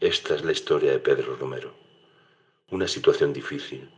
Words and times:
Esta 0.00 0.34
es 0.34 0.42
la 0.42 0.52
historia 0.52 0.92
de 0.92 0.98
Pedro 0.98 1.36
Romero. 1.36 1.74
Una 2.70 2.88
situación 2.88 3.34
difícil, 3.34 3.90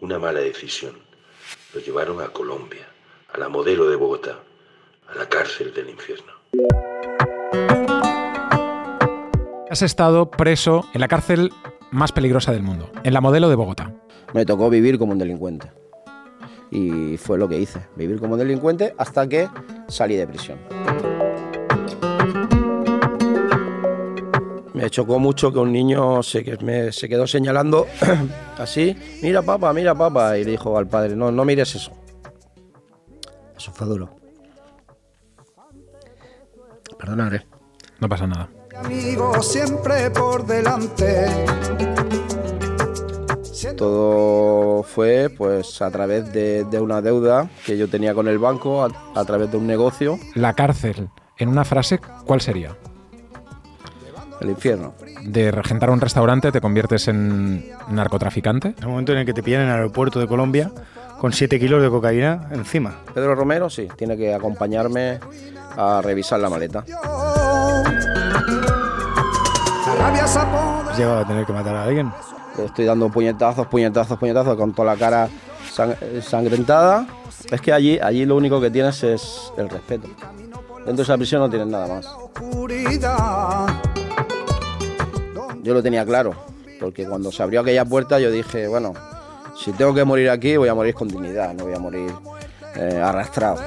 una 0.00 0.18
mala 0.18 0.40
decisión. 0.40 0.96
Lo 1.72 1.80
llevaron 1.80 2.20
a 2.20 2.30
Colombia, 2.30 2.88
a 3.32 3.38
la 3.38 3.48
modelo 3.48 3.88
de 3.88 3.94
Bogotá, 3.94 4.40
a 5.06 5.14
la 5.14 5.28
cárcel 5.28 5.72
del 5.72 5.90
infierno. 5.90 6.32
Has 9.70 9.82
estado 9.82 10.28
preso 10.28 10.88
en 10.92 11.00
la 11.00 11.06
cárcel 11.06 11.52
más 11.92 12.10
peligrosa 12.10 12.50
del 12.50 12.64
mundo, 12.64 12.90
en 13.04 13.14
la 13.14 13.20
modelo 13.20 13.48
de 13.48 13.54
Bogotá. 13.54 13.94
Me 14.32 14.44
tocó 14.44 14.68
vivir 14.68 14.98
como 14.98 15.12
un 15.12 15.18
delincuente. 15.18 15.70
Y 16.72 17.16
fue 17.16 17.38
lo 17.38 17.48
que 17.48 17.60
hice, 17.60 17.86
vivir 17.94 18.18
como 18.18 18.32
un 18.32 18.40
delincuente 18.40 18.92
hasta 18.98 19.28
que 19.28 19.48
salí 19.86 20.16
de 20.16 20.26
prisión. 20.26 20.58
Me 24.84 24.90
chocó 24.90 25.18
mucho 25.18 25.50
que 25.50 25.58
un 25.58 25.72
niño 25.72 26.22
se, 26.22 26.44
que 26.44 26.58
me, 26.58 26.92
se 26.92 27.08
quedó 27.08 27.26
señalando 27.26 27.86
así, 28.58 28.94
mira 29.22 29.40
papá, 29.40 29.72
mira 29.72 29.94
papá, 29.94 30.36
y 30.36 30.44
le 30.44 30.50
dijo 30.50 30.76
al 30.76 30.86
padre, 30.86 31.16
no, 31.16 31.32
no 31.32 31.42
mires 31.46 31.74
eso. 31.74 31.90
Eso 33.56 33.72
fue 33.72 33.86
duro. 33.86 34.14
Perdonaré. 36.98 37.46
No 37.98 38.10
pasa 38.10 38.26
nada. 38.26 38.50
Amigo 38.76 39.42
siempre 39.42 40.10
por 40.10 40.44
delante. 40.44 41.28
Todo 43.78 44.82
fue 44.82 45.30
pues 45.34 45.80
a 45.80 45.90
través 45.90 46.30
de, 46.30 46.64
de 46.64 46.78
una 46.78 47.00
deuda 47.00 47.48
que 47.64 47.78
yo 47.78 47.88
tenía 47.88 48.12
con 48.12 48.28
el 48.28 48.38
banco, 48.38 48.84
a, 48.84 48.90
a 49.14 49.24
través 49.24 49.50
de 49.50 49.56
un 49.56 49.66
negocio, 49.66 50.18
La 50.34 50.52
cárcel, 50.52 51.08
en 51.38 51.48
una 51.48 51.64
frase, 51.64 52.02
¿cuál 52.26 52.42
sería? 52.42 52.76
El 54.44 54.50
infierno. 54.50 54.94
De 55.24 55.50
regentar 55.50 55.90
un 55.90 56.00
restaurante 56.00 56.52
te 56.52 56.60
conviertes 56.60 57.08
en 57.08 57.64
narcotraficante. 57.88 58.74
El 58.80 58.86
momento 58.88 59.12
en 59.12 59.18
el 59.18 59.26
que 59.26 59.32
te 59.34 59.42
pillan 59.42 59.62
en 59.62 59.68
el 59.68 59.74
aeropuerto 59.74 60.20
de 60.20 60.26
Colombia 60.26 60.70
con 61.18 61.32
7 61.32 61.58
kilos 61.58 61.82
de 61.82 61.88
cocaína 61.90 62.48
encima. 62.52 63.00
Pedro 63.14 63.34
Romero 63.34 63.68
sí, 63.70 63.88
tiene 63.96 64.16
que 64.16 64.34
acompañarme 64.34 65.18
a 65.76 66.00
revisar 66.02 66.38
la 66.40 66.48
maleta. 66.50 66.84
¿Has 70.06 70.98
llegado 70.98 71.18
a 71.20 71.26
tener 71.26 71.44
que 71.46 71.52
matar 71.52 71.74
a 71.76 71.84
alguien? 71.84 72.12
Estoy 72.64 72.84
dando 72.84 73.08
puñetazos, 73.10 73.66
puñetazos, 73.66 74.18
puñetazos 74.18 74.56
con 74.56 74.72
toda 74.72 74.92
la 74.94 74.98
cara 74.98 75.28
sang- 75.74 75.96
sangrentada. 76.22 77.06
Es 77.50 77.60
que 77.60 77.72
allí, 77.72 77.98
allí 77.98 78.24
lo 78.24 78.36
único 78.36 78.60
que 78.60 78.70
tienes 78.70 79.02
es 79.02 79.52
el 79.56 79.68
respeto. 79.68 80.08
Dentro 80.76 80.96
de 80.96 81.02
esa 81.02 81.16
prisión 81.16 81.40
no 81.40 81.50
tienes 81.50 81.66
nada 81.68 81.86
más. 81.88 82.06
Yo 85.64 85.72
lo 85.72 85.82
tenía 85.82 86.04
claro, 86.04 86.34
porque 86.78 87.06
cuando 87.06 87.32
se 87.32 87.42
abrió 87.42 87.62
aquella 87.62 87.86
puerta 87.86 88.20
yo 88.20 88.30
dije, 88.30 88.68
bueno, 88.68 88.92
si 89.56 89.72
tengo 89.72 89.94
que 89.94 90.04
morir 90.04 90.28
aquí 90.28 90.58
voy 90.58 90.68
a 90.68 90.74
morir 90.74 90.92
con 90.92 91.08
dignidad, 91.08 91.54
no 91.54 91.64
voy 91.64 91.74
a 91.74 91.78
morir 91.78 92.12
eh, 92.76 93.00
arrastrado. 93.02 93.62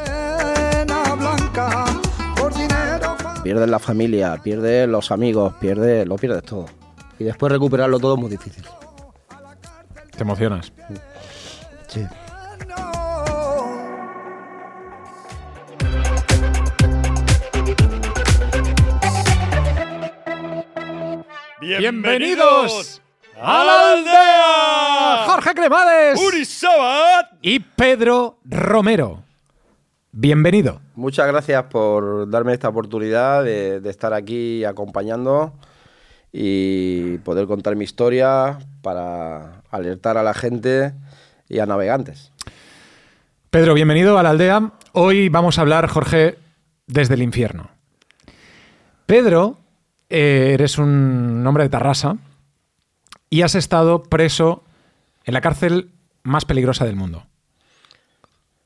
Pierdes 3.42 3.68
la 3.68 3.80
familia, 3.80 4.38
pierdes 4.44 4.88
los 4.88 5.10
amigos, 5.10 5.56
pierdes, 5.60 6.08
lo 6.08 6.18
pierdes 6.18 6.44
todo. 6.44 6.68
Y 7.18 7.24
después 7.24 7.52
recuperarlo 7.52 8.00
todo 8.00 8.14
es 8.14 8.22
muy 8.22 8.30
difícil. 8.30 8.64
Te 10.16 10.22
emocionas. 10.22 10.72
Sí. 11.88 12.06
¡Bienvenidos 21.68 23.02
a 23.36 23.64
la 23.66 23.92
aldea! 23.92 25.26
Jorge 25.26 25.54
Cremades 25.54 26.20
y 27.42 27.60
Pedro 27.60 28.38
Romero. 28.46 29.22
Bienvenido. 30.14 30.80
Muchas 30.96 31.28
gracias 31.28 31.64
por 31.64 32.30
darme 32.30 32.54
esta 32.54 32.70
oportunidad 32.70 33.44
de, 33.44 33.82
de 33.82 33.90
estar 33.90 34.14
aquí 34.14 34.64
acompañando 34.64 35.56
y 36.32 37.18
poder 37.18 37.48
contar 37.48 37.76
mi 37.76 37.84
historia 37.84 38.60
para 38.82 39.62
alertar 39.70 40.18
a 40.18 40.24
la 40.24 40.34
gente 40.34 40.94
y 41.50 41.60
a 41.60 41.66
navegantes. 41.66 42.32
Pedro, 43.50 43.74
bienvenido 43.74 44.18
a 44.18 44.24
la 44.24 44.30
aldea. 44.30 44.72
Hoy 44.94 45.28
vamos 45.28 45.58
a 45.58 45.62
hablar, 45.62 45.90
Jorge, 45.90 46.38
desde 46.86 47.16
el 47.16 47.24
infierno. 47.24 47.70
Pedro, 49.06 49.58
eh, 50.10 50.52
eres 50.54 50.78
un 50.78 51.46
hombre 51.46 51.64
de 51.64 51.70
Tarrasa 51.70 52.18
y 53.30 53.42
has 53.42 53.56
estado 53.56 54.04
preso 54.04 54.64
en 55.26 55.34
la 55.34 55.42
cárcel 55.42 55.90
más 56.24 56.46
peligrosa 56.46 56.86
del 56.86 56.96
mundo, 56.96 57.26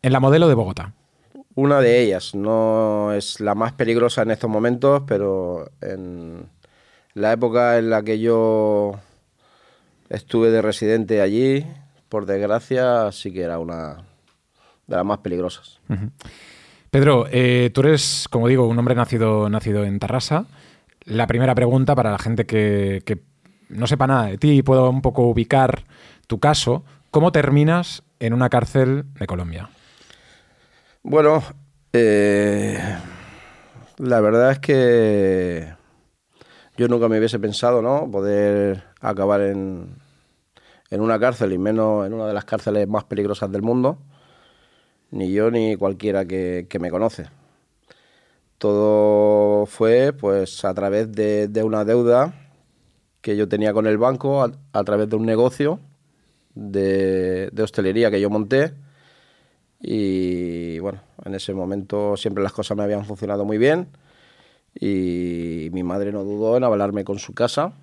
en 0.01 0.13
la 0.13 0.19
modelo 0.19 0.47
de 0.47 0.53
Bogotá. 0.53 0.93
Una 1.55 1.81
de 1.81 2.01
ellas, 2.01 2.33
no 2.33 3.11
es 3.13 3.39
la 3.39 3.55
más 3.55 3.73
peligrosa 3.73 4.21
en 4.21 4.31
estos 4.31 4.49
momentos, 4.49 5.03
pero 5.05 5.69
en 5.81 6.49
la 7.13 7.33
época 7.33 7.77
en 7.77 7.89
la 7.89 8.03
que 8.03 8.19
yo 8.19 8.99
estuve 10.09 10.49
de 10.49 10.61
residente 10.61 11.21
allí, 11.21 11.65
por 12.09 12.25
desgracia, 12.25 13.11
sí 13.11 13.33
que 13.33 13.41
era 13.41 13.59
una 13.59 13.97
de 14.87 14.95
las 14.95 15.05
más 15.05 15.19
peligrosas. 15.19 15.79
Pedro, 16.89 17.25
eh, 17.31 17.71
tú 17.73 17.81
eres, 17.81 18.27
como 18.29 18.47
digo, 18.47 18.67
un 18.67 18.77
hombre 18.77 18.95
nacido, 18.95 19.49
nacido 19.49 19.85
en 19.85 19.99
Tarrasa. 19.99 20.45
La 21.05 21.25
primera 21.25 21.55
pregunta 21.55 21.95
para 21.95 22.11
la 22.11 22.19
gente 22.19 22.45
que, 22.45 23.23
no 23.69 23.87
sepa 23.87 24.05
nada 24.05 24.25
de 24.27 24.37
ti 24.37 24.57
y 24.57 24.63
pueda 24.63 24.87
un 24.89 25.01
poco 25.01 25.23
ubicar 25.23 25.85
tu 26.27 26.39
caso, 26.39 26.83
¿cómo 27.09 27.31
terminas 27.31 28.03
en 28.19 28.33
una 28.33 28.49
cárcel 28.49 29.05
de 29.19 29.25
Colombia? 29.25 29.69
Bueno, 31.03 31.41
eh, 31.93 32.77
la 33.97 34.19
verdad 34.19 34.51
es 34.51 34.59
que 34.59 35.73
yo 36.77 36.87
nunca 36.87 37.07
me 37.07 37.17
hubiese 37.17 37.39
pensado, 37.39 37.81
¿no? 37.81 38.09
Poder 38.11 38.83
acabar 38.99 39.41
en, 39.41 39.95
en 40.89 41.01
una 41.01 41.19
cárcel 41.19 41.53
y 41.53 41.57
menos 41.57 42.05
en 42.05 42.13
una 42.13 42.27
de 42.27 42.33
las 42.33 42.45
cárceles 42.45 42.87
más 42.87 43.05
peligrosas 43.05 43.51
del 43.51 43.63
mundo. 43.63 43.97
Ni 45.09 45.31
yo 45.31 45.49
ni 45.49 45.75
cualquiera 45.75 46.25
que 46.25 46.67
me 46.79 46.91
conoce. 46.91 47.40
Todo 48.61 49.65
fue 49.65 50.13
pues 50.13 50.63
a 50.65 50.73
través 50.75 51.11
de, 51.11 51.47
de 51.47 51.63
una 51.63 51.83
deuda 51.83 52.31
que 53.21 53.35
yo 53.35 53.49
tenía 53.49 53.73
con 53.73 53.87
el 53.87 53.97
banco, 53.97 54.43
a, 54.43 54.51
a 54.73 54.83
través 54.83 55.09
de 55.09 55.15
un 55.15 55.25
negocio 55.25 55.79
de, 56.53 57.49
de 57.51 57.63
hostelería 57.63 58.11
que 58.11 58.21
yo 58.21 58.29
monté. 58.29 58.75
Y 59.79 60.77
bueno, 60.77 61.01
en 61.25 61.33
ese 61.33 61.55
momento 61.55 62.15
siempre 62.17 62.43
las 62.43 62.53
cosas 62.53 62.77
me 62.77 62.83
habían 62.83 63.03
funcionado 63.03 63.45
muy 63.45 63.57
bien 63.57 63.87
y 64.79 65.69
mi 65.71 65.81
madre 65.81 66.11
no 66.11 66.23
dudó 66.23 66.55
en 66.55 66.63
avalarme 66.63 67.03
con 67.03 67.17
su 67.17 67.33
casa. 67.33 67.73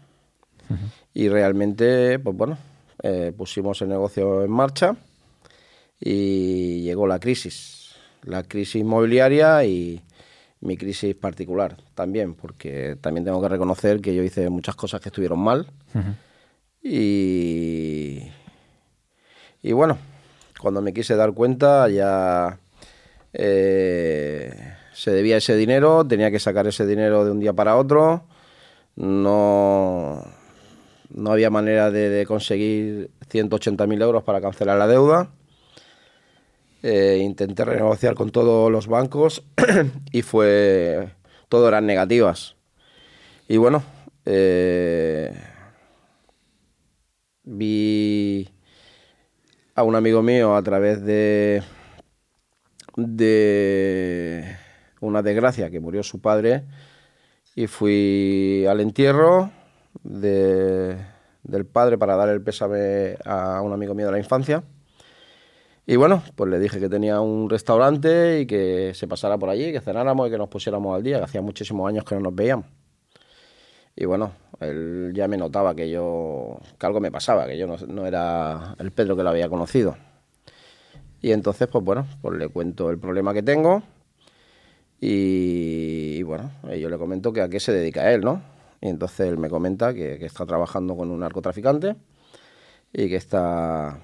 Y 1.13 1.29
realmente, 1.29 2.21
pues 2.21 2.37
bueno, 2.37 2.57
eh, 3.03 3.33
pusimos 3.37 3.83
el 3.83 3.89
negocio 3.89 4.45
en 4.45 4.51
marcha 4.53 4.95
y 5.99 6.83
llegó 6.83 7.09
la 7.09 7.19
crisis, 7.19 7.97
la 8.23 8.45
crisis 8.45 8.77
inmobiliaria 8.77 9.65
y 9.65 10.03
mi 10.61 10.77
crisis 10.77 11.15
particular 11.15 11.77
también, 11.95 12.35
porque 12.35 12.97
también 13.01 13.25
tengo 13.25 13.41
que 13.41 13.49
reconocer 13.49 14.01
que 14.01 14.15
yo 14.15 14.23
hice 14.23 14.51
muchas 14.51 14.75
cosas 14.75 15.01
que 15.01 15.09
estuvieron 15.09 15.39
mal. 15.39 15.67
Y, 16.83 18.23
y 19.63 19.73
bueno, 19.73 19.99
cuando 20.61 20.81
me 20.81 20.93
quise 20.93 21.17
dar 21.17 21.33
cuenta 21.33 21.89
ya 21.89 22.59
eh, 23.33 24.53
se 24.93 25.11
debía 25.11 25.37
ese 25.37 25.57
dinero, 25.57 26.05
tenía 26.07 26.31
que 26.31 26.39
sacar 26.39 26.67
ese 26.67 26.87
dinero 26.87 27.25
de 27.25 27.31
un 27.31 27.41
día 27.41 27.53
para 27.53 27.77
otro, 27.77 28.25
no, 28.97 30.25
no 31.11 31.33
había 31.33 31.51
manera 31.51 31.91
de, 31.91 32.09
de 32.09 32.27
conseguir 32.27 33.11
180.000 33.31 34.03
euros 34.03 34.23
para 34.25 34.41
cancelar 34.41 34.79
la 34.79 34.89
deuda. 34.89 35.31
Eh, 36.83 37.19
intenté 37.23 37.65
renegociar 37.65 38.15
con 38.15 38.31
todos 38.31 38.71
los 38.71 38.87
bancos 38.87 39.43
y 40.13 40.23
fue 40.23 41.09
todo 41.49 41.69
eran 41.69 41.87
negativas. 41.87 42.55
Y 43.49 43.57
bueno, 43.57 43.83
eh, 44.27 45.33
vi 47.45 48.49
a 49.75 49.83
un 49.83 49.95
amigo 49.97 50.23
mío 50.23 50.55
a 50.57 50.63
través 50.63 51.03
de, 51.05 51.63
de 52.97 54.57
una 55.01 55.23
desgracia 55.23 55.71
que 55.71 55.81
murió 55.81 56.03
su 56.03 56.21
padre 56.21 56.65
y 57.55 57.67
fui 57.67 58.67
al 58.69 58.81
entierro 58.81 59.51
de- 60.03 60.97
del 61.45 61.67
padre 61.67 61.99
para 61.99 62.17
dar 62.17 62.29
el 62.29 62.43
pésame 62.43 63.17
a 63.25 63.63
un 63.63 63.73
amigo 63.73 63.95
mío 63.95 64.07
de 64.07 64.13
la 64.13 64.19
infancia. 64.19 64.63
Y 65.91 65.97
bueno, 65.97 66.23
pues 66.37 66.51
le 66.51 66.59
dije 66.59 66.79
que 66.81 66.91
tenía 66.91 67.23
un 67.23 67.49
restaurante 67.49 68.41
y 68.41 68.47
que 68.47 68.93
se 68.95 69.09
pasara 69.09 69.39
por 69.39 69.49
allí, 69.49 69.73
que 69.73 69.81
cenáramos 69.81 70.29
y 70.29 70.31
que 70.31 70.37
nos 70.37 70.51
pusiéramos 70.51 70.95
al 70.95 71.03
día, 71.03 71.17
que 71.17 71.25
hacía 71.25 71.41
muchísimos 71.41 71.89
años 71.89 72.05
que 72.05 72.15
no 72.15 72.21
nos 72.21 72.35
veíamos. 72.35 72.67
Y 73.97 74.05
bueno, 74.05 74.33
él 74.61 75.13
ya 75.15 75.27
me 75.29 75.39
notaba 75.39 75.75
que 75.75 75.89
yo, 75.89 76.61
que 76.79 76.85
algo 76.85 77.01
me 77.01 77.11
pasaba, 77.11 77.47
que 77.47 77.57
yo 77.57 77.67
no, 77.67 77.79
no 77.87 78.07
era 78.07 78.77
el 78.79 78.91
Pedro 78.91 79.17
que 79.17 79.23
lo 79.23 79.31
había 79.31 79.49
conocido. 79.49 79.97
Y 81.23 81.33
entonces, 81.33 81.69
pues 81.69 81.83
bueno, 81.83 82.07
pues 82.21 82.39
le 82.39 82.49
cuento 82.49 82.91
el 82.91 82.99
problema 82.99 83.33
que 83.33 83.43
tengo 83.43 83.83
y, 85.01 86.23
bueno, 86.23 86.51
yo 86.77 86.91
le 86.91 86.99
comento 86.99 87.33
que 87.33 87.41
a 87.41 87.49
qué 87.49 87.61
se 87.61 87.73
dedica 87.73 88.13
él, 88.13 88.21
¿no? 88.21 88.43
Y 88.83 88.89
entonces 88.89 89.21
él 89.21 89.39
me 89.39 89.49
comenta 89.49 89.95
que 89.95 90.23
está 90.23 90.45
trabajando 90.45 90.95
con 90.99 91.11
un 91.11 91.21
narcotraficante 91.21 91.97
y 92.93 93.09
que 93.09 93.17
está 93.17 93.99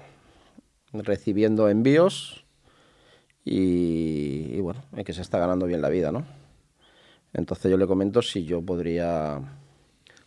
recibiendo 1.03 1.69
envíos 1.69 2.45
y, 3.43 4.59
bueno, 4.61 4.81
y 4.97 5.03
que 5.03 5.13
se 5.13 5.21
está 5.21 5.37
ganando 5.37 5.65
bien 5.65 5.81
la 5.81 5.89
vida, 5.89 6.11
¿no? 6.11 6.25
Entonces 7.33 7.69
yo 7.69 7.77
le 7.77 7.85
comento 7.85 8.21
si 8.21 8.45
yo 8.45 8.61
podría 8.61 9.39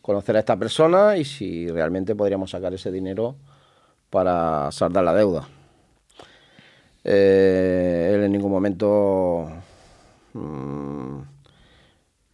conocer 0.03 0.37
a 0.37 0.41
esta 0.41 0.56
persona 0.56 1.17
y 1.17 1.25
si 1.25 1.69
realmente 1.69 2.15
podríamos 2.15 2.50
sacar 2.50 2.73
ese 2.75 2.93
dinero 2.93 3.37
para 4.11 4.70
saldar 4.70 5.05
la 5.05 5.15
deuda. 5.15 5.49
Eh, 7.05 8.12
él 8.15 8.25
en 8.25 8.32
ningún 8.32 8.50
momento 8.50 9.49
mm, 10.35 11.20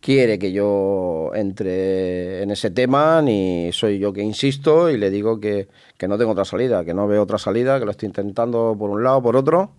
quiere 0.04 0.38
que 0.38 0.52
yo 0.52 1.30
entre 1.34 2.42
en 2.42 2.50
ese 2.50 2.70
tema, 2.70 3.22
ni 3.22 3.70
soy 3.72 3.98
yo 3.98 4.12
que 4.12 4.20
insisto 4.20 4.90
y 4.90 4.98
le 4.98 5.08
digo 5.08 5.40
que, 5.40 5.68
que 5.96 6.06
no 6.06 6.18
tengo 6.18 6.32
otra 6.32 6.44
salida, 6.44 6.84
que 6.84 6.92
no 6.92 7.08
veo 7.08 7.22
otra 7.22 7.38
salida, 7.38 7.78
que 7.78 7.86
lo 7.86 7.90
estoy 7.90 8.08
intentando 8.08 8.76
por 8.78 8.90
un 8.90 9.02
lado, 9.02 9.22
por 9.22 9.34
otro. 9.34 9.70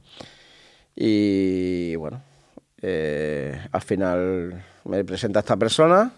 Y 0.95 1.95
bueno, 1.97 2.23
eh, 2.81 3.55
al 3.71 3.81
final 3.81 4.65
me 4.85 5.05
presenta 5.05 5.41
esta 5.41 5.57
persona. 5.57 6.13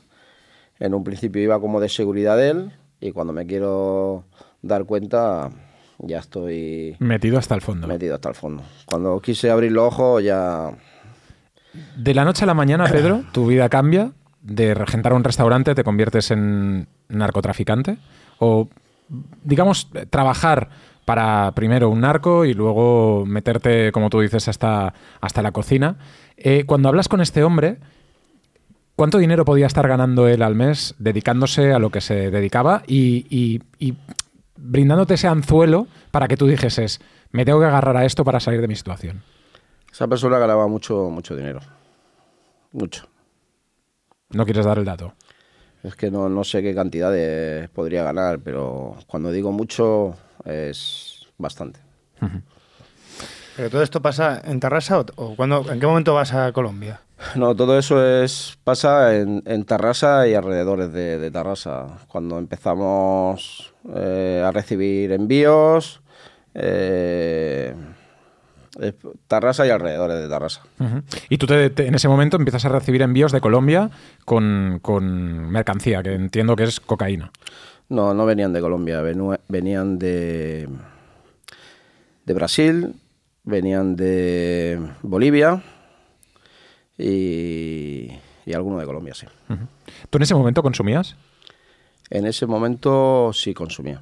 En 0.80 0.94
un 0.94 1.04
principio 1.04 1.42
iba 1.42 1.60
como 1.60 1.82
de 1.82 1.90
seguridad 1.90 2.38
de 2.38 2.50
él 2.52 2.72
y 3.02 3.12
cuando 3.12 3.34
me 3.34 3.46
quiero 3.46 4.24
dar 4.62 4.86
cuenta 4.86 5.50
ya 5.98 6.20
estoy 6.20 6.96
Metido 7.00 7.38
hasta 7.40 7.56
el 7.56 7.62
fondo. 7.62 7.88
metido 7.88 8.16
hasta 8.16 8.30
el 8.30 8.36
fondo. 8.36 8.64
Cuando 8.86 9.20
quise 9.20 9.50
abrir 9.50 9.74
los 9.74 9.88
ojos 9.88 10.24
ya... 10.24 10.72
De 11.96 12.14
la 12.14 12.26
noche 12.26 12.44
a 12.44 12.48
la 12.48 12.54
mañana, 12.54 12.86
Pedro, 12.92 13.24
tu 13.32 13.48
vida 13.48 13.70
cambia. 13.70 14.12
De 14.42 14.74
regentar 14.74 15.14
un 15.14 15.24
restaurante 15.24 15.76
te 15.76 15.84
conviertes 15.84 16.32
en 16.32 16.88
narcotraficante. 17.10 17.98
O, 18.40 18.70
digamos, 19.44 19.90
trabajar 20.10 20.70
para 21.06 21.52
primero 21.54 21.90
un 21.90 22.02
narco 22.02 22.46
y 22.46 22.54
luego 22.54 23.26
meterte, 23.26 23.92
como 23.92 24.10
tú 24.10 24.20
dices, 24.22 24.48
hasta, 24.48 24.94
hasta 25.22 25.42
la 25.42 25.52
cocina. 25.52 25.96
Eh, 26.38 26.64
cuando 26.66 26.90
hablas 26.90 27.08
con 27.08 27.22
este 27.22 27.44
hombre, 27.44 27.78
¿cuánto 28.96 29.18
dinero 29.18 29.46
podía 29.46 29.68
estar 29.68 29.88
ganando 29.88 30.28
él 30.28 30.42
al 30.42 30.56
mes 30.56 30.96
dedicándose 31.00 31.74
a 31.74 31.80
lo 31.80 31.90
que 31.92 32.02
se 32.02 32.30
dedicaba 32.32 32.84
y, 32.88 33.26
y- 33.30 33.62
y 33.80 33.96
brindándote 34.58 35.14
ese 35.16 35.28
anzuelo 35.28 35.88
para 36.12 36.28
que 36.28 36.36
tú 36.38 36.48
dijeses, 36.48 37.00
me 37.32 37.46
tengo 37.46 37.60
que 37.60 37.66
agarrar 37.68 37.96
a 37.98 38.06
esto 38.06 38.24
para 38.26 38.40
salir 38.40 38.60
de 38.62 38.68
mi 38.68 38.76
situación? 38.76 39.24
Esa 39.92 40.08
persona 40.08 40.38
ganaba 40.38 40.68
mucho, 40.68 41.10
mucho 41.10 41.36
dinero. 41.36 41.60
Mucho. 42.72 43.08
No 44.32 44.46
quieres 44.46 44.66
dar 44.66 44.78
el 44.78 44.86
dato. 44.86 45.14
Es 45.84 45.96
que 45.96 46.12
no, 46.12 46.28
no 46.30 46.44
sé 46.44 46.62
qué 46.62 46.76
cantidades 46.76 47.70
podría 47.70 48.04
ganar, 48.04 48.40
pero 48.40 48.98
cuando 49.08 49.32
digo 49.32 49.52
mucho 49.52 50.16
es 50.46 51.28
bastante. 51.38 51.80
¿Pero 53.56 53.70
todo 53.70 53.82
esto 53.82 54.02
pasa 54.02 54.42
en 54.44 54.60
Tarrasa 54.60 55.00
o, 55.00 55.06
o 55.16 55.36
cuándo- 55.36 55.66
en 55.72 55.80
qué 55.80 55.88
momento 55.88 56.14
vas 56.14 56.34
a 56.34 56.52
Colombia? 56.52 57.02
No, 57.36 57.56
todo 57.56 57.80
eso 57.80 58.06
es 58.06 58.60
pasa 58.64 59.16
en, 59.16 59.42
en 59.48 59.64
Tarrasa 59.66 60.28
y 60.28 60.36
alrededores 60.36 60.94
de, 60.94 61.18
de 61.18 61.32
Tarrasa. 61.32 61.88
Cuando 62.08 62.38
empezamos 62.38 63.74
eh, 63.96 64.44
a 64.46 64.52
recibir 64.52 65.12
envíos, 65.12 66.02
eh, 66.54 67.74
Tarrasa 69.28 69.66
y 69.66 69.70
alrededores 69.70 70.20
de 70.20 70.30
Tarrasa. 70.30 70.62
Y 71.30 71.38
tú 71.38 71.48
te- 71.48 71.70
te- 71.72 71.88
en 71.88 71.96
ese 71.96 72.08
momento 72.08 72.38
empiezas 72.38 72.64
a 72.66 72.70
recibir 72.70 73.02
envíos 73.02 73.32
de 73.32 73.42
Colombia 73.42 73.90
con, 74.26 74.80
con 74.82 75.50
mercancía, 75.50 76.04
que 76.04 76.14
entiendo 76.14 76.56
que 76.56 76.64
es 76.64 76.80
cocaína. 76.80 77.32
No, 77.90 78.14
no 78.14 78.26
venían 78.26 78.54
de 78.54 78.62
Colombia, 78.62 79.02
venían 79.48 79.98
de, 79.98 80.68
de 82.26 82.34
Brasil, 82.34 82.94
venían 83.44 83.96
de 83.96 84.80
Bolivia 85.02 85.64
y, 86.98 88.12
y 88.46 88.54
alguno 88.54 88.78
de 88.80 88.86
Colombia, 88.86 89.14
sí. 89.14 89.26
¿Tú 90.10 90.18
en 90.18 90.22
ese 90.24 90.36
momento 90.36 90.62
consumías? 90.64 91.16
En 92.10 92.26
ese 92.26 92.46
momento 92.46 93.32
sí 93.34 93.54
consumía. 93.54 94.02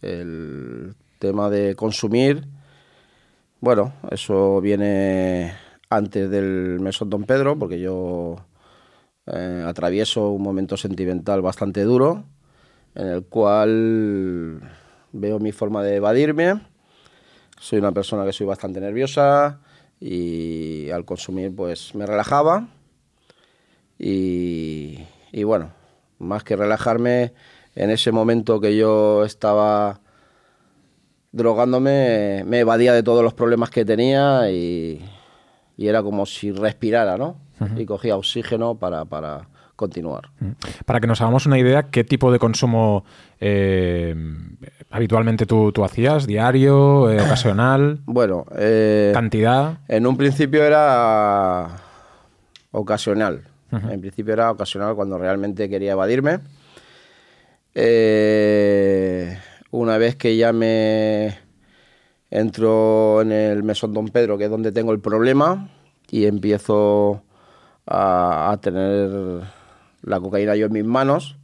El 0.00 0.94
tema 1.18 1.48
de 1.50 1.74
consumir, 1.76 2.44
bueno, 3.62 3.94
eso 4.10 4.60
viene 4.60 5.54
antes 5.88 6.28
del 6.28 6.80
mesón 6.80 7.08
Don 7.08 7.22
Pedro, 7.22 7.56
porque 7.56 7.78
yo 7.78 8.34
eh, 9.26 9.64
atravieso 9.64 10.30
un 10.30 10.42
momento 10.42 10.76
sentimental 10.76 11.42
bastante 11.42 11.84
duro, 11.84 12.24
en 12.96 13.06
el 13.06 13.24
cual 13.24 14.60
veo 15.12 15.38
mi 15.38 15.52
forma 15.52 15.84
de 15.84 15.94
evadirme. 15.94 16.60
Soy 17.60 17.78
una 17.78 17.92
persona 17.92 18.24
que 18.24 18.32
soy 18.32 18.48
bastante 18.48 18.80
nerviosa 18.80 19.60
y 20.00 20.90
al 20.90 21.04
consumir 21.04 21.54
pues 21.54 21.94
me 21.94 22.04
relajaba. 22.04 22.66
Y, 23.96 24.98
y 25.30 25.44
bueno, 25.44 25.70
más 26.18 26.42
que 26.42 26.56
relajarme, 26.56 27.32
en 27.76 27.90
ese 27.90 28.10
momento 28.10 28.60
que 28.60 28.76
yo 28.76 29.24
estaba 29.24 30.01
drogándome, 31.32 32.44
me 32.46 32.60
evadía 32.60 32.92
de 32.92 33.02
todos 33.02 33.22
los 33.24 33.34
problemas 33.34 33.70
que 33.70 33.84
tenía 33.84 34.50
y, 34.50 35.02
y 35.76 35.86
era 35.88 36.02
como 36.02 36.26
si 36.26 36.52
respirara, 36.52 37.16
¿no? 37.16 37.36
Y 37.76 37.84
cogía 37.86 38.16
oxígeno 38.16 38.74
para, 38.74 39.04
para 39.04 39.48
continuar. 39.76 40.30
Para 40.84 40.98
que 41.00 41.06
nos 41.06 41.20
hagamos 41.20 41.46
una 41.46 41.58
idea, 41.58 41.84
¿qué 41.84 42.02
tipo 42.04 42.32
de 42.32 42.38
consumo 42.40 43.04
eh, 43.40 44.14
habitualmente 44.90 45.46
tú, 45.46 45.70
tú 45.72 45.84
hacías? 45.84 46.26
¿Diario? 46.26 47.08
eh, 47.10 47.20
¿Ocasional? 47.22 48.00
Bueno, 48.06 48.46
eh, 48.56 49.12
¿Cantidad? 49.14 49.78
en 49.88 50.06
un 50.08 50.16
principio 50.16 50.64
era 50.64 51.68
ocasional. 52.72 53.42
En 53.70 54.00
principio 54.00 54.34
era 54.34 54.50
ocasional 54.50 54.94
cuando 54.94 55.16
realmente 55.16 55.68
quería 55.70 55.92
evadirme. 55.92 56.40
Eh, 57.74 59.38
una 59.72 59.98
vez 59.98 60.16
que 60.16 60.36
ya 60.36 60.52
me 60.52 61.38
entro 62.30 63.22
en 63.22 63.32
el 63.32 63.62
mesón 63.62 63.92
Don 63.92 64.08
Pedro, 64.08 64.38
que 64.38 64.44
es 64.44 64.50
donde 64.50 64.70
tengo 64.70 64.92
el 64.92 65.00
problema, 65.00 65.70
y 66.10 66.26
empiezo 66.26 67.22
a, 67.86 68.56
tener 68.60 69.40
la 70.02 70.20
cocaína 70.20 70.54
yo 70.56 70.66
en 70.66 70.72
mis 70.72 70.84
manos, 70.84 71.36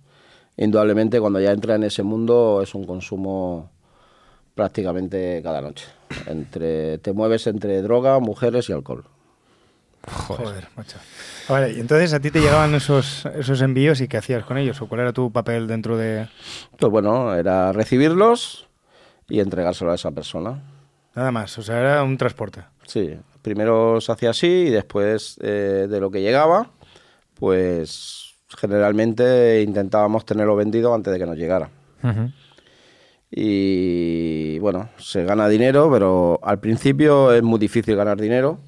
indudablemente 0.57 1.21
cuando 1.21 1.41
ya 1.41 1.53
entra 1.53 1.75
en 1.75 1.85
ese 1.85 2.03
mundo 2.03 2.61
es 2.63 2.75
un 2.75 2.85
consumo 2.85 3.71
prácticamente 4.55 5.41
cada 5.43 5.63
noche. 5.63 5.87
Entre, 6.27 6.99
te 6.99 7.13
mueves 7.13 7.47
entre 7.47 7.81
droga, 7.81 8.19
mujeres 8.19 8.69
y 8.69 8.73
alcohol. 8.73 9.05
Joder, 10.09 10.69
macho. 10.77 10.99
Vale, 11.49 11.73
y 11.73 11.81
entonces 11.81 12.13
a 12.13 12.21
ti 12.21 12.31
te 12.31 12.41
llegaban 12.41 12.75
esos, 12.75 13.27
esos 13.27 13.61
envíos 13.63 14.01
y 14.01 14.09
qué 14.09 14.19
hacías 14.19 14.45
con 14.45 14.59
ellos, 14.59 14.81
o 14.83 14.89
cuál 14.89 15.03
era 15.03 15.13
tu 15.13 15.33
papel 15.33 15.67
dentro 15.67 15.97
de... 15.97 16.29
Pues 16.79 16.91
bueno, 16.91 17.35
era 17.35 17.73
recibirlos 17.73 18.69
y 19.29 19.41
entregárselo 19.41 19.93
a 19.93 19.95
esa 19.95 20.11
persona. 20.11 20.63
Nada 21.15 21.33
más, 21.33 21.57
o 21.59 21.63
sea, 21.63 21.79
era 21.79 22.03
un 22.03 22.17
transporte. 22.17 22.63
Sí, 22.87 23.17
primero 23.43 24.01
se 24.01 24.13
hacía 24.13 24.31
así 24.31 24.47
y 24.47 24.71
después 24.71 25.39
eh, 25.43 25.87
de 25.89 26.01
lo 26.01 26.11
que 26.11 26.21
llegaba, 26.21 26.71
pues 27.35 28.35
generalmente 28.57 29.63
intentábamos 29.63 30.25
tenerlo 30.25 30.57
vendido 30.57 30.95
antes 30.95 31.13
de 31.13 31.19
que 31.19 31.27
nos 31.27 31.37
llegara. 31.37 31.71
Ujú. 32.03 32.31
Y 33.31 34.59
bueno, 34.61 34.89
se 34.97 35.25
gana 35.25 35.49
dinero, 35.49 35.91
pero 35.93 36.41
al 36.43 36.61
principio 36.61 37.33
es 37.33 37.43
muy 37.43 37.59
difícil 37.59 37.95
ganar 37.95 38.19
dinero 38.19 38.59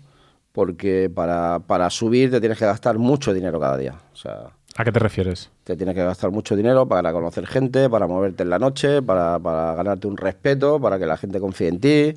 porque 0.53 1.11
para, 1.15 1.61
para 1.67 1.89
subir 1.91 2.31
te 2.31 2.41
tienes 2.41 2.59
que 2.59 2.65
gastar 2.67 2.99
mucho 2.99 3.33
dinero 3.33 3.61
cada 3.61 3.77
día. 3.77 3.95
O 4.13 4.17
sea, 4.17 4.51
¿A 4.77 4.85
qué 4.85 4.93
te 4.93 4.99
refieres? 4.99 5.51
te 5.65 5.77
tienes 5.77 5.95
que 5.95 6.03
gastar 6.05 6.31
mucho 6.31 6.57
dinero 6.57 6.87
para 6.87 7.13
conocer 7.13 7.47
gente, 7.47 7.89
para 7.91 8.07
moverte 8.07 8.43
en 8.43 8.51
la 8.51 8.59
noche, 8.59 9.03
para, 9.03 9.39
para 9.39 9.75
ganarte 9.75 10.07
un 10.07 10.17
respeto, 10.17 10.81
para 10.81 10.99
que 10.99 11.07
la 11.07 11.17
gente 11.17 11.39
confíe 11.41 11.69
en 11.69 11.81
ti. 11.81 12.15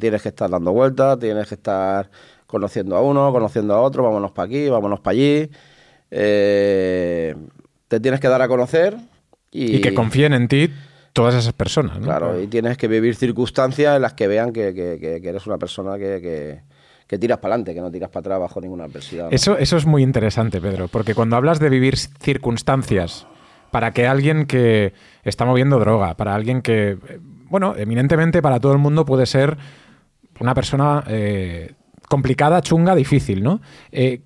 Tienes 0.00 0.22
que 0.22 0.28
estar 0.30 0.48
dando 0.50 0.72
vueltas, 0.72 1.18
tienes 1.18 1.46
que 1.48 1.54
estar 1.56 2.10
conociendo 2.46 2.96
a 2.96 3.00
uno, 3.02 3.32
conociendo 3.32 3.74
a 3.74 3.80
otro, 3.80 4.02
vámonos 4.02 4.32
para 4.32 4.46
aquí, 4.46 4.68
vámonos 4.68 5.00
para 5.00 5.12
allí. 5.12 5.50
Eh, 6.10 7.34
te 7.88 8.00
tienes 8.00 8.20
que 8.20 8.28
dar 8.28 8.40
a 8.42 8.48
conocer 8.48 8.96
y, 9.50 9.76
Y, 9.76 9.80
que 9.80 9.92
confíen 9.94 10.32
en 10.32 10.48
ti 10.48 10.70
todas 11.12 11.34
esas 11.34 11.52
personas. 11.52 11.98
¿no? 11.98 12.06
Claro, 12.06 12.40
y 12.40 12.46
tienes 12.46 12.76
que 12.76 12.88
vivir 12.88 13.14
circunstancias 13.14 13.96
en 13.96 14.02
las 14.02 14.14
que 14.14 14.26
vean 14.26 14.52
que, 14.52 14.72
que- 14.74 14.98
que- 15.00 15.20
que 15.20 15.28
eres 15.28 15.46
una 15.46 15.58
persona 15.58 15.98
que, 15.98 16.62
que- 17.14 17.18
tiras 17.20 17.38
para 17.38 17.54
adelante, 17.54 17.74
que 17.74 17.80
no 17.80 17.90
tiras 17.90 18.10
para 18.10 18.20
atrás 18.20 18.40
bajo 18.40 18.60
ninguna 18.60 18.84
adversidad. 18.84 19.24
¿no? 19.24 19.30
Eso, 19.30 19.56
eso 19.58 19.76
es 19.76 19.86
muy 19.86 20.02
interesante, 20.02 20.60
Pedro, 20.60 20.88
porque 20.88 21.14
cuando 21.14 21.36
hablas 21.36 21.58
de 21.60 21.68
vivir 21.68 21.96
circunstancias 21.96 23.26
para 23.70 23.92
que 23.92 24.06
alguien 24.06 24.46
que 24.46 24.92
está 25.24 25.44
moviendo 25.44 25.78
droga, 25.78 26.14
para 26.14 26.34
alguien 26.34 26.62
que, 26.62 26.96
bueno, 27.48 27.74
eminentemente 27.76 28.40
para 28.42 28.60
todo 28.60 28.72
el 28.72 28.78
mundo 28.78 29.04
puede 29.04 29.26
ser 29.26 29.56
una 30.40 30.54
persona 30.54 31.02
eh, 31.08 31.72
complicada, 32.08 32.60
chunga, 32.60 32.94
difícil, 32.94 33.42
¿no? 33.42 33.60
Eh, 33.92 34.20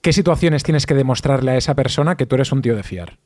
¿Qué 0.00 0.12
situaciones 0.12 0.62
tienes 0.64 0.84
que 0.86 0.94
demostrarle 0.94 1.52
a 1.52 1.56
esa 1.56 1.74
persona 1.74 2.16
que 2.16 2.26
tú 2.26 2.34
eres 2.34 2.50
un 2.52 2.60
tío 2.62 2.74
de 2.76 2.82
fiar? 2.82 3.18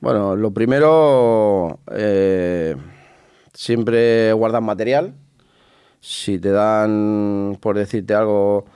Bueno, 0.00 0.36
lo 0.36 0.52
primero, 0.52 1.80
eh, 1.92 2.76
siempre 3.52 4.32
guardas 4.34 4.62
material. 4.62 5.14
Si 6.06 6.38
te 6.38 6.50
dan, 6.50 7.56
por 7.62 7.78
decirte 7.78 8.12
algo, 8.12 8.66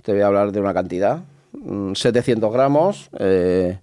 te 0.00 0.12
voy 0.12 0.20
a 0.20 0.28
hablar 0.28 0.52
de 0.52 0.60
una 0.60 0.72
cantidad, 0.72 1.24
mm, 1.50 1.94
700 1.94 2.52
gramos, 2.52 3.10
eh, 3.18 3.80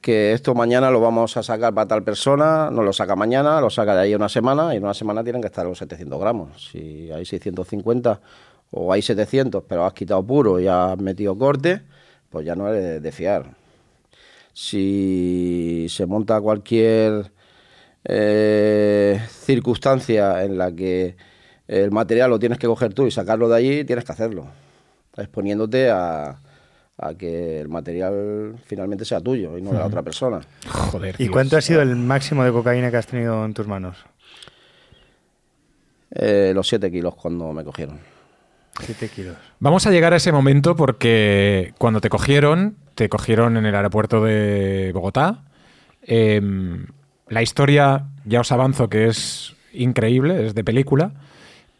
que 0.00 0.32
esto 0.32 0.54
mañana 0.54 0.90
lo 0.90 1.02
vamos 1.02 1.36
a 1.36 1.42
sacar 1.42 1.74
para 1.74 1.86
tal 1.86 2.02
persona, 2.02 2.70
no 2.70 2.82
lo 2.82 2.94
saca 2.94 3.14
mañana, 3.14 3.60
lo 3.60 3.68
saca 3.68 3.94
de 3.94 4.00
ahí 4.00 4.14
una 4.14 4.30
semana 4.30 4.72
y 4.72 4.78
en 4.78 4.84
una 4.84 4.94
semana 4.94 5.22
tienen 5.22 5.42
que 5.42 5.48
estar 5.48 5.66
los 5.66 5.76
700 5.76 6.18
gramos. 6.18 6.70
Si 6.72 7.10
hay 7.12 7.26
650 7.26 8.20
o 8.70 8.90
hay 8.90 9.02
700, 9.02 9.62
pero 9.68 9.84
has 9.84 9.92
quitado 9.92 10.22
puro 10.26 10.58
y 10.60 10.66
has 10.66 10.96
metido 10.96 11.36
corte, 11.36 11.82
pues 12.30 12.46
ya 12.46 12.56
no 12.56 12.68
eres 12.68 12.82
de, 12.82 13.00
de 13.00 13.12
fiar. 13.12 13.54
Si 14.54 15.86
se 15.90 16.06
monta 16.06 16.40
cualquier 16.40 17.32
eh, 18.04 19.20
circunstancia 19.28 20.42
en 20.42 20.56
la 20.56 20.72
que 20.72 21.16
el 21.70 21.92
material 21.92 22.30
lo 22.30 22.38
tienes 22.40 22.58
que 22.58 22.66
coger 22.66 22.92
tú 22.92 23.06
y 23.06 23.12
sacarlo 23.12 23.48
de 23.48 23.56
allí, 23.56 23.84
tienes 23.84 24.04
que 24.04 24.10
hacerlo, 24.10 24.46
exponiéndote 25.16 25.88
a, 25.88 26.36
a 26.98 27.14
que 27.14 27.60
el 27.60 27.68
material 27.68 28.56
finalmente 28.66 29.04
sea 29.04 29.20
tuyo 29.20 29.56
y 29.56 29.62
no 29.62 29.70
de 29.70 29.78
la 29.78 29.86
otra 29.86 30.02
persona. 30.02 30.40
Joder. 30.68 31.14
¿Y 31.18 31.28
cuánto 31.28 31.56
ha 31.56 31.60
sido 31.60 31.80
el 31.80 31.94
máximo 31.94 32.42
de 32.42 32.50
cocaína 32.50 32.90
que 32.90 32.96
has 32.96 33.06
tenido 33.06 33.44
en 33.44 33.54
tus 33.54 33.68
manos? 33.68 33.96
Eh, 36.10 36.50
los 36.52 36.66
7 36.66 36.90
kilos 36.90 37.14
cuando 37.14 37.52
me 37.52 37.62
cogieron. 37.62 38.00
7 38.80 39.08
kilos. 39.08 39.36
Vamos 39.60 39.86
a 39.86 39.92
llegar 39.92 40.12
a 40.12 40.16
ese 40.16 40.32
momento 40.32 40.74
porque 40.74 41.72
cuando 41.78 42.00
te 42.00 42.08
cogieron, 42.08 42.74
te 42.96 43.08
cogieron 43.08 43.56
en 43.56 43.64
el 43.64 43.76
aeropuerto 43.76 44.24
de 44.24 44.90
Bogotá. 44.92 45.44
Em, 46.02 46.86
la 47.28 47.42
historia, 47.42 48.06
ya 48.24 48.40
os 48.40 48.50
avanzo 48.50 48.88
que 48.88 49.06
es 49.06 49.54
increíble, 49.72 50.46
es 50.46 50.54
de 50.56 50.64
película, 50.64 51.12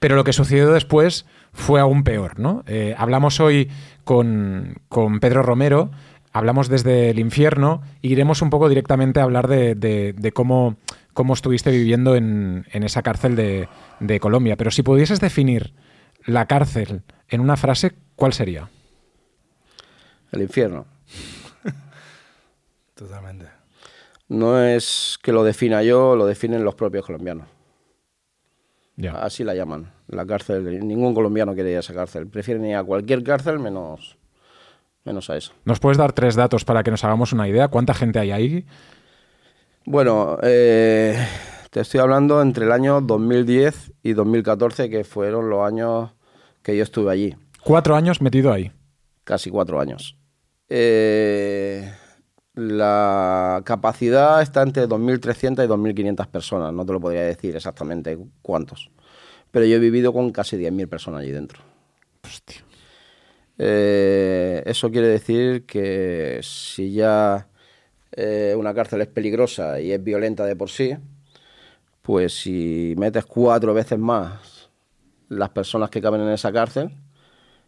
pero 0.01 0.17
lo 0.17 0.25
que 0.25 0.33
sucedió 0.33 0.73
después 0.73 1.25
fue 1.53 1.81
aún 1.81 2.03
peor, 2.03 2.39
¿no? 2.41 2.65
Eh, 2.67 2.95
hablamos 2.99 3.39
hoy 3.39 3.71
con, 4.05 4.77
con 4.89 5.21
Pedro 5.21 5.43
Romero, 5.43 5.91
hablamos 6.33 6.69
desde 6.69 7.11
el 7.11 7.19
infierno 7.19 7.83
y 8.03 8.11
iremos 8.13 8.43
un 8.43 8.51
poco 8.51 8.69
directamente 8.69 9.21
a 9.21 9.25
hablar 9.25 9.47
de, 9.47 9.75
de- 9.77 10.13
de 10.17 10.33
cómo, 10.33 10.77
cómo 11.13 11.35
estuviste 11.35 11.71
viviendo 11.71 12.17
en, 12.17 12.67
en 12.73 12.83
esa 12.83 13.03
cárcel 13.03 13.37
de, 13.37 13.69
de 14.01 14.21
Colombia. 14.21 14.57
Pero 14.57 14.71
si 14.71 14.83
pudieses 14.83 15.21
definir 15.21 15.73
la 16.27 16.47
cárcel 16.47 17.03
en 17.29 17.41
una 17.41 17.57
frase, 17.57 17.93
¿cuál 18.17 18.33
sería? 18.33 18.69
El 20.33 20.43
infierno. 20.43 20.87
Totalmente. 22.95 23.47
No 24.29 24.63
es 24.63 25.19
que 25.23 25.33
lo 25.33 25.43
defina 25.43 25.83
yo, 25.83 26.15
lo 26.15 26.27
definen 26.27 26.65
los 26.65 26.75
propios 26.77 27.05
colombianos. 27.05 27.49
Así 29.09 29.45
la 29.45 29.55
llaman, 29.55 29.93
la 30.09 30.27
cárcel. 30.27 30.87
Ningún 30.87 31.15
colombiano 31.15 31.55
quiere 31.55 31.71
ir 31.71 31.77
a 31.77 31.81
esa 31.81 31.95
cárcel. 31.95 32.27
Prefieren 32.27 32.65
ir 32.65 32.77
a 32.77 32.85
cualquier 32.85 33.23
cárcel 33.23 33.59
menos, 33.59 34.19
menos 35.05 35.31
a 35.31 35.37
esa. 35.37 35.53
¿Nos 35.65 35.81
puedes 35.81 35.99
dar 35.99 36.13
tres 36.13 36.35
datos 36.35 36.65
para 36.65 36.83
que 36.83 36.91
nos 36.91 37.03
hagamos 37.05 37.33
una 37.33 37.49
idea? 37.49 37.69
¿Cuánta 37.69 37.95
gente 37.95 38.19
hay 38.19 38.31
ahí? 38.31 38.67
Bueno, 39.87 40.39
eh, 40.43 41.17
te 41.71 41.81
estoy 41.81 42.01
hablando 42.01 42.43
entre 42.43 42.67
el 42.67 42.73
año 42.73 43.01
2010 43.01 43.93
y 44.03 44.13
2014, 44.13 44.91
que 44.91 45.05
fueron 45.05 45.49
los 45.49 45.67
años 45.67 46.11
que 46.63 46.77
yo 46.77 46.83
estuve 46.83 47.11
allí. 47.13 47.37
Cuatro 47.65 47.97
años 47.97 48.21
metido 48.21 48.53
ahí. 48.53 48.71
casi 49.25 49.51
cuatro 49.51 49.81
años. 49.81 50.17
Eh, 50.69 51.91
la 52.61 53.63
capacidad 53.65 54.43
está 54.43 54.63
entre 54.63 54.87
2.300 54.87 55.65
y 55.65 55.69
2.500 55.69 56.27
personas, 56.27 56.73
no 56.75 56.85
te 56.85 56.93
lo 56.93 57.01
podría 57.01 57.23
decir 57.23 57.57
exactamente 57.57 58.19
cuántos, 58.43 58.91
pero 59.51 59.65
yo 59.65 59.77
he 59.77 59.79
vivido 59.79 60.13
con 60.13 60.31
casi 60.31 60.57
10.000 60.59 60.87
personas 60.87 61.23
allí 61.23 61.31
dentro. 61.31 61.63
Hostia. 62.23 62.63
Eh, 63.57 64.63
eso 64.67 64.91
quiere 64.91 65.09
decir 65.09 65.65
que 65.65 66.41
si 66.43 66.93
ya 66.93 67.49
eh, 68.13 68.55
una 68.57 68.75
cárcel 68.75 69.01
es 69.01 69.09
peligrosa 69.09 69.81
y 69.81 69.93
es 69.93 70.03
violenta 70.03 70.45
de 70.45 70.57
por 70.57 70.69
sí, 70.71 70.97
pues 72.03 72.35
si 72.41 72.95
metes 72.99 73.25
cuatro 73.25 73.73
veces 73.73 73.99
más 73.99 74.71
las 75.29 75.51
personas 75.51 75.91
que 75.91 76.03
caben 76.03 76.21
en 76.23 76.31
esa 76.31 76.53
cárcel, 76.53 76.91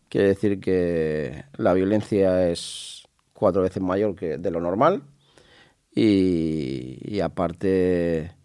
quiere 0.08 0.28
decir 0.28 0.60
que 0.60 1.44
la 1.56 1.72
violencia 1.72 2.48
es 2.50 2.91
cuatro 3.42 3.62
veces 3.62 3.82
mayor 3.82 4.14
que 4.14 4.38
de 4.38 4.50
lo 4.52 4.60
normal 4.60 5.02
y, 5.92 7.18
aparte 7.18 8.36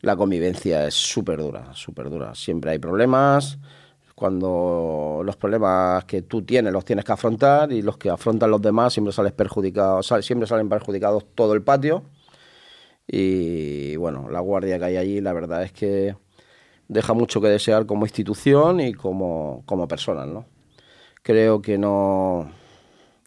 la 0.00 0.16
convivencia 0.16 0.88
es 0.88 0.94
súper 0.94 1.38
dura, 1.38 1.72
súper 1.72 2.10
dura. 2.10 2.34
Siempre 2.34 2.72
hay 2.72 2.80
problemas, 2.80 3.58
cuando 4.16 5.22
los 5.24 5.36
problemas 5.36 6.04
que 6.04 6.22
tú 6.22 6.42
tienes 6.42 6.72
los 6.72 6.84
tienes 6.84 7.04
que 7.04 7.12
afrontar 7.12 7.70
y 7.70 7.80
los 7.80 7.96
que 7.96 8.10
afrontan 8.10 8.50
los 8.50 8.60
demás 8.60 8.92
siempre 8.92 9.12
sales 9.12 9.34
perjudicados, 9.34 10.12
siempre 10.22 10.48
salen 10.48 10.68
perjudicados 10.68 11.26
todo 11.36 11.54
el 11.54 11.62
patio. 11.62 12.02
Y 13.06 13.94
bueno, 13.94 14.28
la 14.30 14.40
guardia 14.40 14.80
que 14.80 14.84
hay 14.86 14.96
allí, 14.96 15.20
la 15.20 15.32
verdad 15.32 15.62
es 15.62 15.70
que 15.70 16.16
deja 16.88 17.12
mucho 17.12 17.40
que 17.40 17.46
desear 17.46 17.86
como 17.86 18.04
institución 18.04 18.80
y 18.80 18.94
como, 18.94 19.62
como 19.64 19.86
personas, 19.86 20.26
¿no? 20.26 20.44
Creo 21.22 21.62
que 21.62 21.78
no, 21.78 22.50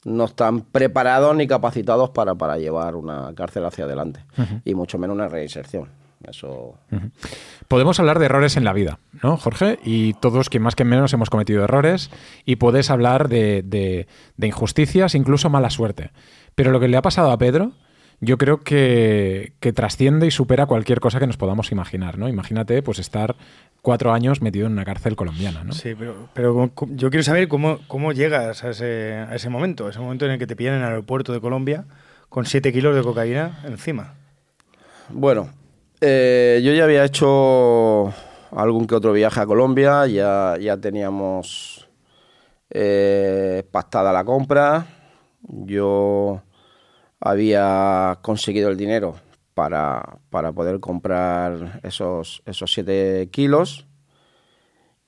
no 0.05 0.25
están 0.25 0.61
preparados 0.61 1.35
ni 1.35 1.47
capacitados 1.47 2.09
para, 2.11 2.35
para 2.35 2.57
llevar 2.57 2.95
una 2.95 3.33
cárcel 3.35 3.65
hacia 3.65 3.85
adelante, 3.85 4.21
y 4.65 4.75
mucho 4.75 4.97
menos 4.97 5.15
una 5.15 5.27
reinserción. 5.27 5.89
Eso 6.27 6.75
Podemos 7.67 7.99
hablar 7.99 8.17
de 8.17 8.25
errores 8.27 8.55
en 8.55 8.63
la 8.63 8.71
vida, 8.71 8.99
¿no, 9.21 9.35
Jorge? 9.35 9.79
Y 9.83 10.13
todos, 10.13 10.49
que 10.49 10.59
más 10.59 10.73
que 10.75 10.85
menos, 10.85 11.11
hemos 11.13 11.29
cometido 11.29 11.63
errores 11.65 12.11
y 12.45 12.55
puedes 12.55 12.89
hablar 12.89 13.27
de, 13.27 13.61
de- 13.61 14.07
de 14.37 14.47
injusticias, 14.47 15.15
incluso 15.15 15.49
mala 15.49 15.69
suerte. 15.69 16.11
Pero 16.55 16.71
lo 16.71 16.79
que 16.79 16.87
le 16.87 16.95
ha 16.95 17.01
pasado 17.01 17.29
a 17.31 17.37
Pedro, 17.37 17.71
yo 18.23 18.37
creo 18.37 18.61
que, 18.61 19.53
que 19.59 19.73
trasciende 19.73 20.25
y 20.25 20.31
supera 20.31 20.65
cualquier 20.65 20.99
cosa 20.99 21.19
que 21.19 21.27
nos 21.27 21.37
podamos 21.37 21.71
imaginar, 21.71 22.17
¿no? 22.17 22.29
Imagínate, 22.29 22.81
pues, 22.81 22.99
estar 22.99 23.35
cuatro 23.81 24.13
años 24.13 24.41
metido 24.41 24.67
en 24.67 24.73
una 24.73 24.85
cárcel 24.85 25.15
colombiana, 25.15 25.63
¿no? 25.63 25.73
Sí, 25.73 25.93
pero, 25.97 26.29
pero 26.33 26.71
yo 26.91 27.09
quiero 27.09 27.23
saber 27.23 27.49
cómo, 27.49 27.79
cómo 27.87 28.13
llegas 28.13 28.63
a 28.63 28.69
ese, 28.69 29.13
a 29.13 29.35
ese 29.35 29.49
momento, 29.49 29.89
ese 29.89 29.99
momento 29.99 30.25
en 30.25 30.31
el 30.31 30.39
que 30.39 30.47
te 30.47 30.55
pillan 30.55 30.75
en 30.75 30.81
el 30.81 30.87
aeropuerto 30.87 31.33
de 31.33 31.41
Colombia 31.41 31.85
con 32.29 32.45
7 32.45 32.71
kilos 32.71 32.95
de 32.95 33.03
cocaína 33.03 33.61
encima. 33.65 34.15
Bueno, 35.09 35.49
eh, 35.99 36.61
yo 36.63 36.73
ya 36.73 36.85
había 36.85 37.03
hecho 37.03 38.13
algún 38.51 38.87
que 38.87 38.95
otro 38.95 39.11
viaje 39.11 39.41
a 39.41 39.45
Colombia, 39.45 40.07
ya, 40.07 40.55
ya 40.59 40.77
teníamos 40.77 41.89
eh, 42.69 43.63
pactada 43.69 44.13
la 44.13 44.23
compra, 44.23 44.85
yo 45.41 46.41
había 47.23 48.19
conseguido 48.21 48.69
el 48.69 48.77
dinero 48.77 49.15
para, 49.53 50.19
para 50.29 50.51
poder 50.51 50.79
comprar 50.79 51.79
esos, 51.83 52.43
esos 52.45 52.73
7 52.73 53.29
kilos 53.31 53.87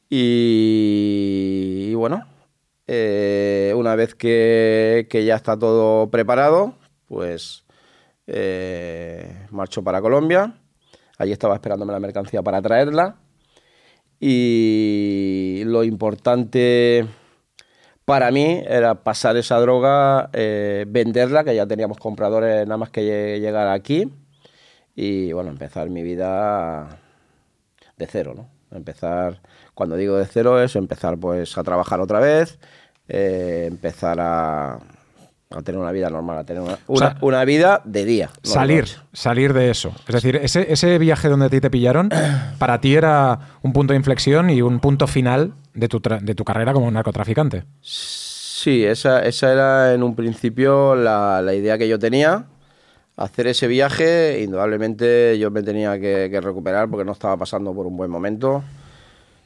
y, 0.10 1.90
y 1.90 1.94
bueno, 1.96 2.26
eh, 2.88 3.74
una 3.76 3.96
vez 3.96 4.16
que, 4.16 5.08
que 5.10 5.26
ya 5.26 5.36
está 5.36 5.58
todo 5.58 6.10
preparado, 6.10 6.76
pues 7.08 7.66
eh, 8.28 9.48
marcho 9.52 9.84
para 9.84 10.02
Colombia. 10.02 10.54
Allí 11.18 11.32
estaba 11.32 11.56
esperándome 11.56 11.94
la 11.94 12.00
mercancía 12.00 12.42
para 12.44 12.62
traerla. 12.62 13.18
Y 14.20 15.64
lo 15.66 15.84
importante 15.84 17.06
para 18.06 18.32
mí 18.32 18.64
era 18.68 19.04
pasar 19.04 19.38
esa 19.38 19.60
droga, 19.60 20.30
eh, 20.34 20.86
venderla, 20.88 21.44
que 21.44 21.56
ya 21.56 21.66
teníamos 21.68 21.98
compradores 21.98 22.66
nada 22.68 22.78
más 22.78 22.90
que 22.92 23.02
lle- 23.02 23.40
llegar 23.42 23.68
aquí. 23.70 24.12
Y 24.96 25.34
bueno, 25.34 25.52
empezar 25.52 25.90
mi 25.90 26.04
vida 26.04 27.00
de 27.98 28.08
cero, 28.08 28.34
¿no? 28.36 28.50
Empezar, 28.76 29.42
cuando 29.74 29.96
digo 29.96 30.18
de 30.18 30.26
cero, 30.26 30.62
es 30.62 30.76
empezar 30.76 31.18
pues 31.18 31.58
a 31.58 31.64
trabajar 31.64 32.00
otra 32.02 32.20
vez, 32.20 32.60
eh, 33.08 33.66
empezar 33.68 34.18
a, 34.20 34.80
a 35.60 35.62
tener 35.64 35.80
una 35.80 35.92
vida 35.92 36.10
normal, 36.10 36.38
a 36.40 36.44
tener 36.44 36.62
una, 36.62 36.78
O 36.88 36.98
sea, 36.98 37.18
una- 37.22 37.46
vida 37.46 37.82
de 37.86 38.06
día. 38.06 38.30
no 38.44 38.50
Salir, 38.52 38.86
salir 39.14 39.54
de 39.54 39.70
eso. 39.70 39.92
Es 40.08 40.16
decir, 40.16 40.36
ese, 40.38 40.72
ese 40.72 40.98
viaje 40.98 41.30
donde 41.30 41.46
a 41.46 41.50
ti 41.50 41.60
te 41.62 41.70
pillaron, 41.70 42.10
para 42.60 42.80
ti 42.82 42.96
era 42.96 43.40
un 43.62 43.74
punto 43.74 43.94
de 43.94 43.98
inflexión 43.98 44.50
y 44.50 44.62
un 44.62 44.80
punto 44.80 45.08
final 45.08 45.54
de 45.74 45.88
tu, 45.88 46.00
tra- 46.02 46.20
de 46.22 46.36
tu 46.36 46.44
carrera 46.44 46.74
como 46.74 46.90
narcotraficante. 46.92 47.64
Sí, 47.82 48.84
esa, 48.84 49.20
esa 49.24 49.52
era 49.52 49.94
en 49.94 50.04
un 50.04 50.16
principio 50.16 50.96
la, 50.96 51.42
la 51.42 51.54
idea 51.54 51.78
que 51.78 51.88
yo 51.88 52.00
tenía. 52.00 52.46
hacer 53.18 53.48
ese 53.48 53.68
viaje, 53.68 54.42
indudablemente 54.44 55.38
yo 55.40 55.52
me 55.52 55.64
tenía 55.64 55.94
que, 56.00 56.28
que 56.32 56.42
recuperar 56.42 56.90
porque 56.90 57.06
no 57.06 57.12
estaba 57.14 57.38
pasando 57.38 57.74
por 57.74 57.86
un 57.88 57.96
buen 57.96 58.10
momento. 58.12 58.64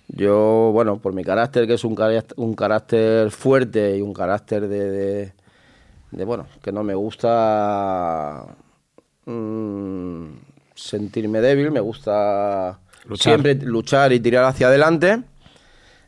Yo, 0.08 0.72
bueno, 0.74 0.98
por 0.98 1.14
mi 1.14 1.24
carácter, 1.24 1.68
que 1.68 1.76
es 1.76 1.84
un 1.84 1.94
carácter, 1.94 2.34
un 2.38 2.56
carácter 2.56 3.30
fuerte 3.30 3.96
y 3.98 4.02
un 4.02 4.14
carácter 4.14 4.68
de, 4.68 4.90
de- 4.90 5.34
de, 6.12 6.26
bueno, 6.26 6.48
que 6.62 6.72
no 6.72 6.84
me 6.84 6.96
gusta 6.96 8.46
mm, 9.26 10.26
sentirme 10.76 11.42
débil, 11.42 11.72
me 11.72 11.80
gusta 11.80 12.80
Luchar. 13.06 13.34
siempre 13.34 13.56
luchar 13.56 14.14
y 14.14 14.20
tirar 14.20 14.46
hacia 14.46 14.68
adelante. 14.68 15.22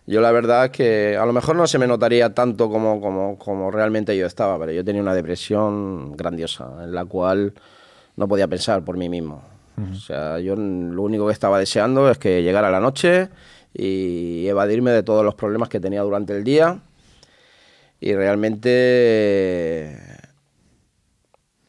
Yo 0.08 0.20
la 0.20 0.32
verdad 0.32 0.66
es 0.66 0.72
que 0.72 1.16
a 1.18 1.26
lo 1.26 1.34
mejor 1.34 1.56
no 1.56 1.68
se 1.68 1.78
me 1.78 1.88
notaría 1.88 2.34
tanto 2.34 2.70
como, 2.70 3.00
como, 3.00 3.38
como 3.38 3.72
realmente 3.72 4.18
yo 4.18 4.26
estaba, 4.26 4.58
pero 4.60 4.72
yo 4.72 4.84
tenía 4.84 5.02
una 5.02 5.14
depresión 5.14 6.18
grandiosa 6.18 6.70
en 6.84 6.94
la 6.94 7.06
cual 7.06 7.54
no 8.16 8.28
podía 8.28 8.48
pensar 8.48 8.84
por 8.84 8.98
mí 8.98 9.10
mismo. 9.10 9.44
O 9.92 9.96
sea, 9.96 10.40
yo 10.40 10.56
lo 10.56 11.02
único 11.02 11.26
que 11.26 11.34
estaba 11.34 11.58
deseando 11.58 12.12
es 12.12 12.20
que 12.20 12.44
llegara 12.44 12.70
la 12.70 12.80
noche 12.80 13.30
y 13.74 14.46
evadirme 14.48 14.92
de 14.92 15.02
todos 15.02 15.24
los 15.26 15.34
problemas 15.34 15.70
que 15.70 15.80
tenía 15.80 16.02
durante 16.02 16.38
el 16.38 16.44
día. 16.44 16.80
Y 18.02 18.16
realmente 18.16 19.96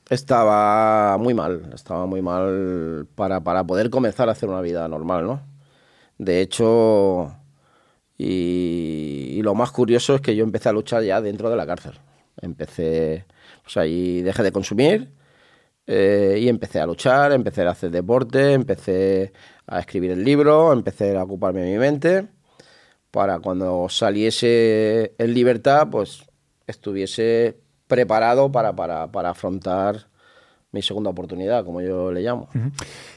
estaba 0.09 1.19
muy 1.19 1.35
mal, 1.35 1.71
estaba 1.75 2.07
muy 2.07 2.23
mal 2.23 3.07
para, 3.15 3.41
para 3.45 3.65
poder 3.65 3.91
comenzar 3.91 4.29
a 4.29 4.33
hacer 4.33 4.49
una 4.49 4.63
vida 4.63 4.89
normal, 4.89 5.27
¿no? 5.27 5.43
De 6.19 6.41
hecho, 6.41 7.37
y, 8.19 9.41
lo 9.43 9.55
más 9.55 9.73
curioso 9.73 10.15
es 10.15 10.21
que 10.23 10.37
yo 10.37 10.45
empecé 10.45 10.69
a 10.69 10.73
luchar 10.73 11.03
ya 11.03 11.21
dentro 11.21 11.51
de 11.51 11.57
la 11.57 11.67
cárcel. 11.67 11.95
Empecé, 12.41 13.27
pues 13.63 13.77
allí 13.77 14.23
dejé 14.23 14.43
de 14.43 14.53
consumir 14.53 15.13
eh, 15.87 16.39
y 16.41 16.49
empecé 16.49 16.81
a 16.81 16.87
luchar, 16.87 17.33
empecé 17.33 17.63
a 17.63 17.71
hacer 17.71 17.91
deporte, 17.91 18.53
empecé 18.55 19.33
a 19.67 19.81
escribir 19.81 20.13
el 20.13 20.25
libro, 20.25 20.73
empecé 20.73 21.17
a 21.17 21.25
ocuparme 21.25 21.63
de 21.63 21.73
mi 21.73 21.79
mente 21.79 22.29
para 23.13 23.39
cuando 23.39 23.87
saliese 23.89 25.15
en 25.19 25.35
libertad, 25.35 25.89
pues 25.91 26.25
estuviese 26.67 27.59
preparado 27.87 28.51
para, 28.51 28.75
para, 28.75 29.13
para 29.13 29.31
afrontar 29.31 30.09
mi 30.73 30.81
segunda 30.81 31.11
oportunidad, 31.11 31.65
como 31.65 31.83
yo 31.83 32.11
le 32.11 32.23
llamo. 32.23 32.49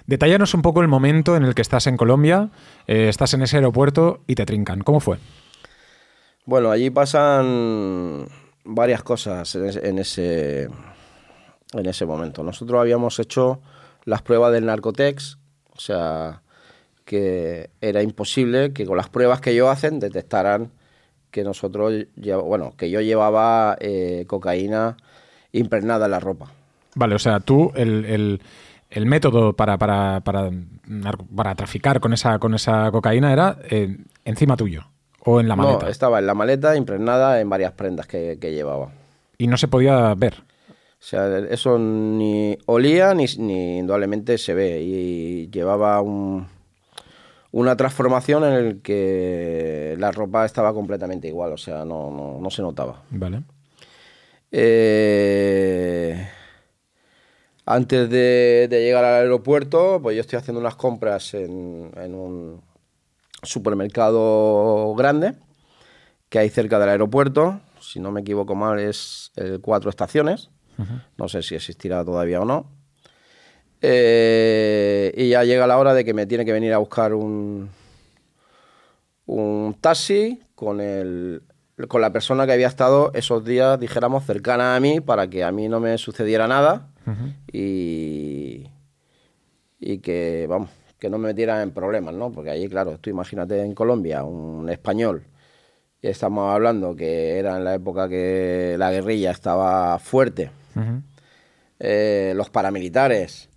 Detállanos 0.06 0.54
un 0.54 0.62
poco 0.62 0.82
el 0.82 0.90
momento 0.90 1.38
en 1.38 1.46
el 1.46 1.56
que 1.56 1.62
estás 1.62 1.88
en 1.88 1.96
Colombia, 1.96 2.50
eh, 2.86 3.08
estás 3.08 3.34
en 3.34 3.42
ese 3.42 3.56
aeropuerto 3.56 4.22
y 4.28 4.36
te 4.36 4.46
trincan. 4.46 4.82
¿Cómo 4.82 5.00
fue? 5.00 5.18
Bueno, 6.46 6.70
allí 6.70 6.90
pasan 6.90 8.28
varias 8.66 9.02
cosas 9.02 9.56
en 9.56 9.66
ese, 9.66 9.88
en 9.88 10.00
ese, 10.00 10.64
en 11.72 11.86
ese 11.86 12.06
momento. 12.06 12.44
Nosotros 12.44 12.82
habíamos 12.82 13.18
hecho 13.20 13.62
las 14.04 14.22
pruebas 14.22 14.52
del 14.52 14.66
Narcotex, 14.66 15.38
o 15.72 15.80
sea, 15.80 16.42
que 17.06 17.70
era 17.82 18.02
imposible 18.02 18.74
que 18.74 18.86
con 18.86 18.98
las 18.98 19.10
pruebas 19.10 19.40
que 19.42 19.52
ellos 19.52 19.70
hacen 19.70 20.00
detectaran 20.00 20.72
que 21.32 21.44
nosotros, 21.44 21.94
bueno, 22.44 22.74
que 22.78 22.90
yo 22.90 23.02
llevaba 23.02 23.78
eh, 23.80 24.26
cocaína 24.28 24.98
impregnada 25.52 26.06
en 26.06 26.12
la 26.12 26.20
ropa. 26.20 26.52
Vale, 26.96 27.16
o 27.16 27.20
sea, 27.20 27.40
tú, 27.40 27.72
el, 27.76 28.06
el- 28.06 28.42
el 28.90 29.06
método 29.08 29.54
para, 29.54 29.78
para, 29.78 30.22
para, 30.22 30.50
para 31.36 31.56
traficar 31.56 32.00
con 32.00 32.14
esa, 32.14 32.40
con 32.40 32.54
esa 32.54 32.90
cocaína 32.92 33.34
era 33.34 33.58
eh, 33.70 33.98
encima 34.24 34.56
tuyo 34.56 34.84
o 35.26 35.40
en 35.42 35.50
la 35.50 35.56
maleta. 35.56 35.86
No, 35.86 35.92
estaba 35.92 36.20
en 36.20 36.28
la 36.28 36.34
maleta 36.36 36.76
impregnada 36.78 37.42
en 37.42 37.50
varias 37.50 37.74
prendas 37.74 38.08
que, 38.08 38.38
que 38.40 38.54
llevaba. 38.54 38.92
Y 39.38 39.48
no 39.48 39.58
se 39.58 39.68
podía 39.68 40.14
ver. 40.16 40.36
O 40.70 41.08
sea, 41.08 41.40
eso 41.40 41.78
ni 41.78 42.58
olía 42.68 43.14
ni, 43.14 43.26
ni 43.40 43.80
indudablemente 43.80 44.38
se 44.38 44.54
ve. 44.54 44.82
Y 44.82 45.50
llevaba 45.50 46.00
un- 46.02 46.48
una 47.56 47.78
transformación 47.78 48.44
en 48.44 48.54
el 48.54 48.82
que 48.82 49.96
la 49.98 50.12
ropa 50.12 50.44
estaba 50.44 50.74
completamente 50.74 51.30
igual, 51.30 51.54
o 51.54 51.58
sea, 51.58 51.86
no, 51.86 52.12
no, 52.12 52.38
no 52.42 52.50
se 52.50 52.62
notaba. 52.62 53.04
Vale. 53.12 53.44
Eh, 54.52 56.28
antes 57.66 58.10
de, 58.10 58.68
de 58.70 58.82
llegar 58.82 59.06
al 59.06 59.22
aeropuerto, 59.22 60.02
pues 60.04 60.18
yo 60.18 60.22
estoy 60.22 60.38
haciendo 60.38 60.60
unas 60.60 60.76
compras 60.76 61.34
en, 61.34 61.92
en 61.96 62.14
un 62.14 62.62
supermercado 63.42 64.94
grande 64.96 65.36
que 66.28 66.40
hay 66.40 66.50
cerca 66.50 66.78
del 66.78 66.90
aeropuerto. 66.90 67.62
Si 67.80 68.02
no 68.02 68.12
me 68.12 68.20
equivoco 68.20 68.54
mal, 68.56 68.80
es 68.80 69.32
el 69.38 69.62
Cuatro 69.62 69.90
Estaciones. 69.90 70.50
No 71.18 71.30
sé 71.30 71.42
si 71.42 71.56
existirá 71.56 72.04
todavía 72.04 72.42
o 72.42 72.46
no. 72.46 72.70
Eh, 73.88 75.14
y 75.16 75.30
ya 75.30 75.44
llega 75.44 75.68
la 75.68 75.78
hora 75.78 75.94
de 75.94 76.04
que 76.04 76.16
me 76.16 76.26
tiene 76.26 76.44
que 76.44 76.52
venir 76.52 76.74
a 76.74 76.80
buscar 76.80 77.14
un, 77.14 77.70
un 79.28 79.76
taxi 79.80 80.42
con, 80.56 80.82
el, 80.82 81.44
con 81.88 82.02
la 82.02 82.12
persona 82.12 82.48
que 82.48 82.54
había 82.54 82.66
estado 82.68 83.12
esos 83.14 83.46
días, 83.46 83.80
dijéramos, 83.80 84.26
cercana 84.26 84.76
a 84.76 84.80
mí 84.80 85.02
para 85.02 85.30
que 85.30 85.44
a 85.44 85.52
mí 85.52 85.70
no 85.70 85.80
me 85.80 85.98
sucediera 86.00 86.48
nada. 86.48 86.90
Y, 87.52 88.66
y 89.80 90.00
que, 90.00 90.48
vamos, 90.50 90.72
que 90.98 91.08
no 91.08 91.20
me 91.20 91.28
metiera 91.28 91.62
en 91.62 91.70
problemas, 91.70 92.16
¿no? 92.16 92.32
Porque 92.32 92.50
allí, 92.50 92.68
claro, 92.68 92.98
tú 92.98 93.12
imagínate 93.12 93.62
en 93.62 93.76
Colombia, 93.76 94.24
un 94.24 94.68
español, 94.72 95.22
y 96.02 96.08
estamos 96.08 96.52
hablando 96.52 96.96
que 96.96 97.38
era 97.38 97.58
en 97.58 97.64
la 97.64 97.76
época 97.76 98.10
que 98.10 98.76
la 98.80 98.90
guerrilla 98.92 99.30
estaba 99.30 100.00
fuerte, 100.00 100.50
eh, 101.78 102.34
los 102.36 102.50
paramilitares, 102.50 103.50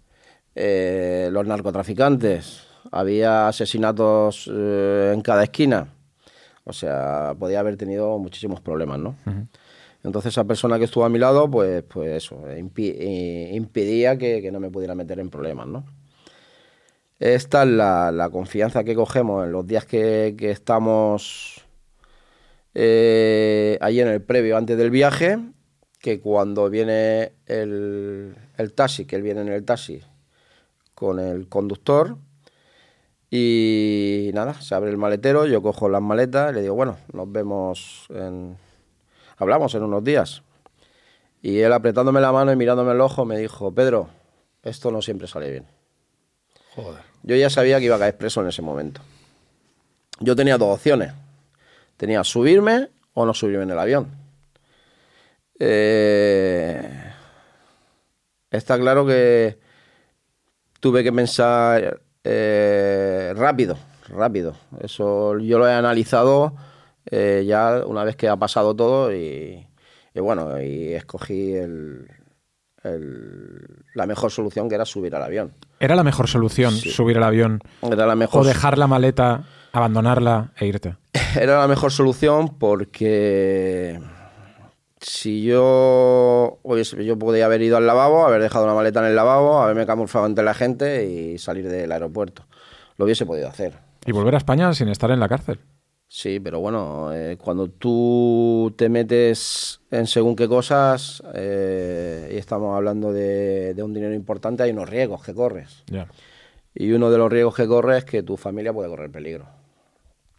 eh, 0.61 1.29
los 1.31 1.47
narcotraficantes, 1.47 2.67
había 2.91 3.47
asesinatos 3.47 4.51
eh, 4.53 5.13
en 5.15 5.21
cada 5.21 5.45
esquina. 5.45 5.95
O 6.65 6.73
sea, 6.73 7.35
podía 7.39 7.61
haber 7.61 7.77
tenido 7.77 8.19
muchísimos 8.19 8.61
problemas, 8.61 8.99
¿no? 8.99 9.17
Entonces 10.05 10.33
esa 10.35 10.45
persona 10.45 10.79
que 10.79 10.85
estuvo 10.85 11.05
a 11.05 11.09
mi 11.09 11.19
lado, 11.19 11.51
pues, 11.51 11.83
pues 11.83 12.25
eso, 12.25 12.37
impi- 12.57 12.95
eh, 12.99 13.51
impedía 13.55 14.17
que, 14.19 14.43
que 14.43 14.51
no 14.51 14.61
me 14.61 14.71
pudiera 14.71 14.95
meter 14.95 15.19
en 15.21 15.31
problemas, 15.31 15.67
¿no? 15.67 15.85
Esta 17.19 17.63
es 17.63 17.69
la, 17.69 18.13
la 18.13 18.31
confianza 18.31 18.85
que 18.85 18.95
cogemos 18.95 19.45
en 19.45 19.53
los 19.53 19.67
días 19.67 19.85
que, 19.85 20.35
que 20.39 20.51
estamos 20.51 21.65
eh, 22.75 23.77
allí 23.81 24.01
en 24.01 24.09
el 24.09 24.23
previo, 24.23 24.57
antes 24.57 24.77
del 24.79 24.91
viaje, 24.91 25.39
que 26.01 26.21
cuando 26.21 26.71
viene 26.71 27.33
el, 27.47 28.37
el 28.57 28.73
taxi, 28.73 29.05
que 29.05 29.17
él 29.17 29.23
viene 29.23 29.41
en 29.41 29.49
el 29.49 29.65
taxi 29.65 30.01
con 30.99 31.21
el 31.21 31.49
conductor, 31.49 32.17
y 33.31 34.31
nada, 34.35 34.55
se 34.55 34.75
abre 34.75 34.91
el 34.91 34.97
maletero, 34.97 35.47
yo 35.47 35.63
cojo 35.63 35.89
las 35.89 36.03
maletas 36.03 36.51
y 36.51 36.57
le 36.57 36.63
digo, 36.63 36.75
bueno, 36.75 36.99
nos 37.13 37.31
vemos 37.31 38.07
en... 38.11 38.57
Hablamos 39.37 39.75
en 39.77 39.85
unos 39.85 40.03
días. 40.03 40.43
Y 41.41 41.61
él 41.61 41.73
apretándome 41.73 42.21
la 42.21 42.33
mano 42.33 42.51
y 42.53 42.57
mirándome 42.57 42.93
el 42.93 43.01
ojo 43.01 43.25
me 43.25 43.39
dijo, 43.39 43.73
Pedro, 43.73 44.09
esto 44.65 44.91
no 44.91 45.01
siempre 45.03 45.29
sale 45.29 45.51
bien. 45.51 45.67
Joder. 46.75 47.03
Yo 47.23 47.37
ya 47.37 47.49
sabía 47.49 47.79
que 47.79 47.85
iba 47.85 47.97
a 47.97 48.01
caer 48.01 48.17
preso 48.17 48.41
en 48.41 48.49
ese 48.49 48.63
momento. 48.63 49.01
Yo 50.19 50.35
tenía 50.35 50.59
dos 50.59 50.75
opciones. 50.75 51.13
Tenía 51.97 52.25
subirme 52.25 52.89
o 53.15 53.25
no 53.25 53.35
subirme 53.35 53.63
en 53.63 53.71
el 53.71 53.79
avión. 53.79 54.09
Eh, 55.61 57.13
está 58.51 58.79
claro 58.79 59.07
que 59.07 59.59
tuve 60.81 61.03
que 61.05 61.13
pensar 61.13 62.01
eh, 62.25 63.33
rápido, 63.37 63.77
rápido. 64.09 64.55
Eso 64.81 65.39
yo 65.39 65.59
lo 65.59 65.69
he 65.69 65.73
analizado 65.73 66.55
eh, 67.11 67.45
ya 67.47 67.83
una 67.87 68.05
vez 68.05 68.17
que 68.17 68.29
ha 68.29 68.37
pasado 68.37 68.75
todo 68.77 69.15
y, 69.15 69.67
y 70.15 70.21
bueno, 70.21 70.61
y 70.63 70.93
escogí 70.95 71.55
el- 71.55 72.07
el- 72.85 73.85
la 73.95 74.07
mejor 74.07 74.31
solución 74.31 74.69
que 74.69 74.75
era 74.75 74.85
subir 74.85 75.15
al 75.15 75.23
avión. 75.23 75.53
¿Era 75.81 75.97
la 75.97 76.05
mejor 76.05 76.29
solución 76.29 76.73
Sí. 76.73 76.91
subir 76.91 77.17
el 77.17 77.23
avión 77.23 77.61
Era 77.83 78.07
la 78.07 78.15
mejor 78.17 78.43
o 78.43 78.45
dejar 78.45 78.79
la 78.79 78.87
maleta, 78.87 79.45
abandonarla 79.73 80.53
e 80.59 80.67
irte? 80.67 80.97
era 81.41 81.59
la 81.61 81.69
mejor 81.69 81.93
solución 81.93 82.57
porque 82.59 84.01
si 85.01 85.43
yo 85.45 86.59
hubiese- 86.63 87.05
yo 87.05 87.19
podía 87.19 87.47
haber 87.47 87.63
ido 87.63 87.77
al 87.77 87.87
lavabo, 87.87 88.27
haber 88.27 88.43
dejado 88.43 88.65
una 88.65 88.75
maleta 88.75 89.01
en 89.01 89.07
el 89.07 89.17
lavabo, 89.17 89.61
haberme 89.61 89.87
camuflado 89.87 90.27
entre 90.27 90.45
la 90.45 90.55
gente 90.55 91.07
y 91.07 91.39
salir 91.39 91.69
del 91.69 91.91
aeropuerto. 91.93 92.45
Lo 92.97 93.05
hubiese 93.05 93.27
podido 93.27 93.49
hacer. 93.49 93.75
Y 94.07 94.13
volver 94.13 94.35
a 94.35 94.39
España 94.39 94.73
sin 94.75 94.89
estar 94.89 95.11
en 95.11 95.21
la 95.21 95.29
cárcel. 95.29 95.61
Sí, 96.11 96.41
pero 96.41 96.59
bueno, 96.61 97.13
eh, 97.13 97.37
cuando 97.37 97.69
tú 97.69 98.73
te 98.79 98.89
metes 98.89 99.81
en 99.91 100.07
según 100.07 100.35
qué 100.37 100.49
cosas 100.49 101.23
eh, 101.35 102.31
y 102.33 102.37
estamos 102.39 102.75
hablando 102.75 103.13
de, 103.13 103.75
de 103.75 103.83
un 103.83 103.93
dinero 103.93 104.15
importante, 104.15 104.63
hay 104.63 104.71
unos 104.71 104.89
riesgos 104.89 105.23
que 105.23 105.35
corres. 105.35 105.85
Ya. 105.91 106.09
Y 106.75 106.93
uno 106.93 107.11
de 107.11 107.19
los 107.19 107.31
riesgos 107.31 107.55
que 107.55 107.67
corres 107.67 107.99
es 107.99 108.05
que 108.07 108.23
tu 108.23 108.37
familia 108.39 108.73
puede 108.73 108.89
correr 108.89 109.11
peligro. 109.11 109.47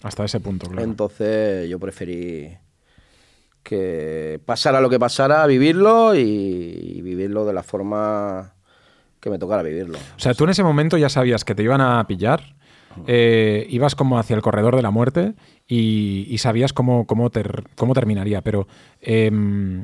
Hasta 0.02 0.26
ese 0.26 0.40
punto, 0.40 0.68
claro. 0.68 0.84
Entonces 0.84 1.70
yo 1.70 1.78
preferí 1.78 2.58
que 3.64 4.40
pasara 4.46 4.82
lo 4.82 4.90
que 4.90 5.00
pasara, 5.00 5.46
vivirlo 5.46 6.16
y, 6.16 6.20
y 6.22 7.02
vivirlo 7.02 7.46
de 7.46 7.54
la 7.54 7.64
forma 7.64 8.54
que 9.20 9.30
me 9.30 9.38
tocara 9.38 9.62
vivirlo. 9.64 9.98
O 9.98 10.20
sea, 10.20 10.34
tú 10.34 10.46
en 10.46 10.52
ese 10.52 10.64
momento 10.64 10.98
ya 10.98 11.10
sabías 11.10 11.44
que 11.44 11.54
te 11.56 11.64
iban 11.64 11.82
a 11.82 12.06
pillar, 12.08 12.56
eh, 13.06 13.68
ibas 13.70 13.96
como 13.96 14.18
hacia 14.18 14.36
el 14.36 14.42
corredor 14.42 14.76
de 14.76 14.82
la 14.82 14.92
muerte 14.92 15.34
y, 15.68 16.26
y 16.30 16.38
sabías 16.40 16.74
cómo, 16.74 17.06
cómo, 17.06 17.30
ter- 17.30 17.64
cómo 17.76 17.94
terminaría, 17.94 18.42
pero 18.42 18.68
em, 19.02 19.84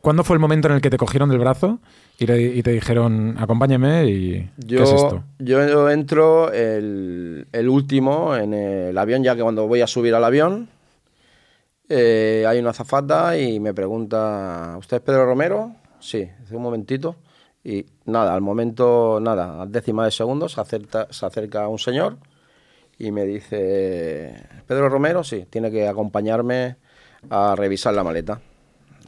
¿cuándo 0.00 0.24
fue 0.24 0.34
el 0.34 0.40
momento 0.40 0.68
en 0.68 0.74
el 0.74 0.80
que 0.80 0.90
te 0.90 0.96
cogieron 0.96 1.28
del 1.30 1.38
brazo 1.38 1.80
y, 2.18 2.26
le- 2.26 2.40
y 2.54 2.62
te 2.62 2.70
dijeron, 2.72 3.36
acompáñame 3.38 4.06
y 4.06 4.50
Yo, 4.58 4.78
qué 4.78 4.82
es 4.84 4.92
esto? 4.92 5.24
yo 5.38 5.90
entro 5.90 6.52
el, 6.52 7.46
el 7.52 7.68
último 7.68 8.36
en 8.36 8.54
el 8.54 8.96
avión, 8.98 9.22
ya 9.24 9.34
que 9.34 9.42
cuando 9.42 9.66
voy 9.66 9.80
a 9.80 9.86
subir 9.86 10.14
al 10.14 10.24
avión, 10.24 10.68
eh, 11.94 12.44
hay 12.48 12.58
una 12.58 12.70
azafata 12.70 13.36
y 13.36 13.60
me 13.60 13.74
pregunta, 13.74 14.76
¿usted 14.78 14.96
es 14.98 15.02
Pedro 15.02 15.26
Romero? 15.26 15.74
Sí, 16.00 16.28
hace 16.42 16.56
un 16.56 16.62
momentito. 16.62 17.16
Y 17.64 17.86
nada, 18.06 18.34
al 18.34 18.40
momento, 18.40 19.20
nada, 19.20 19.62
a 19.62 19.66
décima 19.66 20.04
de 20.04 20.10
segundo 20.10 20.48
se 20.48 20.60
acerca, 20.60 21.06
se 21.10 21.26
acerca 21.26 21.68
un 21.68 21.78
señor 21.78 22.16
y 22.98 23.12
me 23.12 23.24
dice, 23.24 24.34
¿Pedro 24.66 24.88
Romero? 24.88 25.22
Sí, 25.22 25.46
tiene 25.50 25.70
que 25.70 25.86
acompañarme 25.86 26.76
a 27.30 27.54
revisar 27.56 27.94
la 27.94 28.02
maleta. 28.04 28.40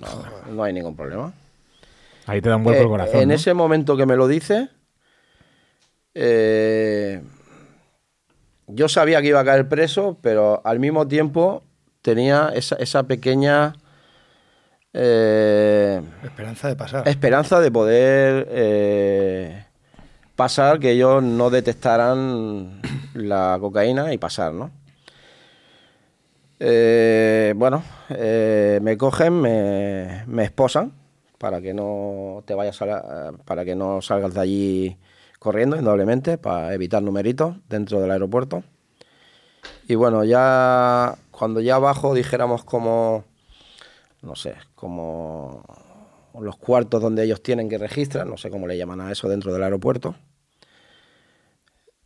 No, 0.00 0.52
no 0.52 0.62
hay 0.64 0.72
ningún 0.72 0.94
problema. 0.96 1.32
Ahí 2.26 2.40
te 2.40 2.48
da 2.48 2.56
un 2.56 2.64
vuelco 2.64 2.82
el 2.82 2.86
Eh, 2.86 2.90
corazón. 2.90 3.20
En 3.22 3.28
¿no? 3.28 3.34
ese 3.34 3.54
momento 3.54 3.96
que 3.96 4.06
me 4.06 4.16
lo 4.16 4.28
dice, 4.28 4.68
eh, 6.14 7.22
yo 8.66 8.88
sabía 8.88 9.20
que 9.20 9.28
iba 9.28 9.40
a 9.40 9.44
caer 9.44 9.68
preso, 9.68 10.18
pero 10.22 10.60
al 10.64 10.80
mismo 10.80 11.06
tiempo 11.08 11.62
tenía 12.04 12.50
esa, 12.54 12.76
esa 12.76 13.04
pequeña 13.04 13.72
eh, 14.92 16.02
Esperanza 16.22 16.68
de 16.68 16.76
pasar. 16.76 17.08
esperanza 17.08 17.60
de 17.60 17.70
poder 17.70 18.46
eh, 18.50 19.64
pasar, 20.36 20.78
que 20.78 20.90
ellos 20.90 21.22
no 21.22 21.48
detectaran 21.48 22.82
la 23.14 23.56
cocaína 23.58 24.12
y 24.12 24.18
pasar, 24.18 24.52
¿no? 24.52 24.70
Eh, 26.60 27.54
bueno, 27.56 27.82
me 28.08 28.96
cogen, 28.98 29.40
me, 29.40 30.24
me 30.26 30.44
esposan 30.44 30.92
para 31.38 31.60
que 31.60 31.74
no 31.74 32.42
te 32.46 32.54
vayas 32.54 32.80
a 32.82 32.86
la- 32.86 33.32
para 33.44 33.64
que 33.64 33.74
no 33.74 34.00
salgas 34.02 34.34
de 34.34 34.40
allí 34.40 34.96
corriendo, 35.38 35.76
indudablemente, 35.76 36.38
para 36.38 36.72
evitar 36.74 37.02
numeritos 37.02 37.56
dentro 37.68 38.00
del 38.00 38.10
aeropuerto. 38.12 38.62
Y 39.88 39.94
bueno, 39.96 40.24
ya 40.24 41.16
cuando 41.36 41.60
ya 41.60 41.76
abajo 41.76 42.14
dijéramos 42.14 42.64
como, 42.64 43.24
no 44.22 44.36
sé, 44.36 44.54
como 44.74 45.64
los 46.38 46.56
cuartos 46.56 47.02
donde 47.02 47.24
ellos 47.24 47.42
tienen 47.42 47.68
que 47.68 47.78
registrar, 47.78 48.26
no 48.26 48.36
sé 48.36 48.50
cómo 48.50 48.66
le 48.66 48.78
llaman 48.78 49.00
a 49.00 49.10
eso 49.10 49.28
dentro 49.28 49.52
del 49.52 49.62
aeropuerto. 49.62 50.14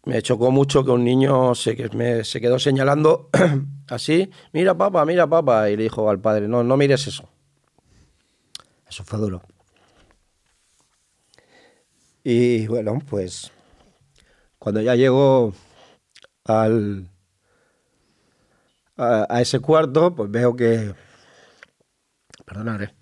Me 0.05 0.23
chocó 0.23 0.51
mucho 0.51 0.85
que 0.85 0.91
un 0.91 1.05
niño 1.05 1.55
se, 1.55 2.25
se 2.25 2.41
quedó 2.41 2.59
señalando 2.59 3.29
así, 3.89 4.31
mira 4.53 4.77
papá, 4.77 5.05
mira 5.05 5.27
papá, 5.27 5.69
y 5.69 5.77
le 5.77 5.83
dijo 5.83 6.09
al 6.09 6.21
padre, 6.21 6.49
no, 6.49 6.65
no 6.65 6.77
mires 6.77 7.07
eso. 7.07 7.29
Eso 8.89 9.05
fue 9.05 9.19
duro. 9.19 9.43
Y 12.25 12.67
bueno, 12.67 12.99
pues 13.09 13.53
cuando 14.59 14.81
ya 14.81 14.95
llegó 14.95 15.53
al, 16.45 17.09
a, 18.99 19.27
a 19.29 19.41
ese 19.41 19.61
cuarto, 19.61 20.15
pues 20.15 20.31
veo 20.31 20.55
que... 20.55 20.95
Perdonad, 22.45 22.83
eh. 22.83 22.95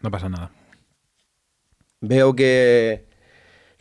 No 0.00 0.10
pasa 0.10 0.28
nada. 0.28 0.50
Veo 2.00 2.34
que, 2.34 3.06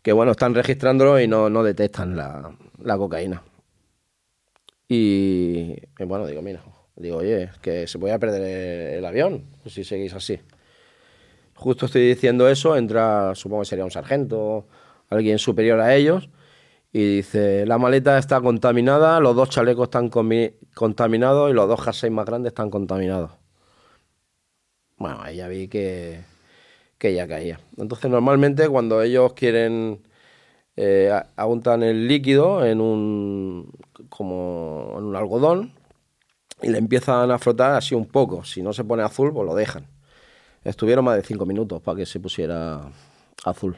que 0.03 0.13
bueno, 0.13 0.31
están 0.31 0.53
registrándolo 0.53 1.19
y 1.19 1.27
no, 1.27 1.49
no 1.49 1.63
detectan 1.63 2.15
la, 2.15 2.55
la 2.83 2.97
cocaína. 2.97 3.43
Y, 4.87 5.75
y 5.97 6.03
bueno, 6.05 6.27
digo, 6.27 6.41
mira, 6.41 6.61
digo, 6.95 7.17
oye, 7.17 7.49
que 7.61 7.87
se 7.87 7.97
puede 7.97 8.19
perder 8.19 8.41
el, 8.41 8.97
el 8.99 9.05
avión 9.05 9.45
si 9.65 9.83
seguís 9.83 10.13
así. 10.13 10.39
Justo 11.55 11.85
estoy 11.85 12.07
diciendo 12.07 12.49
eso, 12.49 12.75
entra, 12.75 13.33
supongo 13.35 13.61
que 13.61 13.69
sería 13.69 13.85
un 13.85 13.91
sargento, 13.91 14.67
alguien 15.09 15.39
superior 15.39 15.79
a 15.79 15.95
ellos, 15.95 16.29
y 16.93 17.17
dice, 17.17 17.65
la 17.65 17.77
maleta 17.77 18.17
está 18.17 18.41
contaminada, 18.41 19.19
los 19.19 19.35
dos 19.35 19.49
chalecos 19.49 19.85
están 19.85 20.09
contaminados 20.09 21.49
y 21.49 21.53
los 21.53 21.67
dos 21.67 21.81
jerseys 21.81 22.11
más 22.11 22.25
grandes 22.25 22.51
están 22.51 22.69
contaminados. 22.69 23.31
Bueno, 24.97 25.17
ahí 25.21 25.37
ya 25.37 25.47
vi 25.47 25.67
que, 25.67 26.21
que 26.97 27.13
ya 27.13 27.27
caía. 27.27 27.59
Entonces, 27.77 28.09
normalmente 28.11 28.69
cuando 28.69 29.01
ellos 29.01 29.33
quieren, 29.33 30.01
eh, 30.77 31.11
a- 31.11 31.27
apuntan 31.43 31.83
el 31.83 32.07
líquido 32.07 32.65
en 32.65 32.81
un, 32.81 33.71
como 34.09 34.95
en 34.97 35.05
un 35.05 35.15
algodón 35.15 35.73
y 36.61 36.69
le 36.69 36.79
empiezan 36.79 37.31
a 37.31 37.39
frotar 37.39 37.73
así 37.73 37.95
un 37.95 38.07
poco. 38.07 38.43
Si 38.45 38.61
no 38.63 38.73
se 38.73 38.83
pone 38.85 39.03
azul, 39.03 39.33
pues 39.33 39.45
lo 39.47 39.55
dejan. 39.55 39.87
Estuvieron 40.63 41.05
más 41.05 41.17
de 41.17 41.23
cinco 41.23 41.45
minutos 41.45 41.81
para 41.81 41.97
que 41.97 42.05
se 42.05 42.19
pusiera 42.19 42.81
azul. 43.45 43.77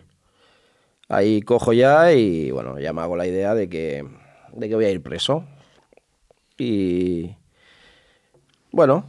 Ahí 1.15 1.41
cojo 1.41 1.73
ya 1.73 2.11
y 2.13 2.51
bueno, 2.51 2.79
ya 2.79 2.93
me 2.93 3.01
hago 3.01 3.15
la 3.15 3.27
idea 3.27 3.53
de 3.53 3.69
que, 3.69 4.05
de 4.53 4.69
que 4.69 4.75
voy 4.75 4.85
a 4.85 4.91
ir 4.91 5.01
preso. 5.01 5.45
Y 6.57 7.35
bueno, 8.71 9.05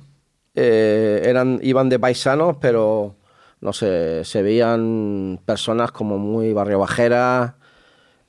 eh, 0.55 1.23
eran, 1.25 1.59
iban 1.63 1.89
de 1.89 1.99
paisanos, 1.99 2.57
pero 2.61 3.17
no 3.61 3.73
sé, 3.73 4.25
se 4.25 4.43
veían 4.43 5.41
personas 5.45 5.93
como 5.93 6.19
muy 6.19 6.53
barrio 6.53 6.79
bajera. 6.81 7.57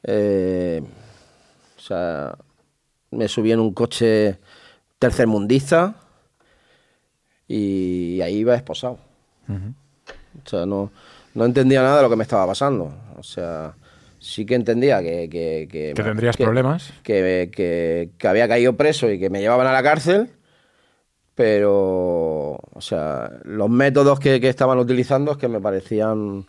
eh, 0.03 0.81
o 1.77 1.79
sea, 1.79 2.37
me 3.11 3.27
subí 3.27 3.51
en 3.51 3.59
un 3.59 3.73
coche 3.73 4.39
tercermundista 4.99 5.95
y 7.47 8.21
ahí 8.21 8.37
iba 8.37 8.55
esposado. 8.55 8.97
O 9.47 10.49
sea, 10.49 10.65
no, 10.65 10.91
no 11.35 11.45
entendía 11.45 11.81
nada 11.83 11.97
de 11.97 12.03
lo 12.03 12.09
que 12.09 12.15
me 12.15 12.23
estaba 12.23 12.47
pasando. 12.47 12.91
O 13.17 13.23
sea, 13.23 13.73
sí 14.19 14.45
que 14.45 14.55
entendía 14.55 15.01
que... 15.01 15.29
Que, 15.29 15.67
que, 15.71 15.93
Que 15.93 16.03
tendrías 16.03 16.35
problemas. 16.45 16.91
Que, 17.03 17.49
que- 17.53 18.09
que 18.17 18.27
había 18.27 18.47
caído 18.47 18.75
preso 18.75 19.09
y 19.11 19.19
que 19.19 19.29
me 19.29 19.39
llevaban 19.41 19.67
a 19.67 19.71
la 19.73 19.83
cárcel, 19.83 20.29
pero, 21.35 22.53
o 22.73 22.79
sea, 22.81 23.29
los 23.43 23.69
métodos 23.69 24.19
que, 24.19 24.39
que 24.39 24.49
estaban 24.49 24.77
utilizando 24.79 25.31
es 25.33 25.37
que 25.37 25.47
me 25.49 25.59
parecían 25.59 26.45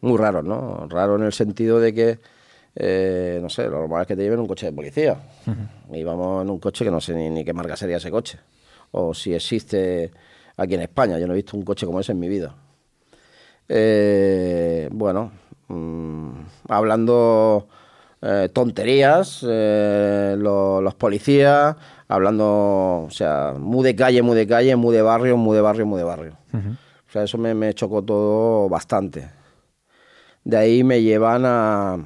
muy 0.00 0.16
raros, 0.18 0.44
¿no? 0.44 0.86
Raro 0.88 1.16
en 1.16 1.24
el 1.24 1.32
sentido 1.32 1.80
de 1.80 1.92
que, 1.92 2.18
eh, 2.76 3.38
no 3.42 3.48
sé, 3.48 3.64
lo 3.64 3.80
normal 3.80 4.02
es 4.02 4.06
que 4.08 4.16
te 4.16 4.22
lleven 4.22 4.38
un 4.40 4.46
coche 4.46 4.66
de 4.66 4.72
policía. 4.72 5.16
Íbamos 5.92 6.42
en 6.44 6.50
un 6.50 6.58
coche 6.60 6.84
que 6.84 6.90
no 6.90 7.00
sé 7.00 7.14
ni, 7.14 7.30
ni 7.30 7.44
qué 7.44 7.52
marca 7.52 7.76
sería 7.76 7.96
ese 7.96 8.10
coche. 8.10 8.38
O 8.92 9.12
si 9.12 9.34
existe 9.34 10.10
aquí 10.56 10.74
en 10.74 10.82
España. 10.82 11.18
Yo 11.18 11.26
no 11.26 11.32
he 11.32 11.36
visto 11.36 11.56
un 11.56 11.64
coche 11.64 11.84
como 11.86 11.98
ese 12.00 12.12
en 12.12 12.20
mi 12.20 12.28
vida. 12.28 12.54
Eh, 13.68 14.88
bueno, 14.92 15.32
mm, 15.68 16.30
hablando 16.68 17.68
eh, 18.20 18.48
tonterías, 18.52 19.44
eh, 19.48 20.36
lo- 20.38 20.80
los 20.80 20.94
policías, 20.94 21.74
hablando, 22.08 23.04
o 23.06 23.10
sea, 23.10 23.54
muy 23.58 23.82
de 23.84 23.96
calle, 23.96 24.22
muy 24.22 24.36
de 24.36 24.46
calle, 24.46 24.76
muy 24.76 24.94
de 24.94 25.02
barrio, 25.02 25.36
muy 25.36 25.56
de 25.56 25.62
barrio, 25.62 25.86
muy 25.86 25.98
de 25.98 26.04
barrio. 26.04 26.36
O 27.08 27.12
sea, 27.12 27.24
eso 27.24 27.36
me, 27.38 27.54
me 27.54 27.74
chocó 27.74 28.02
todo 28.02 28.68
bastante. 28.68 29.28
De 30.44 30.56
ahí 30.56 30.84
me 30.84 31.02
llevan 31.02 31.42
a, 31.46 31.98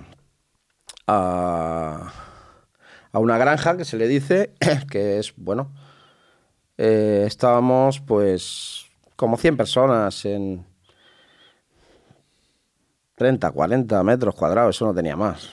a, 1.06 2.12
a 3.12 3.18
una 3.18 3.38
granja 3.38 3.76
que 3.76 3.84
se 3.84 3.96
le 3.96 4.08
dice, 4.08 4.52
que 4.90 5.18
es, 5.18 5.34
bueno, 5.36 5.70
eh, 6.78 7.24
estábamos 7.26 8.00
pues 8.00 8.86
como 9.16 9.36
100 9.36 9.56
personas 9.56 10.24
en 10.24 10.64
30, 13.16 13.50
40 13.50 14.02
metros 14.04 14.34
cuadrados, 14.34 14.76
eso 14.76 14.86
no 14.86 14.94
tenía 14.94 15.16
más. 15.16 15.50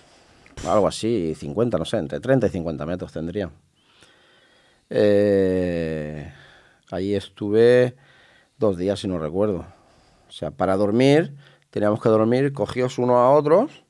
Algo 0.67 0.88
así, 0.88 1.34
50, 1.36 1.78
no 1.78 1.86
sé, 1.86 1.97
entre 1.97 2.19
30 2.19 2.47
y 2.47 2.49
50 2.49 2.86
metros 2.86 3.12
tendría. 3.12 3.49
Eh, 4.89 6.32
ahí 6.91 7.15
estuve 7.15 7.95
dos 8.58 8.78
días, 8.78 8.99
si 8.99 9.08
no 9.08 9.17
recuerdo. 9.17 9.65
O 10.28 10.32
sea, 10.32 10.52
para 10.52 10.76
dormir, 10.76 11.36
teníamos 11.69 12.02
que 12.02 12.10
dormir 12.10 12.54
cogidos 12.54 12.97
uno 12.97 13.17
a 13.17 13.32
otros, 13.32 13.84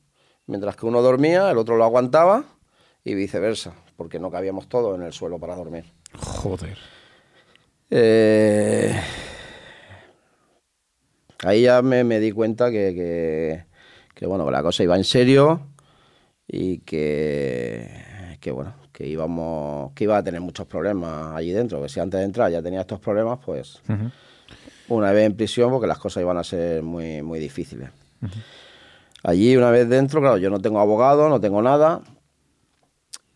mientras 0.45 0.75
que 0.75 0.85
uno 0.85 1.01
dormía, 1.01 1.51
el 1.51 1.57
otro 1.57 1.75
lo 1.75 1.83
aguantaba 1.83 2.45
y 3.03 3.15
viceversa, 3.15 3.73
porque 3.97 4.19
no 4.19 4.31
cabíamos 4.31 4.69
todos 4.69 4.97
en 4.97 5.03
el 5.03 5.13
suelo 5.13 5.39
para 5.39 5.55
dormir. 5.55 5.91
Joder. 6.15 6.77
Eh, 7.89 8.99
ahí 11.43 11.63
ya 11.63 11.81
me, 11.81 12.03
me 12.03 12.19
di 12.19 12.31
cuenta 12.31 12.71
que, 12.71 12.93
que, 12.93 13.65
que, 14.15 14.25
bueno, 14.25 14.45
que 14.45 14.51
la 14.51 14.63
cosa 14.63 14.83
iba 14.83 14.95
en 14.97 15.03
serio 15.03 15.61
y 16.47 16.79
que, 16.79 17.89
que, 18.39 18.51
bueno, 18.51 18.73
que 18.91 19.07
íbamos, 19.07 19.91
que 19.93 20.03
iba 20.05 20.17
a 20.17 20.23
tener 20.23 20.41
muchos 20.41 20.67
problemas 20.67 21.35
allí 21.35 21.51
dentro, 21.51 21.81
que 21.81 21.89
si 21.89 21.99
antes 21.99 22.19
de 22.19 22.25
entrar 22.25 22.51
ya 22.51 22.61
tenía 22.61 22.81
estos 22.81 22.99
problemas, 22.99 23.39
pues 23.45 23.81
una 24.89 25.11
vez 25.11 25.25
en 25.25 25.35
prisión, 25.35 25.71
porque 25.71 25.87
las 25.87 25.97
cosas 25.99 26.21
iban 26.21 26.37
a 26.37 26.43
ser 26.43 26.83
muy, 26.83 27.21
muy 27.21 27.39
difíciles. 27.39 27.89
Allí, 29.23 29.55
una 29.55 29.71
vez 29.71 29.87
dentro, 29.87 30.19
claro, 30.19 30.37
yo 30.37 30.49
no 30.49 30.59
tengo 30.59 30.79
abogado, 30.79 31.29
no 31.29 31.39
tengo 31.39 31.61
nada. 31.61 32.01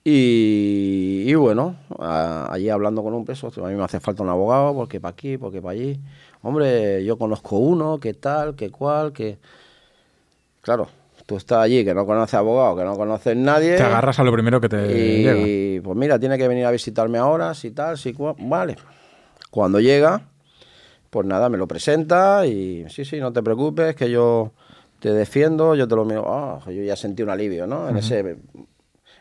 Y, 0.04 1.24
y 1.28 1.34
bueno, 1.36 1.76
a- 2.00 2.48
allí 2.52 2.70
hablando 2.70 3.04
con 3.04 3.14
un 3.14 3.26
preso, 3.26 3.48
a 3.48 3.68
mí 3.70 3.76
me 3.76 3.84
hace 3.84 4.00
falta 4.00 4.24
un 4.24 4.30
abogado, 4.30 4.74
porque 4.74 5.02
para 5.02 5.12
aquí, 5.14 5.38
porque 5.38 5.62
para 5.62 5.74
allí. 5.74 6.00
Hombre, 6.42 7.04
yo 7.04 7.18
conozco 7.18 7.58
uno, 7.58 8.00
qué 8.00 8.14
tal, 8.14 8.56
qué 8.56 8.70
cual, 8.70 9.12
que... 9.12 9.38
Claro, 10.62 10.88
tú 11.26 11.38
estás 11.38 11.60
allí, 11.60 11.84
que 11.84 11.94
no 11.94 12.06
conoces 12.06 12.34
abogado, 12.36 12.78
que 12.78 12.84
no 12.84 12.96
conoces 12.96 13.36
nadie. 13.36 13.76
Te 13.76 13.84
agarras 13.84 14.20
a 14.20 14.24
lo 14.24 14.32
primero 14.32 14.60
que 14.62 14.70
te 14.70 14.88
llega. 14.88 15.36
Y 15.38 15.80
pues 15.82 15.96
mira, 15.98 16.18
tiene 16.18 16.38
que 16.38 16.48
venir 16.48 16.66
a 16.66 16.72
visitarme 16.72 17.18
ahora, 17.18 17.54
si 17.54 17.72
tal, 17.72 17.98
si 17.98 18.14
cual. 18.14 18.36
Vale. 18.40 18.78
Cuando 19.52 19.80
llega, 19.80 20.22
pues 21.10 21.26
nada, 21.26 21.50
me 21.50 21.58
lo 21.58 21.68
presenta 21.68 22.46
y 22.46 22.86
sí, 22.90 23.06
sí, 23.06 23.20
no 23.20 23.34
te 23.34 23.44
preocupes, 23.44 23.96
que 23.96 24.10
yo 24.10 24.54
te 25.00 25.12
defiendo, 25.12 25.76
yo 25.76 25.88
te 25.88 25.96
lo 25.96 26.06
miro. 26.06 26.26
Ah, 26.28 26.60
yo 26.66 26.84
ya 26.84 26.96
sentí 26.96 27.24
un 27.24 27.30
alivio, 27.30 27.68
¿no? 27.68 27.90
En, 27.90 27.98
ese, 27.98 28.38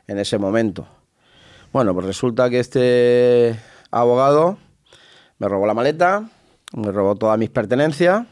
en 0.06 0.18
ese 0.18 0.38
momento. 0.38 0.86
Bueno, 1.72 1.92
pues 1.92 2.06
resulta 2.06 2.48
que 2.50 2.60
este 2.60 3.58
abogado 3.90 4.58
me 5.38 5.48
robó 5.48 5.66
la 5.66 5.74
maleta, 5.74 6.30
me 6.74 6.90
robó 6.92 7.14
todas 7.16 7.38
mis 7.38 7.50
pertenencias. 7.50 8.26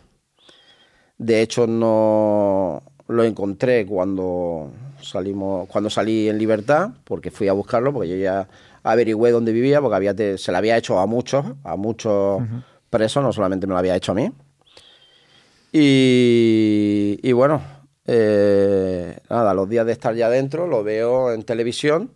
De 1.18 1.40
hecho, 1.42 1.66
no 1.66 2.82
lo 3.08 3.22
encontré 3.24 3.86
cuando 3.86 4.70
salimos, 5.00 5.68
cuando 5.68 5.90
salí 5.90 6.28
en 6.28 6.38
libertad, 6.38 6.90
porque 7.04 7.30
fui 7.30 7.48
a 7.48 7.52
buscarlo, 7.52 7.92
porque 7.92 8.08
yo 8.08 8.16
ya 8.16 8.48
averigüé 8.82 9.30
dónde 9.30 9.52
vivía, 9.52 9.80
porque 9.80 9.96
había 9.96 10.14
te- 10.14 10.38
se 10.38 10.50
lo 10.52 10.58
había 10.58 10.76
hecho 10.76 10.98
a 10.98 11.06
muchos, 11.06 11.44
a 11.62 11.76
muchos 11.76 12.42
presos, 12.90 13.22
no 13.22 13.32
solamente 13.32 13.66
me 13.66 13.72
lo 13.74 13.78
había 13.78 13.96
hecho 13.96 14.12
a 14.12 14.14
mí. 14.14 14.30
Y, 15.72 17.18
y 17.22 17.32
bueno, 17.32 17.60
eh, 18.06 19.18
nada, 19.28 19.54
los 19.54 19.68
días 19.68 19.84
de 19.86 19.92
estar 19.92 20.14
ya 20.14 20.28
dentro 20.30 20.66
lo 20.66 20.84
veo 20.84 21.32
en 21.32 21.42
televisión, 21.42 22.10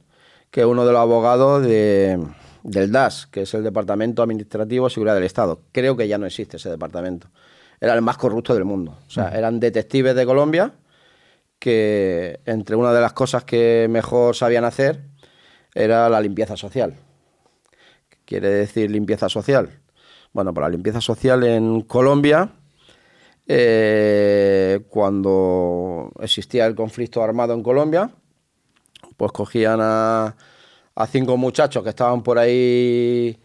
que 0.51 0.65
uno 0.65 0.87
de 0.87 0.93
los 0.93 1.01
abogados 1.01 1.63
de, 1.65 2.19
del 2.63 2.93
DAS, 2.93 3.27
que 3.27 3.43
es 3.43 3.55
el 3.55 3.63
Departamento 3.63 4.23
Administrativo 4.23 4.87
de 4.87 4.91
Seguridad 4.91 5.15
del 5.15 5.25
Estado. 5.25 5.61
Creo 5.73 5.97
que 5.97 6.09
ya 6.09 6.19
no 6.19 6.27
existe 6.27 6.57
ese 6.57 6.71
departamento. 6.71 7.29
Era 7.81 7.95
el 7.95 8.03
más 8.03 8.17
corrupto 8.17 8.55
del 8.55 8.65
mundo. 8.65 8.99
O 9.07 9.11
sea, 9.11 9.29
eran 9.31 9.61
detectives 9.61 10.15
de 10.15 10.27
Colombia 10.27 10.73
que 11.59 12.41
entre 12.45 12.77
una 12.77 12.93
de 12.93 13.01
las 13.01 13.13
cosas 13.13 13.45
que 13.45 13.87
mejor 13.91 14.37
sabían 14.37 14.65
hacer 14.65 15.03
era 15.75 16.09
la 16.09 16.21
limpieza 16.21 16.57
social. 16.57 16.95
¿Qué 18.09 18.19
quiere 18.25 18.51
decir 18.51 18.91
limpieza 18.91 19.29
social? 19.29 19.71
Bueno, 20.33 20.53
pues 20.53 20.63
la 20.63 20.71
limpieza 20.71 21.01
social 21.01 21.43
en 21.45 21.83
Colombia, 21.83 22.53
eh, 23.47 24.81
cuando 24.89 26.13
existía 26.21 26.67
el 26.67 26.75
conflicto 26.75 27.23
armado 27.23 27.55
en 27.55 27.63
Colombia, 27.63 28.11
pues 29.17 29.33
cogían 29.33 29.81
a, 29.83 30.37
a 30.99 31.07
cinco 31.07 31.37
muchachos 31.37 31.85
que 31.85 31.91
estaban 31.91 32.25
por 32.25 32.41
ahí 32.41 33.39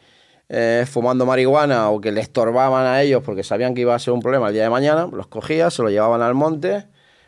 eh, 0.50 0.86
fumando 0.90 1.24
marihuana 1.24 1.92
o 1.92 2.02
que 2.02 2.12
le 2.12 2.20
estorbaban 2.20 2.88
a 2.88 3.04
ellos 3.04 3.22
porque 3.24 3.44
sabían 3.44 3.76
que 3.76 3.82
iba 3.82 3.94
a 3.94 4.00
ser 4.00 4.12
un 4.12 4.22
problema 4.22 4.48
el 4.48 4.56
día 4.56 4.64
de 4.64 4.72
mañana, 4.72 5.08
los 5.12 5.28
cogían, 5.28 5.70
se 5.70 5.84
los 5.84 5.92
llevaban 5.92 6.24
al 6.24 6.34
monte, 6.34 6.88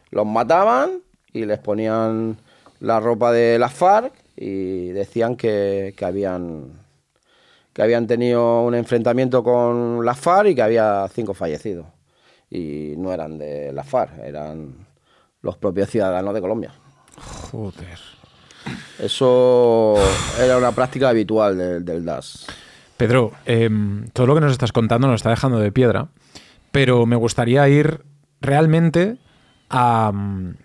los 0.09 0.25
mataban 0.25 1.03
y 1.31 1.45
les 1.45 1.59
ponían 1.59 2.37
la 2.79 2.99
ropa 2.99 3.31
de 3.31 3.59
las 3.59 3.71
FARC 3.73 4.13
y 4.35 4.87
decían 4.87 5.35
que, 5.35 5.93
que 5.95 6.05
habían 6.05 6.83
que 7.71 7.83
habían 7.83 8.07
tenido 8.07 8.63
un 8.63 8.73
enfrentamiento 8.73 9.43
con 9.43 10.03
las 10.03 10.19
FARC 10.19 10.49
y 10.49 10.55
que 10.55 10.61
había 10.63 11.07
cinco 11.13 11.35
fallecidos. 11.35 11.85
Y 12.49 12.95
no 12.97 13.13
eran 13.13 13.37
de 13.37 13.71
las 13.73 13.87
FARC, 13.87 14.17
eran 14.23 14.87
los 15.41 15.57
propios 15.57 15.89
ciudadanos 15.89 16.33
de 16.33 16.41
Colombia. 16.41 16.73
Joder. 17.51 18.14
Eso 18.99 19.95
era 20.39 20.57
una 20.57 20.71
práctica 20.71 21.09
habitual 21.09 21.57
del, 21.57 21.85
del 21.85 22.05
DAS. 22.05 22.47
Pedro, 22.97 23.33
em, 23.45 24.07
todo 24.13 24.27
lo 24.27 24.35
que 24.35 24.41
nos 24.41 24.51
estás 24.51 24.71
contando 24.71 25.07
nos 25.07 25.15
está 25.19 25.29
dejando 25.29 25.59
de 25.59 25.71
piedra, 25.71 26.07
pero 26.71 27.05
me 27.05 27.15
gustaría 27.15 27.67
ir 27.67 28.01
realmente 28.41 29.17
a, 29.69 30.11
mm, 30.13 30.55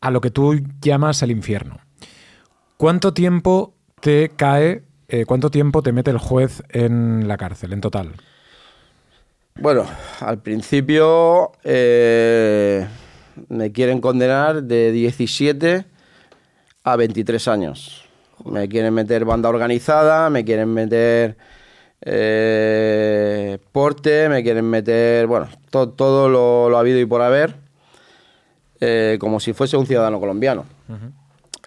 a 0.00 0.10
lo 0.10 0.20
que 0.20 0.30
tú 0.30 0.60
llamas 0.80 1.22
el 1.22 1.30
infierno. 1.30 1.78
¿Cuánto 2.76 3.12
tiempo 3.12 3.74
te 4.00 4.30
cae, 4.30 4.82
eh, 5.08 5.24
cuánto 5.26 5.50
tiempo 5.50 5.82
te 5.82 5.92
mete 5.92 6.10
el 6.10 6.18
juez 6.18 6.62
en 6.70 7.28
la 7.28 7.36
cárcel 7.36 7.72
en 7.72 7.80
total? 7.80 8.12
Bueno, 9.56 9.84
al 10.20 10.38
principio 10.38 11.52
eh, 11.64 12.86
me 13.48 13.72
quieren 13.72 14.00
condenar 14.00 14.62
de 14.62 14.92
17 14.92 15.84
a 16.84 16.96
23 16.96 17.46
años. 17.48 18.04
Me 18.44 18.68
quieren 18.68 18.94
meter 18.94 19.24
banda 19.24 19.48
organizada, 19.48 20.30
me 20.30 20.44
quieren 20.44 20.68
meter 20.72 21.36
eh, 22.02 23.58
porte, 23.72 24.28
me 24.28 24.42
quieren 24.42 24.64
meter, 24.64 25.26
bueno, 25.26 25.48
to- 25.70 25.90
todo 25.90 26.28
lo, 26.28 26.70
lo 26.70 26.78
habido 26.78 26.98
y 26.98 27.04
por 27.04 27.20
haber, 27.20 27.54
eh, 28.80 29.18
como 29.20 29.40
si 29.40 29.52
fuese 29.52 29.76
un 29.76 29.86
ciudadano 29.86 30.18
colombiano. 30.20 30.64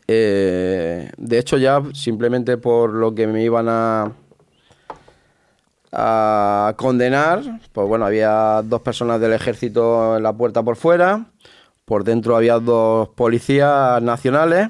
Eh, 0.08 1.12
de 1.16 1.38
hecho, 1.38 1.58
ya 1.58 1.82
simplemente 1.94 2.58
por 2.58 2.92
lo 2.92 3.14
que 3.14 3.28
me 3.28 3.44
iban 3.44 3.68
a, 3.70 4.12
a 5.92 6.74
condenar, 6.76 7.42
pues 7.72 7.88
bueno, 7.88 8.06
había 8.06 8.62
dos 8.64 8.82
personas 8.82 9.22
del 9.22 9.34
ejército 9.34 10.18
en 10.18 10.24
la 10.24 10.34
puerta 10.34 10.64
por 10.64 10.76
fuera, 10.76 11.26
por 11.86 12.04
dentro 12.04 12.36
había 12.36 12.58
dos 12.60 13.10
policías 13.10 14.02
nacionales, 14.02 14.70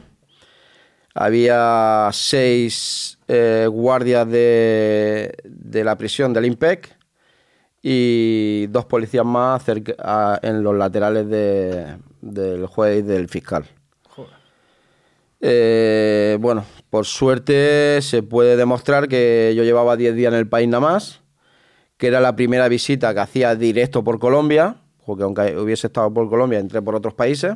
había 1.14 2.10
seis 2.12 3.18
eh, 3.28 3.68
guardias 3.72 4.28
de, 4.30 5.36
de 5.44 5.84
la 5.84 5.98
prisión 5.98 6.34
del 6.34 6.46
IMPEC 6.46 6.96
y 7.82 8.68
dos 8.68 8.86
policías 8.86 9.26
más 9.26 9.64
cerca- 9.64 9.96
a- 10.00 10.40
en 10.42 10.64
los 10.64 10.76
laterales 10.76 11.28
de- 11.30 11.98
del 12.22 12.66
juez 12.68 13.00
y 13.00 13.02
del 13.02 13.28
fiscal. 13.30 13.66
Eh, 15.42 16.38
bueno, 16.40 16.66
por 16.90 17.06
suerte 17.06 18.00
se 18.02 18.24
puede 18.24 18.56
demostrar 18.56 19.08
que 19.10 19.54
yo 19.56 19.64
llevaba 19.64 19.98
10 19.98 20.16
días 20.16 20.32
en 20.32 20.40
el 20.40 20.48
país 20.48 20.68
nada 20.70 20.80
más, 20.82 21.22
que 21.98 22.08
era 22.08 22.22
la 22.22 22.36
primera 22.36 22.68
visita 22.70 23.14
que 23.14 23.20
hacía 23.20 23.54
directo 23.56 24.04
por 24.04 24.20
Colombia, 24.20 24.78
porque 25.06 25.24
aunque 25.24 25.58
hubiese 25.58 25.88
estado 25.88 26.14
por 26.14 26.30
Colombia, 26.30 26.60
entré 26.60 26.82
por 26.82 26.96
otros 26.96 27.14
países. 27.14 27.56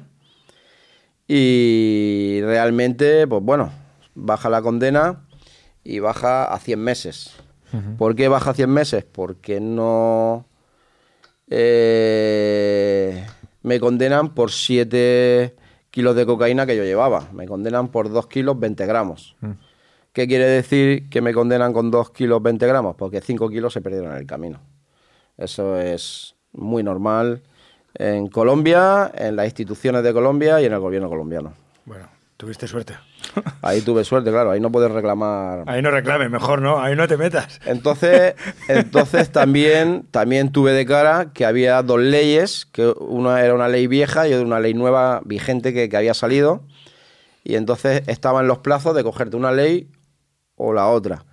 Y 1.27 2.39
realmente, 2.41 3.27
pues 3.27 3.43
bueno, 3.43 3.71
baja 4.15 4.49
la 4.49 4.61
condena 4.61 5.25
y 5.83 5.99
baja 5.99 6.45
a 6.45 6.59
100 6.59 6.79
meses. 6.79 7.33
¿Por 7.97 8.15
qué 8.15 8.29
baja 8.29 8.51
a 8.51 8.53
100 8.53 8.69
meses? 8.69 9.03
Porque 9.03 9.59
no 9.59 10.45
eh, 11.49 13.25
me 13.61 13.79
condenan 13.79 14.33
por 14.33 14.51
7 14.51 15.55
kilos 15.91 16.15
de 16.15 16.25
cocaína 16.25 16.65
que 16.65 16.77
yo 16.77 16.83
llevaba. 16.83 17.27
Me 17.33 17.45
condenan 17.45 17.89
por 17.89 18.09
2 18.09 18.27
kilos 18.27 18.57
20 18.57 18.85
gramos. 18.85 19.35
¿Qué 20.13 20.27
quiere 20.27 20.45
decir 20.45 21.09
que 21.09 21.21
me 21.21 21.33
condenan 21.33 21.73
con 21.73 21.91
2 21.91 22.11
kilos 22.11 22.41
20 22.41 22.65
gramos? 22.67 22.95
Porque 22.95 23.19
5 23.19 23.49
kilos 23.49 23.73
se 23.73 23.81
perdieron 23.81 24.11
en 24.11 24.17
el 24.17 24.25
camino. 24.25 24.61
Eso 25.37 25.77
es 25.77 26.35
muy 26.53 26.83
normal 26.83 27.43
en 27.97 28.27
Colombia, 28.27 29.11
en 29.15 29.35
las 29.35 29.45
instituciones 29.45 30.03
de 30.03 30.13
Colombia 30.13 30.61
y 30.61 30.65
en 30.65 30.73
el 30.73 30.79
gobierno 30.79 31.09
colombiano. 31.09 31.53
Bueno, 31.85 32.07
tuviste 32.37 32.67
suerte. 32.67 32.95
Ahí 33.61 33.81
tuve 33.81 34.03
suerte, 34.03 34.29
claro, 34.31 34.51
ahí 34.51 34.59
no 34.59 34.71
puedes 34.71 34.91
reclamar. 34.91 35.63
Ahí 35.67 35.81
no 35.81 35.91
reclames, 35.91 36.29
mejor 36.29 36.61
no, 36.61 36.79
ahí 36.79 36.95
no 36.95 37.07
te 37.07 37.17
metas. 37.17 37.59
Entonces, 37.65 38.35
entonces 38.67 39.31
también, 39.31 40.07
también 40.11 40.51
tuve 40.51 40.71
de 40.71 40.85
cara 40.85 41.31
que 41.33 41.45
había 41.45 41.81
dos 41.83 41.99
leyes, 41.99 42.67
que 42.71 42.87
una 42.99 43.43
era 43.43 43.53
una 43.53 43.67
ley 43.67 43.87
vieja 43.87 44.27
y 44.27 44.33
otra 44.33 44.45
una 44.45 44.59
ley 44.59 44.73
nueva 44.73 45.21
vigente 45.25 45.73
que, 45.73 45.89
que 45.89 45.97
había 45.97 46.13
salido. 46.13 46.63
Y 47.43 47.55
entonces 47.55 48.03
estaban 48.07 48.47
los 48.47 48.59
plazos 48.59 48.95
de 48.95 49.03
cogerte 49.03 49.35
una 49.35 49.51
ley 49.51 49.89
o 50.55 50.73
la 50.73 50.87
otra. 50.87 51.25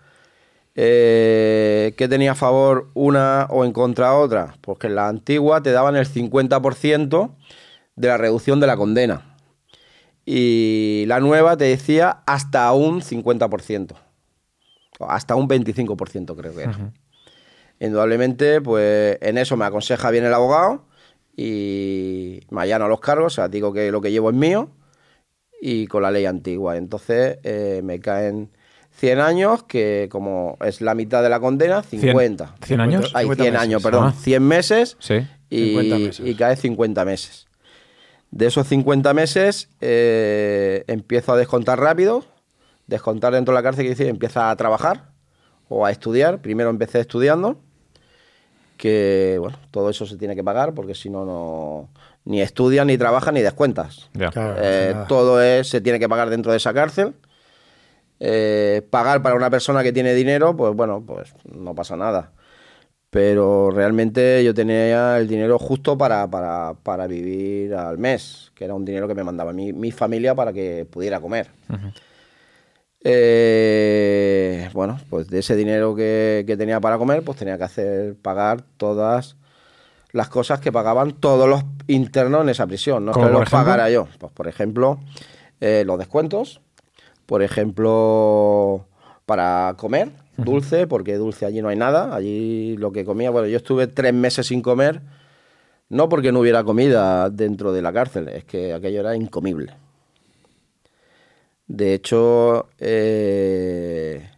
Eh, 0.74 1.94
¿Qué 1.96 2.08
tenía 2.08 2.32
a 2.32 2.34
favor 2.34 2.90
una 2.94 3.46
o 3.50 3.64
en 3.64 3.72
contra 3.72 4.14
otra? 4.16 4.56
Porque 4.60 4.88
en 4.88 4.96
la 4.96 5.08
antigua 5.08 5.62
te 5.62 5.72
daban 5.72 5.96
el 5.96 6.06
50% 6.06 7.34
de 7.96 8.08
la 8.08 8.16
reducción 8.16 8.60
de 8.60 8.66
la 8.66 8.76
condena. 8.76 9.37
Y 10.26 11.04
la 11.06 11.20
nueva 11.20 11.56
te 11.56 11.64
decía 11.64 12.22
hasta 12.26 12.72
un 12.72 13.02
50%. 13.02 13.94
O 14.98 15.06
Hasta 15.06 15.34
un 15.34 15.48
25% 15.48 16.37
creo 16.37 16.54
que 16.54 16.62
era. 16.62 16.92
Indudablemente, 17.80 18.60
pues 18.60 19.18
en 19.20 19.38
eso 19.38 19.56
me 19.56 19.64
aconseja 19.64 20.10
bien 20.10 20.24
el 20.24 20.32
abogado 20.34 20.87
y 21.37 22.40
me 22.50 22.62
allano 22.62 22.88
los 22.88 23.00
cargos, 23.00 23.32
o 23.32 23.37
sea, 23.37 23.48
digo 23.48 23.72
que 23.72 23.90
lo 23.90 24.00
que 24.00 24.12
llevo 24.12 24.30
es 24.30 24.37
mío 24.37 24.70
y 25.60 25.87
con 25.87 26.02
la 26.02 26.10
ley 26.10 26.26
antigua. 26.26 26.76
Entonces 26.76 27.38
eh, 27.42 27.80
me 27.82 28.00
caen 28.00 28.50
100 28.96 29.20
años, 29.20 29.64
que 29.64 30.09
como 30.11 30.57
es 30.64 30.80
la 30.80 30.94
mitad 30.94 31.22
de 31.22 31.28
la 31.28 31.40
condena, 31.40 31.83
50. 31.83 32.54
100 32.64 32.80
años? 32.80 33.11
Hay 33.14 33.24
50 33.24 33.42
100 33.44 33.57
años, 33.57 33.83
perdón. 33.83 34.07
Ah. 34.09 34.12
100 34.18 34.42
meses 34.42 34.96
Sí. 35.00 35.14
y, 35.50 35.68
50 35.76 35.98
meses. 35.98 36.26
y 36.26 36.35
cae 36.37 36.57
50 36.57 37.04
meses. 37.04 37.46
De 38.30 38.46
esos 38.46 38.66
50 38.66 39.12
meses 39.14 39.68
eh, 39.80 40.85
empiezo 40.87 41.33
a 41.33 41.37
descontar 41.37 41.78
rápido, 41.80 42.24
descontar 42.87 43.33
dentro 43.33 43.52
de 43.54 43.59
la 43.59 43.62
cárcel, 43.62 43.85
que 43.85 43.90
decir, 43.90 44.07
empieza 44.09 44.50
a 44.50 44.57
trabajar 44.57 45.11
o 45.68 45.87
a 45.87 45.90
estudiar. 45.90 46.40
Primero 46.40 46.70
empecé 46.70 47.00
estudiando, 47.00 47.61
que 48.76 49.37
bueno, 49.40 49.59
todo 49.70 49.90
eso 49.90 50.07
se 50.07 50.16
tiene 50.16 50.35
que 50.35 50.42
pagar 50.44 50.74
porque 50.74 50.94
si 50.94 51.11
no, 51.11 51.24
no 51.24 51.88
ni 52.24 52.40
estudias, 52.40 52.87
ni 52.87 52.96
trabajas, 52.98 53.33
ni 53.35 53.40
descuentas. 53.42 54.09
Ya. 54.14 54.30
Claro, 54.30 54.57
Eh, 54.59 54.94
todo 55.09 55.42
es, 55.42 55.68
se 55.68 55.80
tiene 55.80 55.98
que 55.98 56.09
pagar 56.09 56.30
dentro 56.30 56.50
de 56.52 56.59
esa 56.59 56.72
cárcel. 56.74 57.14
Eh, 58.20 58.83
pagar 58.90 59.22
para 59.22 59.35
una 59.35 59.50
persona 59.50 59.83
que 59.83 59.92
tiene 59.92 60.14
dinero, 60.14 60.57
pues 60.57 60.74
bueno, 60.74 61.03
pues 61.07 61.35
no 61.53 61.74
pasa 61.74 61.96
nada. 61.96 62.33
Pero 63.11 63.70
realmente 63.70 64.42
yo 64.42 64.55
tenía 64.55 65.18
el 65.18 65.29
dinero 65.29 65.59
justo 65.59 65.96
para, 65.96 66.29
para, 66.29 66.74
para 66.83 67.07
vivir 67.07 67.74
al 67.74 67.96
mes, 67.98 68.50
que 68.55 68.64
era 68.64 68.74
un 68.74 68.85
dinero 68.85 69.07
que 69.07 69.14
me 69.14 69.22
mandaba 69.22 69.53
mi, 69.53 69.72
mi 69.72 69.92
familia 69.92 70.35
para 70.35 70.53
que 70.53 70.85
pudiera 70.90 71.20
comer. 71.20 71.48
Eh, 73.07 74.68
bueno, 74.72 74.98
pues 75.11 75.29
de 75.29 75.40
ese 75.40 75.55
dinero 75.55 75.94
que, 75.94 76.44
que 76.46 76.57
tenía 76.57 76.81
para 76.81 76.98
comer, 76.98 77.22
pues 77.22 77.38
tenía 77.38 77.59
que 77.59 77.64
hacer 77.64 78.16
pagar 78.16 78.62
todas 78.77 79.37
las 80.12 80.29
cosas 80.29 80.61
que 80.61 80.72
pagaban 80.72 81.12
todos 81.12 81.48
los 81.48 81.64
internos 81.87 82.42
en 82.42 82.48
esa 82.48 82.66
prisión. 82.66 83.05
No 83.05 83.11
es 83.11 83.14
¿Como 83.14 83.27
que 83.27 83.33
los 83.33 83.42
ejemplo? 83.42 83.59
pagara 83.59 83.90
yo. 83.90 84.09
Pues 84.18 84.33
por 84.33 84.48
ejemplo, 84.48 84.98
eh, 85.61 85.83
los 85.87 85.98
descuentos. 85.98 86.61
Por 87.26 87.42
ejemplo, 87.42 88.87
para 89.26 89.74
comer, 89.78 90.10
dulce, 90.37 90.87
porque 90.87 91.14
dulce 91.16 91.46
allí 91.46 91.62
no 91.62 91.68
hay 91.68 91.76
nada. 91.76 92.14
Allí 92.14 92.76
lo 92.76 92.92
que 92.92 93.04
comía, 93.04 93.30
bueno, 93.30 93.48
yo 93.48 93.56
estuve 93.56 93.87
tres 93.87 94.12
meses 94.12 94.46
sin 94.46 94.60
comer, 94.62 95.00
no 95.88 96.08
porque 96.08 96.32
no 96.32 96.40
hubiera 96.40 96.64
comida 96.64 97.30
dentro 97.30 97.72
de 97.72 97.82
la 97.82 97.92
cárcel, 97.92 98.28
es 98.28 98.44
que 98.44 98.72
aquello 98.74 99.00
era 99.00 99.16
incomible. 99.16 99.72
De 101.66 101.94
hecho, 101.94 102.68
eh, 102.78 104.28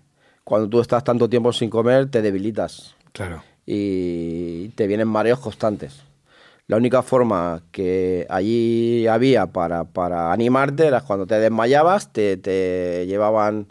cuando 0.44 0.68
tú 0.68 0.80
estás 0.80 1.02
tanto 1.02 1.28
tiempo 1.28 1.52
sin 1.52 1.68
comer, 1.70 2.08
te 2.08 2.22
debilitas 2.22 2.94
Claro. 3.12 3.42
y 3.66 4.68
te 4.70 4.86
vienen 4.86 5.08
mareos 5.08 5.40
constantes. 5.40 6.02
La 6.68 6.76
única 6.76 7.02
forma 7.02 7.62
que 7.70 8.26
allí 8.28 9.06
había 9.06 9.46
para, 9.46 9.84
para 9.84 10.32
animarte 10.32 10.86
era 10.86 11.00
cuando 11.00 11.26
te 11.26 11.38
desmayabas, 11.38 12.12
te, 12.12 12.36
te 12.36 13.06
llevaban 13.06 13.68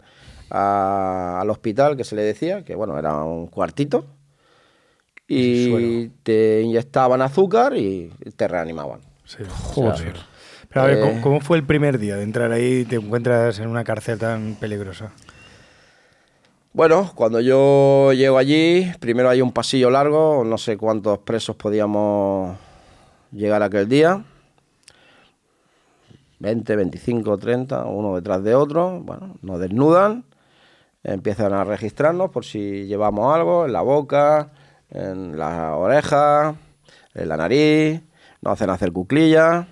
a- 0.50 1.38
al 1.40 1.50
hospital, 1.50 1.96
que 1.96 2.04
se 2.04 2.16
le 2.16 2.22
decía, 2.22 2.64
que 2.64 2.74
bueno, 2.74 2.98
era 2.98 3.22
un 3.22 3.48
cuartito, 3.48 4.06
y 5.28 5.66
suelo. 5.68 6.12
te 6.22 6.62
inyectaban 6.62 7.20
azúcar 7.20 7.76
y 7.76 8.10
te 8.36 8.48
reanimaban. 8.48 9.00
Sí. 9.24 9.38
Joder. 9.74 10.14
Pero 10.68 10.80
a 10.82 10.84
ver, 10.86 10.96
Eh, 10.98 11.00
¿cómo, 11.00 11.20
cómo 11.20 11.40
fue 11.40 11.56
el 11.58 11.64
primer 11.64 11.98
día 11.98 12.16
de 12.16 12.22
entrar 12.22 12.52
ahí 12.52 12.80
y 12.80 12.84
te 12.84 12.96
encuentras 12.96 13.58
en 13.58 13.68
una 13.68 13.84
cárcel 13.84 14.18
tan 14.18 14.54
peligrosa? 14.54 15.12
Bueno, 16.72 17.10
cuando 17.14 17.40
yo 17.40 18.12
llego 18.12 18.36
allí, 18.38 18.90
primero 19.00 19.28
hay 19.30 19.40
un 19.40 19.50
pasillo 19.52 19.90
largo, 19.90 20.44
no 20.44 20.58
sé 20.58 20.76
cuántos 20.76 21.18
presos 21.18 21.56
podíamos 21.56 22.56
llegar 23.32 23.62
aquel 23.62 23.88
día. 23.88 24.24
20, 26.38 26.76
25, 26.76 27.38
30, 27.38 27.84
uno 27.86 28.16
detrás 28.16 28.42
de 28.44 28.54
otro. 28.54 29.00
Bueno, 29.00 29.36
nos 29.42 29.58
desnudan, 29.58 30.24
empiezan 31.02 31.52
a 31.52 31.64
registrarnos 31.64 32.30
por 32.30 32.44
si 32.44 32.86
llevamos 32.86 33.34
algo 33.34 33.66
en 33.66 33.72
la 33.72 33.82
boca, 33.82 34.52
en 34.90 35.38
la 35.38 35.76
oreja, 35.76 36.56
en 37.14 37.28
la 37.28 37.36
nariz, 37.36 38.02
nos 38.42 38.52
hacen 38.52 38.70
hacer 38.70 38.92
cuclillas. 38.92 39.66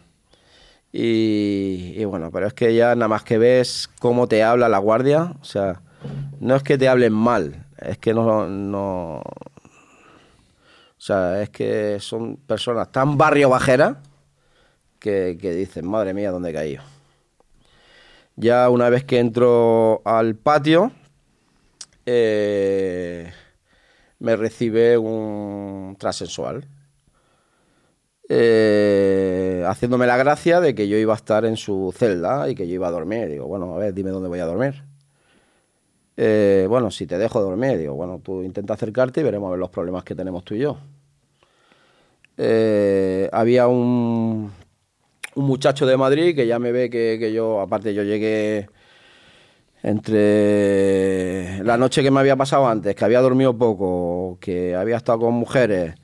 Y, 0.92 1.94
y 1.96 2.04
bueno, 2.04 2.30
pero 2.30 2.46
es 2.46 2.54
que 2.54 2.74
ya 2.74 2.94
nada 2.94 3.08
más 3.08 3.24
que 3.24 3.36
ves 3.36 3.90
cómo 3.98 4.28
te 4.28 4.44
habla 4.44 4.68
la 4.68 4.78
guardia, 4.78 5.34
o 5.40 5.44
sea, 5.44 5.80
no 6.40 6.54
es 6.56 6.62
que 6.62 6.78
te 6.78 6.88
hablen 6.88 7.12
mal, 7.12 7.66
es 7.78 7.98
que 7.98 8.14
no, 8.14 9.22
sea, 11.04 11.42
es 11.42 11.50
que 11.50 11.98
son 12.00 12.36
personas 12.38 12.90
tan 12.92 13.16
barrio 13.18 13.50
bajeras 13.50 13.96
que, 14.98 15.38
que 15.40 15.52
dicen, 15.54 15.86
madre 15.86 16.14
mía, 16.14 16.30
¿dónde 16.30 16.50
he 16.50 16.52
caído? 16.52 16.82
Ya 18.36 18.68
una 18.68 18.88
vez 18.90 19.04
que 19.04 19.18
entro 19.18 20.02
al 20.04 20.34
patio, 20.36 20.92
eh, 22.06 23.32
me 24.20 24.36
recibe 24.36 24.98
un 24.98 25.96
transexual. 25.98 26.66
eh, 28.28 29.64
haciéndome 29.66 30.06
la 30.06 30.16
gracia 30.16 30.60
de 30.60 30.74
que 30.74 30.88
yo 30.88 30.96
iba 30.96 31.12
a 31.14 31.16
estar 31.16 31.44
en 31.44 31.56
su 31.56 31.92
celda 31.96 32.48
y 32.48 32.54
que 32.54 32.66
yo 32.66 32.74
iba 32.74 32.88
a 32.88 32.90
dormir. 32.90 33.28
Digo, 33.28 33.46
bueno, 33.46 33.74
a 33.74 33.78
ver, 33.78 33.94
dime 33.94 34.10
dónde 34.10 34.28
voy 34.28 34.40
a 34.40 34.46
dormir. 34.46 34.82
Eh, 36.16 36.66
bueno, 36.68 36.90
si 36.90 37.06
te 37.06 37.18
dejo 37.18 37.40
dormir, 37.40 37.78
digo, 37.78 37.94
bueno, 37.94 38.20
tú 38.22 38.42
intenta 38.42 38.74
acercarte 38.74 39.20
y 39.20 39.24
veremos 39.24 39.48
a 39.48 39.50
ver 39.52 39.58
los 39.60 39.70
problemas 39.70 40.04
que 40.04 40.14
tenemos 40.14 40.44
tú 40.44 40.54
y 40.54 40.60
yo. 40.60 40.78
Eh, 42.36 43.28
había 43.32 43.68
un, 43.68 44.50
un 45.36 45.44
muchacho 45.44 45.86
de 45.86 45.96
Madrid 45.96 46.34
que 46.34 46.46
ya 46.46 46.58
me 46.58 46.72
ve 46.72 46.90
que, 46.90 47.16
que 47.18 47.32
yo, 47.32 47.60
aparte 47.60 47.94
yo 47.94 48.02
llegué 48.02 48.68
entre 49.82 51.62
la 51.62 51.76
noche 51.76 52.02
que 52.02 52.10
me 52.10 52.20
había 52.20 52.36
pasado 52.36 52.66
antes, 52.66 52.94
que 52.94 53.04
había 53.04 53.20
dormido 53.20 53.56
poco, 53.56 54.38
que 54.40 54.74
había 54.74 54.96
estado 54.96 55.20
con 55.20 55.34
mujeres, 55.34 55.94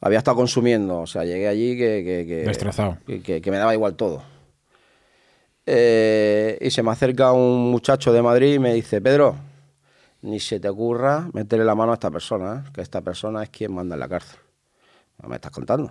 había 0.00 0.18
estado 0.18 0.36
consumiendo, 0.36 1.00
o 1.00 1.06
sea, 1.06 1.24
llegué 1.24 1.48
allí 1.48 1.76
que, 1.76 2.02
que, 2.04 2.26
que- 2.26 2.44
Destrozado. 2.46 2.98
que- 3.06 3.22
que- 3.22 3.40
que 3.40 3.50
me 3.50 3.56
daba 3.58 3.74
igual 3.74 3.94
todo. 3.94 4.22
Eh, 5.66 6.58
y 6.60 6.70
se 6.70 6.82
me 6.82 6.90
acerca 6.90 7.32
un 7.32 7.70
muchacho 7.70 8.12
de 8.12 8.22
Madrid 8.22 8.54
y 8.54 8.58
me 8.58 8.72
dice, 8.74 9.00
Pedro, 9.00 9.36
ni 10.22 10.40
se 10.40 10.58
te 10.60 10.68
ocurra 10.68 11.28
meterle 11.32 11.64
la 11.64 11.74
mano 11.74 11.92
a 11.92 11.94
esta 11.94 12.10
persona, 12.10 12.64
¿eh? 12.66 12.70
que 12.74 12.80
esta 12.80 13.02
persona 13.02 13.42
es 13.42 13.50
quien 13.50 13.72
manda 13.74 13.94
en 13.94 14.00
la 14.00 14.08
cárcel. 14.08 14.38
¿Me 15.26 15.36
estás 15.36 15.50
contando? 15.50 15.90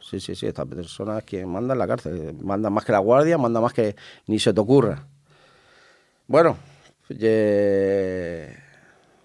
Sí, 0.00 0.20
sí, 0.20 0.34
sí, 0.34 0.46
esta 0.46 0.64
persona 0.64 1.18
es 1.18 1.24
quien 1.24 1.48
manda 1.48 1.74
en 1.74 1.78
la 1.78 1.86
cárcel. 1.86 2.34
Manda 2.42 2.70
más 2.70 2.84
que 2.84 2.92
la 2.92 2.98
guardia, 2.98 3.38
manda 3.38 3.60
más 3.60 3.72
que 3.72 3.94
ni 4.26 4.38
se 4.38 4.52
te 4.52 4.60
ocurra. 4.60 5.06
Bueno, 6.26 6.56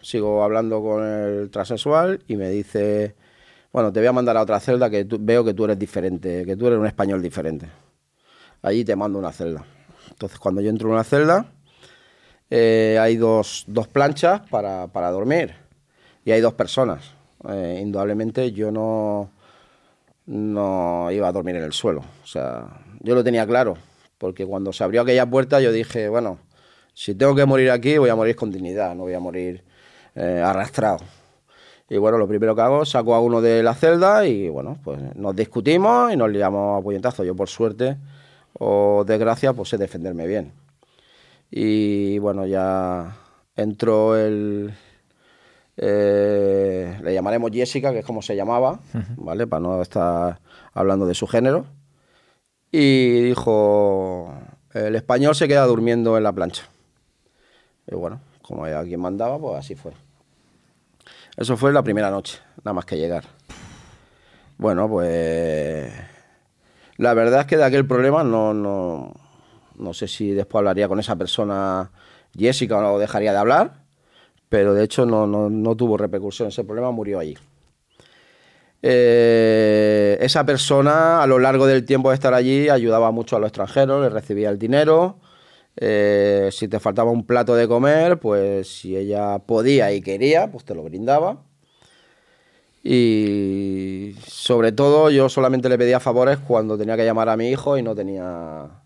sigo 0.01 0.43
hablando 0.43 0.81
con 0.81 1.03
el 1.03 1.49
transexual 1.49 2.23
y 2.27 2.35
me 2.35 2.49
dice, 2.49 3.15
bueno, 3.71 3.91
te 3.91 3.99
voy 3.99 4.07
a 4.07 4.13
mandar 4.13 4.37
a 4.37 4.41
otra 4.41 4.59
celda 4.59 4.89
que 4.89 5.05
veo 5.07 5.43
que 5.43 5.53
tú 5.53 5.65
eres 5.65 5.79
diferente, 5.79 6.45
que 6.45 6.55
tú 6.55 6.67
eres 6.67 6.79
un 6.79 6.87
español 6.87 7.21
diferente. 7.21 7.67
Allí 8.61 8.83
te 8.83 8.95
mando 8.95 9.19
una 9.19 9.31
celda. 9.31 9.65
Entonces, 10.09 10.39
cuando 10.39 10.61
yo 10.61 10.69
entro 10.69 10.87
en 10.89 10.93
una 10.95 11.03
celda, 11.03 11.53
eh, 12.49 12.97
hay 12.99 13.17
dos, 13.17 13.65
dos 13.67 13.87
planchas 13.87 14.41
para, 14.49 14.87
para 14.87 15.11
dormir 15.11 15.55
y 16.25 16.31
hay 16.31 16.41
dos 16.41 16.53
personas. 16.53 17.16
Eh, 17.49 17.79
indudablemente 17.81 18.51
yo 18.51 18.71
no, 18.71 19.29
no 20.25 21.11
iba 21.11 21.27
a 21.27 21.31
dormir 21.31 21.55
en 21.55 21.63
el 21.63 21.73
suelo. 21.73 22.01
O 22.23 22.27
sea, 22.27 22.67
yo 22.99 23.15
lo 23.15 23.23
tenía 23.23 23.45
claro, 23.45 23.77
porque 24.17 24.45
cuando 24.45 24.73
se 24.73 24.83
abrió 24.83 25.01
aquella 25.01 25.25
puerta 25.25 25.59
yo 25.61 25.71
dije, 25.71 26.09
bueno, 26.09 26.39
si 26.93 27.15
tengo 27.15 27.35
que 27.35 27.45
morir 27.45 27.71
aquí, 27.71 27.97
voy 27.97 28.09
a 28.09 28.15
morir 28.15 28.35
con 28.35 28.51
dignidad, 28.51 28.95
no 28.95 29.03
voy 29.03 29.13
a 29.13 29.19
morir 29.19 29.63
eh, 30.15 30.41
arrastrado. 30.43 30.99
Y 31.89 31.97
bueno, 31.97 32.17
lo 32.17 32.27
primero 32.27 32.55
que 32.55 32.61
hago, 32.61 32.85
saco 32.85 33.15
a 33.15 33.21
uno 33.21 33.39
de 33.39 33.63
la 33.63 33.73
celda 33.73 34.25
y 34.25 34.49
bueno, 34.49 34.77
pues 34.83 34.99
nos 35.15 35.35
discutimos 35.35 36.11
y 36.11 36.17
nos 36.17 36.29
liamos 36.29 36.79
a 36.79 36.83
puñetazos. 36.83 37.25
Yo 37.25 37.35
por 37.35 37.47
suerte 37.47 37.97
o 38.59 39.05
desgracia, 39.05 39.53
pues 39.53 39.69
sé 39.69 39.77
defenderme 39.77 40.27
bien. 40.27 40.51
Y 41.49 42.19
bueno, 42.19 42.45
ya 42.45 43.15
entró 43.55 44.17
el... 44.17 44.73
eh, 45.77 46.99
le 47.01 47.13
llamaremos 47.13 47.51
Jessica, 47.53 47.91
que 47.91 47.99
es 47.99 48.05
como 48.05 48.21
se 48.21 48.35
llamaba, 48.35 48.79
¿vale? 49.15 49.45
Para 49.45 49.59
no 49.61 49.81
estar 49.81 50.39
hablando 50.73 51.05
de 51.05 51.13
su 51.13 51.27
género. 51.27 51.65
Y 52.71 53.21
dijo, 53.21 54.33
el 54.73 54.95
español 54.95 55.35
se 55.35 55.47
queda 55.47 55.65
durmiendo 55.65 56.17
en 56.17 56.23
la 56.23 56.33
plancha. 56.33 56.63
Y 57.89 57.95
bueno, 57.95 58.19
como 58.41 58.65
era 58.65 58.83
quien 58.83 58.99
mandaba, 58.99 59.39
pues 59.39 59.57
así 59.57 59.75
fue. 59.75 59.93
Eso 61.37 61.55
fue 61.55 61.71
la 61.71 61.83
primera 61.83 62.09
noche, 62.09 62.39
nada 62.63 62.73
más 62.73 62.85
que 62.85 62.97
llegar. 62.97 63.23
Bueno, 64.57 64.89
pues 64.89 65.93
la 66.97 67.13
verdad 67.13 67.41
es 67.41 67.45
que 67.45 67.57
de 67.57 67.63
aquel 67.63 67.85
problema 67.85 68.23
no, 68.23 68.55
no, 68.55 69.13
no 69.77 69.93
sé 69.93 70.07
si 70.07 70.31
después 70.31 70.59
hablaría 70.59 70.87
con 70.87 70.99
esa 70.99 71.15
persona 71.15 71.91
Jessica 72.35 72.77
o 72.77 72.81
no 72.81 72.97
dejaría 72.97 73.31
de 73.31 73.37
hablar, 73.37 73.86
pero 74.49 74.73
de 74.73 74.83
hecho 74.83 75.05
no, 75.05 75.27
no, 75.27 75.49
no 75.49 75.75
tuvo 75.75 75.97
repercusión, 75.97 76.49
ese 76.49 76.63
problema 76.63 76.91
murió 76.91 77.19
allí. 77.19 77.37
Eh, 78.83 80.17
esa 80.21 80.45
persona 80.45 81.21
a 81.21 81.27
lo 81.27 81.39
largo 81.39 81.65
del 81.67 81.83
tiempo 81.85 82.09
de 82.09 82.15
estar 82.15 82.33
allí 82.33 82.69
ayudaba 82.69 83.11
mucho 83.11 83.35
a 83.35 83.39
los 83.39 83.47
extranjeros, 83.49 84.03
les 84.03 84.13
recibía 84.13 84.49
el 84.49 84.59
dinero. 84.59 85.19
eh, 85.77 86.49
si 86.51 86.67
te 86.67 86.79
faltaba 86.79 87.11
un 87.11 87.25
plato 87.25 87.55
de 87.55 87.67
comer, 87.67 88.19
pues 88.19 88.67
si 88.67 88.97
ella 88.97 89.39
podía 89.39 89.93
y 89.93 90.01
quería, 90.01 90.51
pues 90.51 90.65
te 90.65 90.75
lo 90.75 90.83
brindaba. 90.83 91.43
Y 92.83 94.15
sobre 94.25 94.71
todo 94.71 95.09
yo 95.09 95.29
solamente 95.29 95.67
le 95.69 95.77
pedía 95.77 95.99
favores 95.99 96.37
cuando 96.39 96.77
tenía 96.77 96.95
que 96.95 97.05
llamar 97.05 97.29
a 97.29 97.37
mi 97.37 97.49
hijo 97.49 97.77
y 97.77 97.83
no 97.83 97.95
tenía 97.95 98.81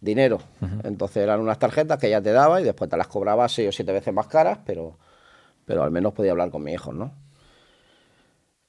dinero. 0.00 0.40
Entonces 0.84 1.18
eran 1.18 1.40
unas 1.40 1.58
tarjetas 1.58 1.98
que 1.98 2.08
ella 2.08 2.22
te 2.22 2.32
daba 2.32 2.60
y 2.60 2.64
después 2.64 2.90
te 2.90 2.96
las 2.96 3.08
cobraba 3.08 3.48
seis 3.48 3.68
o 3.68 3.72
siete 3.72 3.92
veces 3.92 4.12
más 4.12 4.26
caras, 4.26 4.58
pero, 4.64 4.98
pero 5.64 5.82
al 5.82 5.90
menos 5.90 6.12
podía 6.12 6.32
hablar 6.32 6.50
con 6.50 6.62
mi 6.62 6.72
hijo, 6.72 6.92
¿no? 6.92 7.12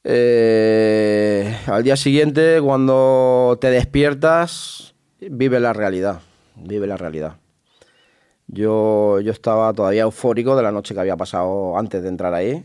Eh, 0.03 1.53
al 1.65 1.83
día 1.83 1.97
siguiente, 1.97 2.61
cuando 2.61 3.57
te 3.59 3.69
despiertas, 3.69 4.95
vive 5.19 5.59
la 5.59 5.73
realidad, 5.73 6.21
vive 6.55 6.87
la 6.87 6.95
realidad. 6.95 7.37
Yo, 8.47 9.19
yo 9.19 9.31
estaba 9.33 9.73
todavía 9.73 10.03
eufórico 10.03 10.55
de 10.55 10.63
la 10.63 10.71
noche 10.71 10.93
que 10.93 11.01
había 11.01 11.17
pasado 11.17 11.77
antes 11.77 12.01
de 12.01 12.09
entrar 12.09 12.33
ahí. 12.33 12.63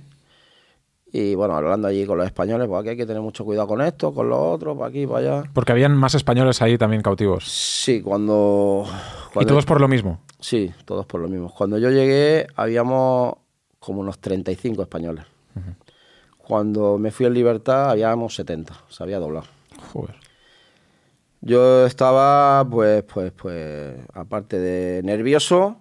Y 1.15 1.35
bueno, 1.35 1.55
hablando 1.55 1.89
allí 1.89 2.07
con 2.07 2.17
los 2.17 2.27
españoles, 2.27 2.67
pues 2.67 2.81
aquí 2.81 2.89
hay 2.89 2.97
que 2.97 3.05
tener 3.05 3.21
mucho 3.21 3.45
cuidado 3.45 3.69
con 3.69 3.83
esto, 3.83 4.15
con 4.15 4.31
lo 4.31 4.51
otro, 4.51 4.75
para 4.75 4.89
aquí, 4.89 5.07
para 5.07 5.19
allá. 5.19 5.51
Porque 5.53 5.73
habían 5.73 5.95
más 5.95 6.15
españoles 6.15 6.63
ahí 6.63 6.79
también 6.79 7.03
cautivos. 7.03 7.45
Sí, 7.47 8.01
cuando... 8.01 8.87
Y 9.39 9.45
todos 9.45 9.67
por 9.67 9.79
lo 9.79 9.89
mismo. 9.89 10.21
Sí, 10.41 10.73
todos 10.87 11.05
por 11.05 11.21
lo 11.21 11.29
mismo. 11.29 11.53
Cuando 11.55 11.77
yo 11.77 11.91
llegué, 11.91 12.47
habíamos 12.57 13.35
como 13.79 14.01
unos 14.01 14.21
35 14.21 14.81
españoles. 14.81 15.27
Cuando 16.39 16.97
me 16.97 17.11
fui 17.11 17.27
en 17.27 17.35
libertad, 17.35 17.91
habíamos 17.91 18.35
70. 18.35 18.75
Se 18.89 19.03
había 19.03 19.19
doblado. 19.19 19.47
Joder. 19.93 20.17
Yo 21.43 21.85
estaba, 21.85 22.67
pues, 22.71 23.03
pues, 23.03 23.33
pues, 23.33 23.97
aparte 24.15 24.59
de 24.59 25.03
nervioso, 25.03 25.77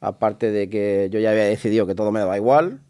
aparte 0.00 0.50
de 0.50 0.68
que 0.68 1.08
yo 1.12 1.20
ya 1.20 1.30
había 1.30 1.44
decidido 1.44 1.86
que 1.86 1.94
todo 1.94 2.10
me 2.10 2.20
daba 2.20 2.36
igual. 2.36 2.80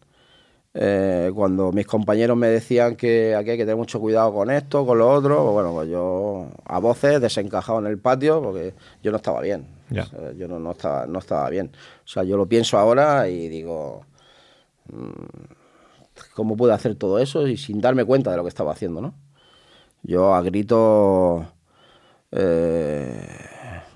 Eh, 0.78 1.32
cuando 1.34 1.72
mis 1.72 1.86
compañeros 1.86 2.36
me 2.36 2.48
decían 2.48 2.96
que 2.96 3.34
aquí 3.34 3.48
hay 3.48 3.56
que 3.56 3.62
tener 3.62 3.76
mucho 3.76 3.98
cuidado 3.98 4.34
con 4.34 4.50
esto, 4.50 4.84
con 4.84 4.98
lo 4.98 5.10
otro, 5.10 5.42
pues 5.42 5.52
bueno, 5.54 5.72
pues 5.72 5.88
yo 5.88 6.48
a 6.66 6.78
voces 6.80 7.18
desencajado 7.18 7.78
en 7.78 7.86
el 7.86 7.98
patio 7.98 8.42
porque 8.42 8.74
yo 9.02 9.10
no 9.10 9.16
estaba 9.16 9.40
bien. 9.40 9.66
Ya. 9.88 10.02
O 10.02 10.06
sea, 10.06 10.32
yo 10.32 10.46
no, 10.46 10.58
no 10.58 10.72
estaba, 10.72 11.06
no 11.06 11.18
estaba 11.18 11.48
bien. 11.48 11.70
O 12.04 12.08
sea, 12.08 12.24
yo 12.24 12.36
lo 12.36 12.46
pienso 12.46 12.76
ahora 12.76 13.26
y 13.26 13.48
digo, 13.48 14.04
mm, 14.92 16.34
¿cómo 16.34 16.58
pude 16.58 16.74
hacer 16.74 16.94
todo 16.96 17.20
eso 17.20 17.46
y 17.48 17.56
sin 17.56 17.80
darme 17.80 18.04
cuenta 18.04 18.30
de 18.30 18.36
lo 18.36 18.42
que 18.42 18.50
estaba 18.50 18.72
haciendo, 18.72 19.00
no? 19.00 19.14
Yo 20.02 20.34
a 20.34 20.42
grito, 20.42 21.46
eh, 22.32 23.26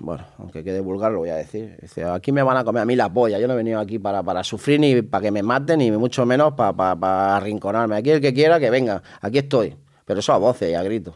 bueno, 0.01 0.25
aunque 0.39 0.63
quede 0.63 0.79
vulgar, 0.79 1.11
lo 1.11 1.19
voy 1.19 1.29
a 1.29 1.35
decir. 1.35 1.77
Dice, 1.79 2.03
aquí 2.03 2.31
me 2.31 2.41
van 2.41 2.57
a 2.57 2.63
comer 2.63 2.81
a 2.81 2.85
mí 2.85 2.95
la 2.95 3.11
polla. 3.13 3.39
Yo 3.39 3.47
no 3.47 3.53
he 3.53 3.57
venido 3.57 3.79
aquí 3.79 3.99
para, 3.99 4.23
para 4.23 4.43
sufrir 4.43 4.79
ni 4.79 5.01
para 5.03 5.21
que 5.21 5.31
me 5.31 5.43
maten, 5.43 5.79
ni 5.79 5.91
mucho 5.91 6.25
menos 6.25 6.53
para, 6.53 6.73
para, 6.73 6.95
para 6.95 7.37
arrinconarme. 7.37 7.95
Aquí 7.95 8.09
el 8.09 8.19
que 8.19 8.33
quiera 8.33 8.59
que 8.59 8.69
venga, 8.69 9.01
aquí 9.21 9.37
estoy. 9.37 9.75
Pero 10.05 10.19
eso 10.19 10.33
a 10.33 10.37
voces 10.37 10.71
y 10.71 10.73
a 10.73 10.83
gritos. 10.83 11.15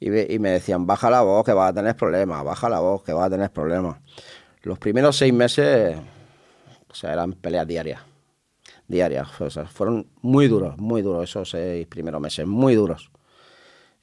Y, 0.00 0.38
me 0.38 0.50
decían, 0.50 0.86
baja 0.86 1.10
la 1.10 1.22
voz 1.22 1.44
que 1.44 1.52
vas 1.52 1.70
a 1.70 1.74
tener 1.74 1.96
problemas, 1.96 2.44
baja 2.44 2.68
la 2.68 2.78
voz 2.78 3.02
que 3.02 3.12
vas 3.12 3.26
a 3.26 3.30
tener 3.30 3.50
problemas. 3.50 3.98
Los 4.62 4.78
primeros 4.78 5.16
seis 5.16 5.32
meses, 5.32 5.96
eran 7.02 7.32
peleas 7.32 7.66
diarias. 7.66 8.00
Diarias. 8.86 9.40
O 9.40 9.50
sea, 9.50 9.66
fueron 9.66 10.06
muy 10.22 10.46
duros, 10.46 10.78
muy 10.78 11.02
duros 11.02 11.28
esos 11.28 11.50
seis 11.50 11.86
primeros 11.86 12.20
meses, 12.20 12.46
muy 12.46 12.74
duros. 12.74 13.10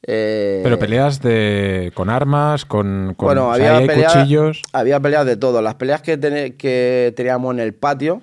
Eh, 0.07 0.61
Pero 0.63 0.77
peleas 0.77 1.19
de 1.21 1.91
con 1.95 2.09
armas, 2.11 2.65
con, 2.65 3.15
con 3.17 3.25
bueno, 3.27 3.51
había, 3.51 3.77
hay 3.77 3.87
peleas, 3.87 4.13
cuchillos. 4.13 4.61
había 4.71 4.99
peleas 4.99 5.25
de 5.25 5.35
todo. 5.35 5.61
Las 5.63 5.75
peleas 5.75 6.01
que, 6.03 7.13
teníamos 7.15 7.53
en 7.55 7.59
el 7.59 7.73
patio 7.73 8.21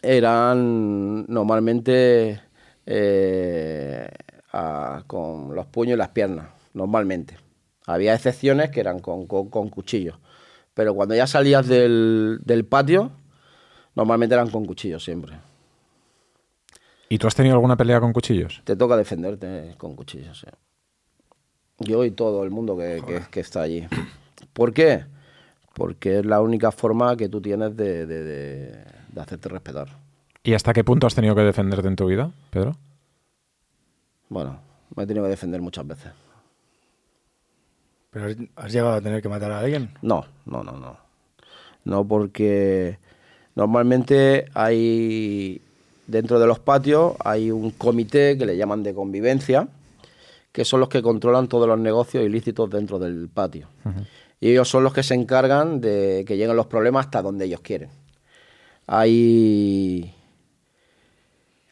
eran 0.00 1.26
normalmente 1.26 2.40
eh, 2.86 4.08
a- 4.52 5.02
con 5.06 5.54
los 5.54 5.66
puños 5.66 5.94
y 5.94 5.98
las 5.98 6.08
piernas, 6.08 6.48
normalmente. 6.72 7.36
Había 7.86 8.14
excepciones 8.14 8.70
que 8.70 8.80
eran 8.80 9.00
con, 9.00 9.26
con, 9.26 9.50
con 9.50 9.68
cuchillos. 9.68 10.16
Pero 10.72 10.94
cuando 10.94 11.14
ya 11.14 11.26
salías 11.26 11.66
del, 11.66 12.38
del 12.44 12.64
patio, 12.64 13.10
normalmente 13.94 14.34
eran 14.34 14.48
con 14.50 14.64
cuchillos 14.64 15.04
siempre. 15.04 15.34
¿Y 17.10 17.18
tú 17.18 17.26
has 17.26 17.34
tenido 17.34 17.54
alguna 17.54 17.76
pelea 17.76 18.00
con 18.00 18.12
cuchillos? 18.12 18.62
Te 18.64 18.76
toca 18.76 18.96
defenderte 18.96 19.74
con 19.76 19.96
cuchillos. 19.96 20.40
sí. 20.40 20.46
Yo 21.78 22.04
y 22.04 22.10
todo 22.10 22.42
el 22.44 22.50
mundo 22.50 22.76
que, 22.76 23.02
que- 23.06 23.22
que 23.30 23.40
está 23.40 23.62
allí. 23.62 23.86
¿Por 24.52 24.72
qué? 24.72 25.04
Porque 25.74 26.18
es 26.18 26.26
la 26.26 26.40
única 26.40 26.72
forma 26.72 27.16
que 27.16 27.28
tú 27.28 27.40
tienes 27.40 27.76
de, 27.76 28.04
de- 28.06 28.22
de- 28.24 28.84
de 29.12 29.20
hacerte 29.20 29.48
respetar. 29.48 29.88
¿Y 30.42 30.54
hasta 30.54 30.72
qué 30.72 30.82
punto 30.82 31.06
has 31.06 31.14
tenido 31.14 31.34
que 31.34 31.42
defenderte 31.42 31.86
en 31.88 31.96
tu 31.96 32.06
vida, 32.06 32.32
Pedro? 32.50 32.76
Bueno, 34.28 34.58
me 34.96 35.04
he 35.04 35.06
tenido 35.06 35.24
que 35.24 35.30
defender 35.30 35.60
muchas 35.60 35.86
veces. 35.86 36.12
Pero 38.10 38.26
has- 38.26 38.36
has 38.56 38.72
llegado 38.72 38.94
a 38.94 39.00
tener 39.00 39.22
que 39.22 39.28
matar 39.28 39.52
a 39.52 39.60
alguien. 39.60 39.90
No, 40.02 40.24
no, 40.46 40.62
no, 40.64 40.72
no. 40.72 40.96
No 41.84 42.04
porque 42.06 42.98
normalmente 43.54 44.46
hay, 44.54 45.60
dentro 46.06 46.38
de 46.40 46.46
los 46.46 46.58
patios, 46.58 47.14
hay 47.24 47.50
un 47.50 47.70
comité 47.70 48.36
que 48.36 48.46
le 48.46 48.56
llaman 48.56 48.82
de 48.82 48.94
convivencia, 48.94 49.68
que 50.52 50.64
son 50.64 50.80
los 50.80 50.88
que 50.88 51.02
controlan 51.02 51.48
todos 51.48 51.68
los 51.68 51.78
negocios 51.78 52.24
ilícitos 52.24 52.68
dentro 52.70 52.98
del 52.98 53.28
patio. 53.28 53.68
Y 54.40 54.50
ellos 54.50 54.68
son 54.68 54.84
los 54.84 54.92
que 54.92 55.02
se 55.02 55.14
encargan 55.14 55.80
de 55.80 56.24
que 56.26 56.36
lleguen 56.36 56.56
los 56.56 56.66
problemas 56.66 57.06
hasta 57.06 57.22
donde 57.22 57.46
ellos 57.46 57.60
quieren. 57.60 57.90
Hay, 58.86 60.14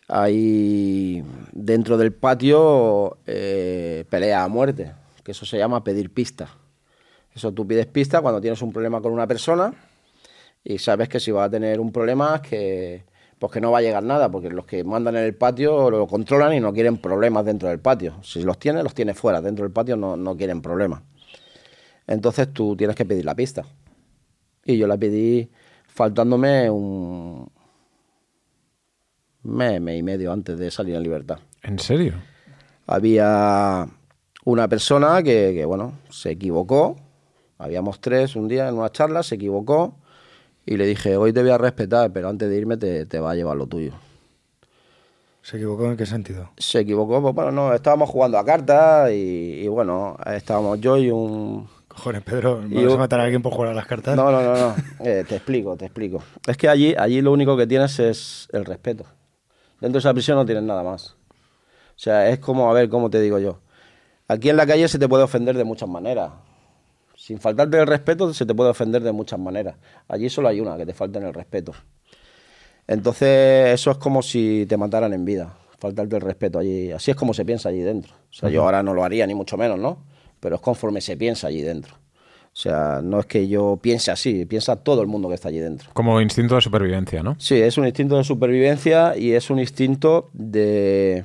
hay 0.08 1.24
dentro 1.52 1.96
del 1.96 2.12
patio 2.12 3.18
eh, 3.26 4.04
pelea 4.10 4.44
a 4.44 4.48
muerte, 4.48 4.92
que 5.22 5.32
eso 5.32 5.46
se 5.46 5.58
llama 5.58 5.82
pedir 5.82 6.12
pistas. 6.12 6.50
Eso 7.34 7.52
tú 7.52 7.66
pides 7.66 7.86
pista 7.86 8.20
cuando 8.20 8.40
tienes 8.40 8.62
un 8.62 8.72
problema 8.72 9.00
con 9.00 9.12
una 9.12 9.26
persona 9.26 9.74
y 10.64 10.78
sabes 10.78 11.08
que 11.08 11.20
si 11.20 11.30
vas 11.30 11.46
a 11.46 11.50
tener 11.50 11.78
un 11.78 11.92
problema 11.92 12.42
que 12.42 13.04
pues 13.38 13.52
que 13.52 13.60
no 13.60 13.70
va 13.70 13.78
a 13.78 13.82
llegar 13.82 14.02
nada, 14.02 14.30
porque 14.30 14.48
los 14.50 14.66
que 14.66 14.82
mandan 14.82 15.16
en 15.16 15.24
el 15.24 15.34
patio 15.34 15.90
lo 15.90 16.06
controlan 16.06 16.54
y 16.54 16.60
no 16.60 16.72
quieren 16.72 16.96
problemas 16.96 17.44
dentro 17.44 17.68
del 17.68 17.80
patio. 17.80 18.14
Si 18.22 18.42
los 18.42 18.58
tienes, 18.58 18.82
los 18.82 18.94
tienes 18.94 19.18
fuera. 19.18 19.40
Dentro 19.42 19.64
del 19.64 19.72
patio 19.72 19.96
no, 19.96 20.16
no 20.16 20.36
quieren 20.36 20.62
problemas. 20.62 21.02
Entonces 22.06 22.52
tú 22.52 22.76
tienes 22.76 22.96
que 22.96 23.04
pedir 23.04 23.24
la 23.24 23.34
pista. 23.34 23.64
Y 24.64 24.78
yo 24.78 24.86
la 24.86 24.96
pedí 24.96 25.50
faltándome 25.86 26.70
un 26.70 27.50
mes, 29.42 29.80
mes 29.80 29.98
y 29.98 30.02
medio 30.02 30.32
antes 30.32 30.58
de 30.58 30.70
salir 30.70 30.96
en 30.96 31.02
libertad 31.02 31.38
¿En 31.62 31.78
serio? 31.78 32.14
había 32.86 33.86
una 34.44 34.68
persona 34.68 35.22
que, 35.22 35.52
que, 35.54 35.64
bueno, 35.64 35.92
se 36.10 36.30
equivocó. 36.30 36.96
Habíamos 37.58 38.00
tres 38.00 38.36
un 38.36 38.48
día 38.48 38.68
en 38.68 38.76
una 38.76 38.90
charla, 38.90 39.22
se 39.22 39.36
equivocó 39.36 39.96
y 40.66 40.76
le 40.76 40.84
dije, 40.84 41.16
hoy 41.16 41.32
te 41.32 41.40
voy 41.40 41.50
a 41.50 41.58
respetar, 41.58 42.12
pero 42.12 42.28
antes 42.28 42.50
de 42.50 42.56
irme 42.56 42.76
te, 42.76 43.06
te 43.06 43.20
va 43.20 43.30
a 43.30 43.34
llevar 43.36 43.56
lo 43.56 43.68
tuyo. 43.68 43.92
¿Se 45.42 45.58
equivocó 45.58 45.86
en 45.86 45.96
qué 45.96 46.06
sentido? 46.06 46.50
Se 46.58 46.80
equivocó, 46.80 47.22
pues 47.22 47.32
bueno, 47.32 47.52
no, 47.52 47.72
estábamos 47.72 48.10
jugando 48.10 48.36
a 48.36 48.44
cartas 48.44 49.12
y, 49.12 49.60
y, 49.62 49.68
bueno, 49.68 50.16
estábamos 50.26 50.80
yo 50.80 50.98
y 50.98 51.12
un... 51.12 51.68
Cojones, 51.86 52.22
Pedro, 52.22 52.62
¿me 52.62 52.84
vas 52.84 52.94
a 52.94 52.98
matar 52.98 53.20
a 53.20 53.22
alguien 53.22 53.42
por 53.42 53.52
jugar 53.52 53.70
a 53.70 53.74
las 53.74 53.86
cartas? 53.86 54.16
No, 54.16 54.32
no, 54.32 54.42
no, 54.42 54.54
no. 54.54 54.74
Eh, 54.98 55.24
te 55.26 55.36
explico, 55.36 55.76
te 55.76 55.84
explico. 55.84 56.20
Es 56.48 56.56
que 56.56 56.68
allí, 56.68 56.94
allí 56.98 57.20
lo 57.20 57.30
único 57.32 57.56
que 57.56 57.68
tienes 57.68 57.98
es 58.00 58.48
el 58.52 58.64
respeto. 58.64 59.06
Dentro 59.80 59.98
de 59.98 60.00
esa 60.00 60.12
prisión 60.12 60.36
no 60.36 60.44
tienes 60.44 60.64
nada 60.64 60.82
más. 60.82 61.16
O 61.90 61.98
sea, 61.98 62.28
es 62.28 62.40
como, 62.40 62.68
a 62.68 62.74
ver, 62.74 62.88
¿cómo 62.88 63.08
te 63.08 63.20
digo 63.20 63.38
yo? 63.38 63.60
Aquí 64.26 64.50
en 64.50 64.56
la 64.56 64.66
calle 64.66 64.88
se 64.88 64.98
te 64.98 65.08
puede 65.08 65.22
ofender 65.22 65.56
de 65.56 65.64
muchas 65.64 65.88
maneras. 65.88 66.32
Sin 67.26 67.40
faltarte 67.40 67.76
el 67.76 67.88
respeto, 67.88 68.32
se 68.32 68.46
te 68.46 68.54
puede 68.54 68.70
ofender 68.70 69.02
de 69.02 69.10
muchas 69.10 69.40
maneras. 69.40 69.74
Allí 70.06 70.30
solo 70.30 70.46
hay 70.46 70.60
una, 70.60 70.76
que 70.76 70.86
te 70.86 70.94
falten 70.94 71.24
el 71.24 71.34
respeto. 71.34 71.72
Entonces, 72.86 73.74
eso 73.74 73.90
es 73.90 73.96
como 73.96 74.22
si 74.22 74.64
te 74.68 74.76
mataran 74.76 75.12
en 75.12 75.24
vida. 75.24 75.58
Faltarte 75.80 76.14
el 76.14 76.22
respeto 76.22 76.60
allí. 76.60 76.92
Así 76.92 77.10
es 77.10 77.16
como 77.16 77.34
se 77.34 77.44
piensa 77.44 77.70
allí 77.70 77.80
dentro. 77.80 78.14
O 78.14 78.32
sea, 78.32 78.48
yo 78.48 78.62
ahora 78.62 78.80
no 78.84 78.94
lo 78.94 79.02
haría, 79.02 79.26
ni 79.26 79.34
mucho 79.34 79.56
menos, 79.56 79.76
¿no? 79.76 80.04
Pero 80.38 80.54
es 80.54 80.60
conforme 80.60 81.00
se 81.00 81.16
piensa 81.16 81.48
allí 81.48 81.62
dentro. 81.62 81.96
O 81.96 82.58
sea, 82.58 83.00
no 83.02 83.18
es 83.18 83.26
que 83.26 83.48
yo 83.48 83.76
piense 83.82 84.12
así, 84.12 84.46
piensa 84.46 84.76
todo 84.76 85.02
el 85.02 85.08
mundo 85.08 85.28
que 85.28 85.34
está 85.34 85.48
allí 85.48 85.58
dentro. 85.58 85.90
Como 85.94 86.20
instinto 86.20 86.54
de 86.54 86.60
supervivencia, 86.60 87.24
¿no? 87.24 87.34
Sí, 87.40 87.60
es 87.60 87.76
un 87.76 87.86
instinto 87.86 88.18
de 88.18 88.22
supervivencia 88.22 89.16
y 89.16 89.32
es 89.32 89.50
un 89.50 89.58
instinto 89.58 90.30
de, 90.32 91.24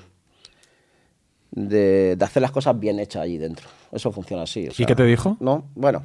de, 1.51 2.15
de 2.15 2.25
hacer 2.25 2.41
las 2.41 2.51
cosas 2.51 2.79
bien 2.79 2.99
hechas 2.99 3.23
allí 3.23 3.37
dentro. 3.37 3.67
Eso 3.91 4.11
funciona 4.11 4.43
así. 4.43 4.67
o 4.67 4.71
¿Y 4.71 4.73
sea, 4.73 4.85
qué 4.85 4.95
te 4.95 5.03
dijo? 5.03 5.37
No, 5.39 5.65
bueno, 5.75 6.03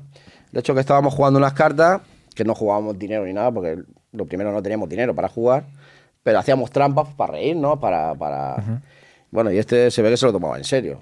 de 0.53 0.61
hecho 0.61 0.74
que 0.74 0.80
estábamos 0.80 1.14
jugando 1.14 1.38
unas 1.38 1.53
cartas, 1.53 2.03
que 2.34 2.44
no 2.44 2.55
jugábamos 2.55 2.99
dinero 2.99 3.24
ni 3.24 3.32
nada, 3.32 3.51
porque 3.53 3.78
lo 4.12 4.26
primero 4.26 4.53
no 4.53 4.62
teníamos 4.62 4.88
dinero 4.88 5.14
para 5.14 5.28
jugar, 5.28 5.64
pero 6.22 6.38
hacíamos 6.38 6.70
trampas 6.70 7.09
para 7.14 7.32
reírnos, 7.34 7.78
para... 7.78 8.14
para... 8.14 8.82
Bueno, 9.30 9.51
y 9.51 9.59
este 9.59 9.90
se 9.90 10.03
ve 10.03 10.11
que 10.11 10.16
se 10.16 10.26
lo 10.26 10.32
tomaba 10.32 10.57
en 10.57 10.64
serio. 10.64 10.99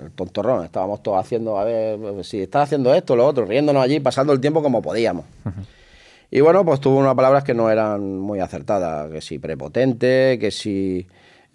El 0.00 0.10
tontorrón, 0.12 0.64
estábamos 0.64 1.02
todos 1.02 1.18
haciendo, 1.18 1.58
a 1.58 1.64
ver, 1.64 1.98
pues, 1.98 2.28
si 2.28 2.40
estás 2.40 2.62
haciendo 2.62 2.94
esto, 2.94 3.14
lo 3.14 3.26
otro, 3.26 3.44
riéndonos 3.44 3.82
allí, 3.82 4.00
pasando 4.00 4.32
el 4.32 4.40
tiempo 4.40 4.62
como 4.62 4.80
podíamos. 4.80 5.26
Y 6.30 6.40
bueno, 6.40 6.64
pues 6.64 6.80
tuvo 6.80 6.96
unas 6.98 7.14
palabras 7.14 7.44
que 7.44 7.52
no 7.52 7.70
eran 7.70 8.18
muy 8.18 8.40
acertadas, 8.40 9.10
que 9.10 9.20
si 9.20 9.38
prepotente, 9.38 10.38
que 10.40 10.50
si 10.50 11.06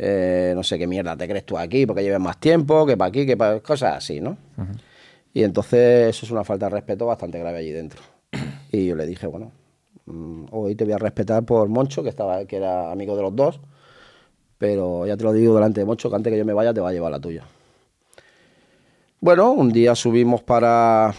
eh, 0.03 0.53
no 0.55 0.63
sé 0.63 0.79
qué 0.79 0.87
mierda 0.87 1.15
te 1.15 1.27
crees 1.27 1.45
tú 1.45 1.59
aquí, 1.59 1.85
porque 1.85 2.01
lleves 2.01 2.19
más 2.19 2.39
tiempo, 2.39 2.87
que 2.87 2.97
para 2.97 3.09
aquí, 3.09 3.23
que 3.23 3.37
para 3.37 3.59
cosas 3.59 3.97
así, 3.97 4.19
¿no? 4.19 4.35
Y 5.31 5.43
entonces 5.43 6.09
eso 6.09 6.25
es 6.25 6.31
una 6.31 6.43
falta 6.43 6.65
de 6.65 6.71
respeto 6.71 7.05
bastante 7.05 7.37
grave 7.37 7.59
allí 7.59 7.71
dentro. 7.71 8.01
Y 8.71 8.87
yo 8.87 8.95
le 8.95 9.05
dije, 9.05 9.27
bueno, 9.27 9.51
mm, 10.07 10.45
hoy 10.49 10.73
te 10.73 10.85
voy 10.85 10.93
a 10.93 10.97
respetar 10.97 11.43
por 11.43 11.69
Moncho, 11.69 12.01
que, 12.01 12.09
estaba, 12.09 12.45
que 12.45 12.55
era 12.55 12.91
amigo 12.91 13.15
de 13.15 13.21
los 13.21 13.35
dos, 13.35 13.59
pero 14.57 15.05
ya 15.05 15.15
te 15.15 15.23
lo 15.23 15.33
digo 15.33 15.53
delante 15.53 15.81
de 15.81 15.85
Moncho, 15.85 16.09
que 16.09 16.15
antes 16.15 16.31
que 16.31 16.39
yo 16.39 16.45
me 16.45 16.53
vaya 16.53 16.73
te 16.73 16.81
va 16.81 16.89
a 16.89 16.93
llevar 16.93 17.11
la 17.11 17.19
tuya. 17.19 17.43
Bueno, 19.19 19.51
un 19.51 19.71
día 19.71 19.93
subimos 19.93 20.41
para, 20.41 21.13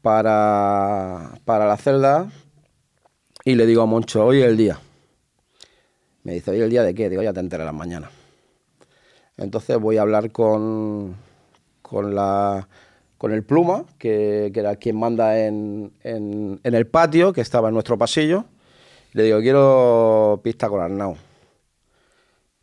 para, 0.00 1.32
para 1.44 1.66
la 1.66 1.76
celda 1.76 2.30
y 3.44 3.54
le 3.54 3.66
digo 3.66 3.82
a 3.82 3.86
Moncho, 3.86 4.24
hoy 4.24 4.40
es 4.40 4.46
el 4.46 4.56
día. 4.56 4.78
Me 6.24 6.34
dice, 6.34 6.50
¿hoy 6.50 6.60
el 6.60 6.70
día 6.70 6.82
de 6.82 6.94
qué? 6.94 7.08
Digo, 7.08 7.22
ya 7.22 7.32
te 7.32 7.40
enterarás 7.40 7.74
mañana. 7.74 8.10
Entonces 9.36 9.78
voy 9.78 9.96
a 9.98 10.02
hablar 10.02 10.30
con, 10.32 11.14
con, 11.80 12.14
la, 12.14 12.68
con 13.16 13.32
el 13.32 13.44
Pluma, 13.44 13.84
que, 13.98 14.50
que 14.52 14.60
era 14.60 14.76
quien 14.76 14.98
manda 14.98 15.38
en, 15.38 15.92
en- 16.02 16.60
en 16.62 16.74
el 16.74 16.86
patio, 16.86 17.32
que 17.32 17.40
estaba 17.40 17.68
en 17.68 17.74
nuestro 17.74 17.96
pasillo. 17.96 18.44
Le 19.12 19.22
digo, 19.22 19.40
quiero 19.40 20.40
pista 20.42 20.68
con 20.68 20.80
Arnau. 20.80 21.16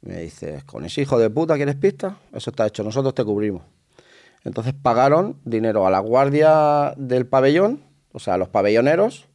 Me 0.02 0.20
dice, 0.22 0.62
¿con 0.66 0.86
ese 0.86 1.02
hijo 1.02 1.18
de 1.18 1.30
puta 1.30 1.56
quieres 1.56 1.76
pista? 1.76 2.18
Eso 2.34 2.52
está 2.52 2.68
hecho, 2.68 2.84
nosotros 2.84 3.16
te 3.16 3.24
cubrimos. 3.24 3.64
Entonces 4.44 4.76
pagaron 4.80 5.38
dinero 5.44 5.88
a 5.88 5.90
la 5.90 6.00
guardia 6.00 6.94
del 6.98 7.26
pabellón, 7.26 7.82
o 8.12 8.20
sea, 8.20 8.36
a 8.36 8.38
los 8.38 8.50
pabelloneros, 8.50 9.26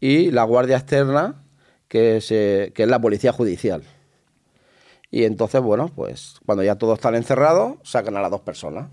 y 0.00 0.32
la 0.32 0.42
guardia 0.42 0.76
externa, 0.78 1.36
que 1.90 2.18
es, 2.18 2.28
que 2.28 2.72
es 2.76 2.88
la 2.88 3.00
policía 3.00 3.32
judicial. 3.32 3.82
Y 5.10 5.24
entonces, 5.24 5.60
bueno, 5.60 5.90
pues 5.92 6.36
cuando 6.46 6.62
ya 6.62 6.76
todos 6.76 6.98
están 6.98 7.16
encerrados, 7.16 7.78
sacan 7.82 8.16
a 8.16 8.22
las 8.22 8.30
dos 8.30 8.42
personas. 8.42 8.88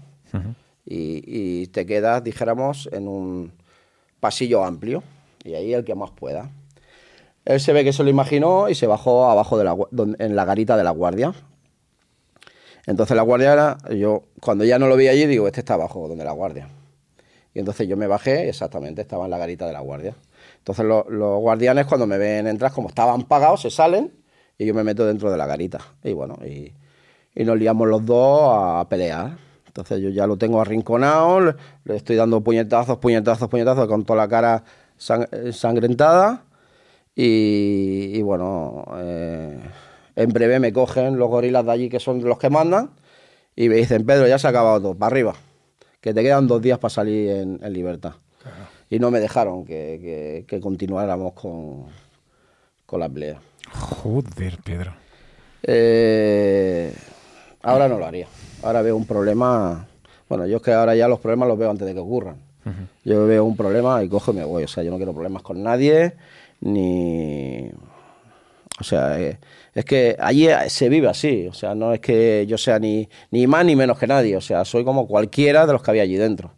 y, 0.84 1.22
y 1.26 1.68
te 1.68 1.86
quedas, 1.86 2.24
dijéramos, 2.24 2.90
en 2.92 3.08
un 3.08 3.52
pasillo 4.20 4.64
amplio. 4.64 5.04
Y 5.44 5.54
ahí 5.54 5.74
el 5.76 5.86
que 5.86 5.94
más 5.94 6.10
pueda. 6.10 6.50
Él 7.46 7.60
se 7.60 7.72
ve 7.72 7.84
que 7.84 7.94
se 7.94 8.04
lo 8.04 8.10
imaginó 8.10 8.68
y 8.68 8.74
se 8.74 8.88
bajó 8.88 9.30
abajo 9.30 9.60
de 9.60 9.64
la, 9.64 9.78
en 10.18 10.36
la 10.36 10.46
garita 10.46 10.76
de 10.76 10.84
la 10.84 10.92
guardia. 10.92 11.34
Entonces 12.88 13.16
la 13.16 13.22
guardia 13.22 13.54
era, 13.54 13.78
yo 13.96 14.24
cuando 14.42 14.66
ya 14.66 14.80
no 14.80 14.88
lo 14.88 14.98
vi 14.98 15.08
allí, 15.08 15.28
digo, 15.28 15.46
este 15.46 15.60
está 15.60 15.76
abajo, 15.76 16.08
donde 16.08 16.26
la 16.26 16.32
guardia. 16.32 16.68
Y 17.54 17.60
entonces 17.60 17.88
yo 17.88 17.96
me 17.96 18.08
bajé 18.08 18.46
y 18.46 18.50
exactamente, 18.50 19.02
estaba 19.02 19.26
en 19.26 19.32
la 19.32 19.38
garita 19.38 19.68
de 19.68 19.74
la 19.74 19.82
guardia. 19.82 20.16
Entonces 20.58 20.86
lo- 20.86 21.06
los 21.10 21.40
guardianes 21.40 21.86
cuando 21.86 22.06
me 22.08 22.18
ven 22.18 22.48
entrar, 22.48 22.72
como 22.72 22.90
estaban 22.90 23.24
pagados, 23.24 23.62
se 23.62 23.70
salen 23.72 24.12
y 24.58 24.66
yo 24.66 24.74
me 24.74 24.84
meto 24.84 25.06
dentro 25.06 25.32
de 25.32 25.38
la 25.38 25.46
garita. 25.46 25.80
Y 26.04 26.14
bueno, 26.14 26.38
y, 26.46 26.74
nos 27.44 27.58
liamos 27.58 27.88
los 27.88 28.06
dos 28.06 28.50
a 28.54 28.86
pelear. 28.90 29.38
Entonces 29.68 30.02
yo 30.02 30.10
ya 30.10 30.26
lo 30.26 30.38
tengo 30.38 30.60
arrinconado, 30.60 31.40
le, 31.86 31.96
estoy 31.96 32.16
dando 32.16 32.42
puñetazos, 32.42 32.98
puñetazos, 32.98 33.48
puñetazos, 33.48 33.88
con 33.88 34.04
toda 34.06 34.18
la 34.18 34.28
cara 34.28 34.64
sang- 35.00 35.28
eh, 35.32 35.54
sangrentada. 35.54 36.44
Y, 37.20 38.22
bueno, 38.22 38.86
eh, 38.98 39.60
en 40.16 40.30
breve 40.30 40.60
me 40.60 40.72
cogen 40.72 41.18
los 41.18 41.30
gorilas 41.30 41.66
de 41.66 41.72
allí, 41.72 41.90
que 41.90 42.00
son 42.00 42.24
los 42.24 42.38
que 42.38 42.50
mandan, 42.52 42.92
y 43.56 43.70
me 43.70 43.76
dicen, 43.76 44.06
Pedro, 44.06 44.28
ya 44.28 44.38
se 44.38 44.46
ha 44.46 44.52
acabado 44.52 44.80
todo, 44.82 44.96
para 44.96 45.08
arriba, 45.14 45.34
que 46.00 46.14
te 46.14 46.22
quedan 46.22 46.48
dos 46.48 46.62
días 46.62 46.78
para 46.78 46.90
salir 46.92 47.30
en, 47.32 47.60
en 47.64 47.74
libertad. 47.74 48.14
Y 48.90 49.00
no 49.00 49.12
me 49.12 49.20
dejaron 49.20 49.66
que, 49.66 50.00
que- 50.02 50.46
que 50.48 50.62
continuáramos 50.62 51.34
con, 51.34 51.86
con 52.86 53.00
la 53.00 53.10
pelea. 53.10 53.40
Joder, 53.72 54.58
Pedro. 54.64 54.94
Eh, 55.64 56.94
ahora 57.64 57.88
no 57.90 57.98
lo 57.98 58.06
haría. 58.06 58.28
Ahora 58.64 58.82
veo 58.82 58.96
un 58.96 59.06
problema. 59.06 59.88
Bueno, 60.30 60.46
yo 60.48 60.58
es 60.58 60.64
que 60.64 60.72
ahora 60.74 60.96
ya 60.96 61.08
los 61.08 61.20
problemas 61.20 61.50
los 61.50 61.58
veo 61.58 61.70
antes 61.70 61.86
de 61.88 61.94
que 61.94 62.00
ocurran. 62.00 62.38
Yo 63.06 63.26
veo 63.26 63.46
un 63.46 63.56
problema 63.56 64.04
y 64.04 64.10
cojo 64.10 64.32
y 64.32 64.36
me 64.36 64.44
voy. 64.44 64.64
O 64.64 64.68
sea, 64.68 64.84
yo 64.84 64.92
no 64.92 64.98
quiero 64.98 65.14
problemas 65.14 65.42
con 65.42 65.64
nadie, 65.64 66.14
ni. 66.60 67.70
O 68.80 68.84
sea, 68.84 69.20
eh, 69.22 69.38
es 69.74 69.86
que 69.86 70.18
allí 70.20 70.48
se 70.68 70.90
vive 70.90 71.08
así. 71.08 71.48
O 71.48 71.54
sea, 71.54 71.76
no 71.76 71.94
es 71.94 72.02
que 72.02 72.46
yo 72.46 72.58
sea 72.58 72.78
ni, 72.78 73.08
ni 73.32 73.48
más 73.48 73.64
ni 73.66 73.76
menos 73.78 73.98
que 73.98 74.06
nadie. 74.08 74.36
O 74.36 74.42
sea, 74.42 74.66
soy 74.66 74.84
como 74.84 75.08
cualquiera 75.08 75.66
de 75.66 75.72
los 75.74 75.82
que 75.82 75.92
había 75.92 76.04
allí 76.04 76.18
dentro. 76.18 76.52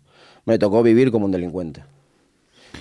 Me 0.46 0.58
tocó 0.58 0.82
vivir 0.82 1.12
como 1.12 1.26
un 1.26 1.32
delincuente. 1.32 1.84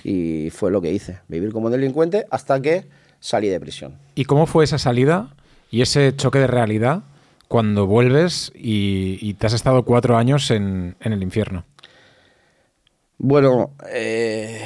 Y 0.03 0.49
fue 0.51 0.71
lo 0.71 0.81
que 0.81 0.91
hice, 0.91 1.19
vivir 1.27 1.51
como 1.51 1.69
delincuente 1.69 2.25
hasta 2.29 2.61
que 2.61 2.85
salí 3.19 3.49
de 3.49 3.59
prisión. 3.59 3.97
¿Y 4.15 4.25
cómo 4.25 4.45
fue 4.45 4.63
esa 4.63 4.77
salida 4.77 5.35
y 5.71 5.81
ese 5.81 6.15
choque 6.15 6.39
de 6.39 6.47
realidad 6.47 7.03
cuando 7.47 7.87
vuelves 7.87 8.51
y, 8.55 9.17
y 9.21 9.33
te 9.33 9.47
has 9.47 9.53
estado 9.53 9.83
cuatro 9.83 10.17
años 10.17 10.51
en, 10.51 10.95
en 11.01 11.13
el 11.13 11.23
infierno? 11.23 11.65
Bueno, 13.17 13.73
eh, 13.91 14.61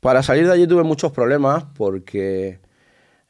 para 0.00 0.22
salir 0.22 0.46
de 0.46 0.54
allí 0.54 0.66
tuve 0.66 0.82
muchos 0.82 1.12
problemas 1.12 1.64
porque 1.76 2.60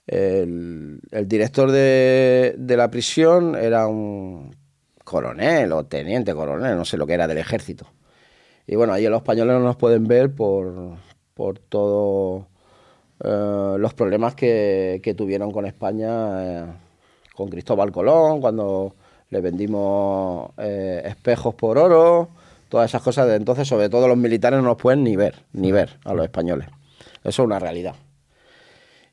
el, 0.06 1.00
el 1.10 1.28
director 1.28 1.72
de, 1.72 2.54
de 2.56 2.76
la 2.76 2.90
prisión 2.90 3.56
era 3.56 3.88
un 3.88 4.54
coronel 5.02 5.72
o 5.72 5.86
teniente 5.86 6.34
coronel, 6.34 6.76
no 6.76 6.84
sé 6.84 6.96
lo 6.96 7.06
que 7.06 7.14
era, 7.14 7.26
del 7.26 7.38
ejército. 7.38 7.86
Y 8.70 8.76
bueno, 8.76 8.92
ahí 8.92 9.04
los 9.08 9.22
españoles 9.22 9.56
no 9.56 9.64
nos 9.64 9.74
pueden 9.74 10.06
ver 10.06 10.32
por, 10.32 10.72
por 11.34 11.58
todos 11.58 12.44
los 13.18 13.94
problemas 13.94 14.36
que, 14.36 15.00
que 15.02 15.12
tuvieron 15.12 15.50
con 15.50 15.66
España, 15.66 16.44
eh, 16.44 16.66
con 17.34 17.48
Cristóbal 17.48 17.90
Colón, 17.90 18.40
cuando 18.40 18.94
le 19.28 19.40
vendimos 19.40 20.52
eh, 20.56 21.02
espejos 21.04 21.56
por 21.56 21.78
oro, 21.78 22.28
todas 22.68 22.88
esas 22.88 23.02
cosas 23.02 23.26
de 23.26 23.34
entonces, 23.34 23.66
sobre 23.66 23.88
todo 23.88 24.06
los 24.06 24.16
militares 24.16 24.60
no 24.60 24.66
nos 24.66 24.76
pueden 24.76 25.02
ni 25.02 25.16
ver, 25.16 25.34
ni 25.52 25.72
ver 25.72 25.98
a 26.04 26.14
los 26.14 26.24
españoles. 26.24 26.68
Eso 27.24 27.42
es 27.42 27.46
una 27.46 27.58
realidad. 27.58 27.96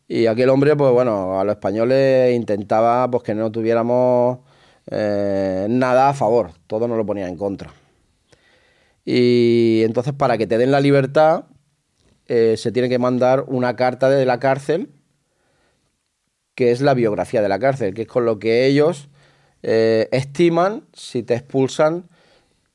Y 0.07 0.27
aquel 0.27 0.49
hombre, 0.49 0.75
pues 0.75 0.91
bueno, 0.91 1.39
a 1.39 1.43
los 1.43 1.55
españoles 1.55 2.35
intentaba 2.35 3.09
pues 3.09 3.23
que 3.23 3.33
no 3.33 3.51
tuviéramos 3.51 4.37
eh, 4.91 5.65
nada 5.67 6.09
a 6.09 6.13
favor, 6.13 6.51
todo 6.67 6.87
nos 6.87 6.95
lo 6.95 7.07
ponía 7.07 7.27
en 7.27 7.37
contra. 7.37 7.71
Y 9.09 9.83
entonces 9.85 10.11
para 10.11 10.37
que 10.37 10.47
te 10.47 10.57
den 10.57 10.69
la 10.69 10.81
libertad, 10.81 11.45
eh, 12.25 12.57
se 12.57 12.73
tiene 12.73 12.89
que 12.89 12.99
mandar 12.99 13.45
una 13.47 13.77
carta 13.77 14.09
de 14.09 14.25
la 14.25 14.37
cárcel, 14.37 14.89
que 16.55 16.71
es 16.71 16.81
la 16.81 16.93
biografía 16.93 17.41
de 17.41 17.47
la 17.47 17.57
cárcel, 17.57 17.93
que 17.93 18.01
es 18.01 18.07
con 18.09 18.25
lo 18.25 18.37
que 18.37 18.65
ellos 18.65 19.07
eh, 19.63 20.09
estiman 20.11 20.83
si 20.91 21.23
te 21.23 21.35
expulsan 21.35 22.09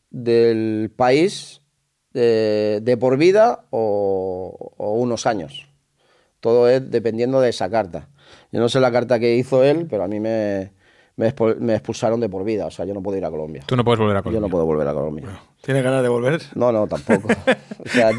del 0.09 0.91
país 0.97 1.61
eh, 2.15 2.81
de 2.83 2.97
por 2.97 3.19
vida 3.19 3.67
o, 3.69 4.73
o 4.79 4.93
unos 4.93 5.27
años. 5.27 5.69
Todo 6.41 6.67
es 6.67 6.91
dependiendo 6.91 7.43
de 7.43 7.51
esa 7.51 7.69
carta. 7.69 8.09
Yo 8.53 8.61
no 8.61 8.71
sé 8.71 8.81
la 8.81 8.91
carta 8.91 9.19
que 9.19 9.37
hizo 9.37 9.65
él, 9.65 9.87
pero 9.87 10.05
a 10.05 10.09
mí 10.09 10.19
me, 10.19 10.73
me, 11.17 11.35
me 11.61 11.75
expulsaron 11.75 12.21
de 12.21 12.29
por 12.29 12.45
vida. 12.45 12.67
O 12.67 12.71
sea, 12.71 12.85
yo 12.85 12.95
no 12.95 13.03
puedo 13.03 13.19
ir 13.19 13.25
a 13.25 13.31
Colombia. 13.31 13.63
Tú 13.67 13.77
no 13.77 13.85
puedes 13.85 13.99
volver 14.01 14.17
a 14.17 14.21
Yo 14.21 14.25
Colombia. 14.25 14.41
no 14.41 14.51
puedo 14.51 14.65
volver 14.67 14.89
a 14.89 14.95
Colombia. 14.95 15.29
¿Tienes 15.61 15.83
ganas 15.85 16.03
de 16.03 16.09
volver? 16.09 16.41
No, 16.55 16.73
no, 16.73 16.87
tampoco. 16.87 17.29
O 17.85 17.89
sea, 17.89 18.11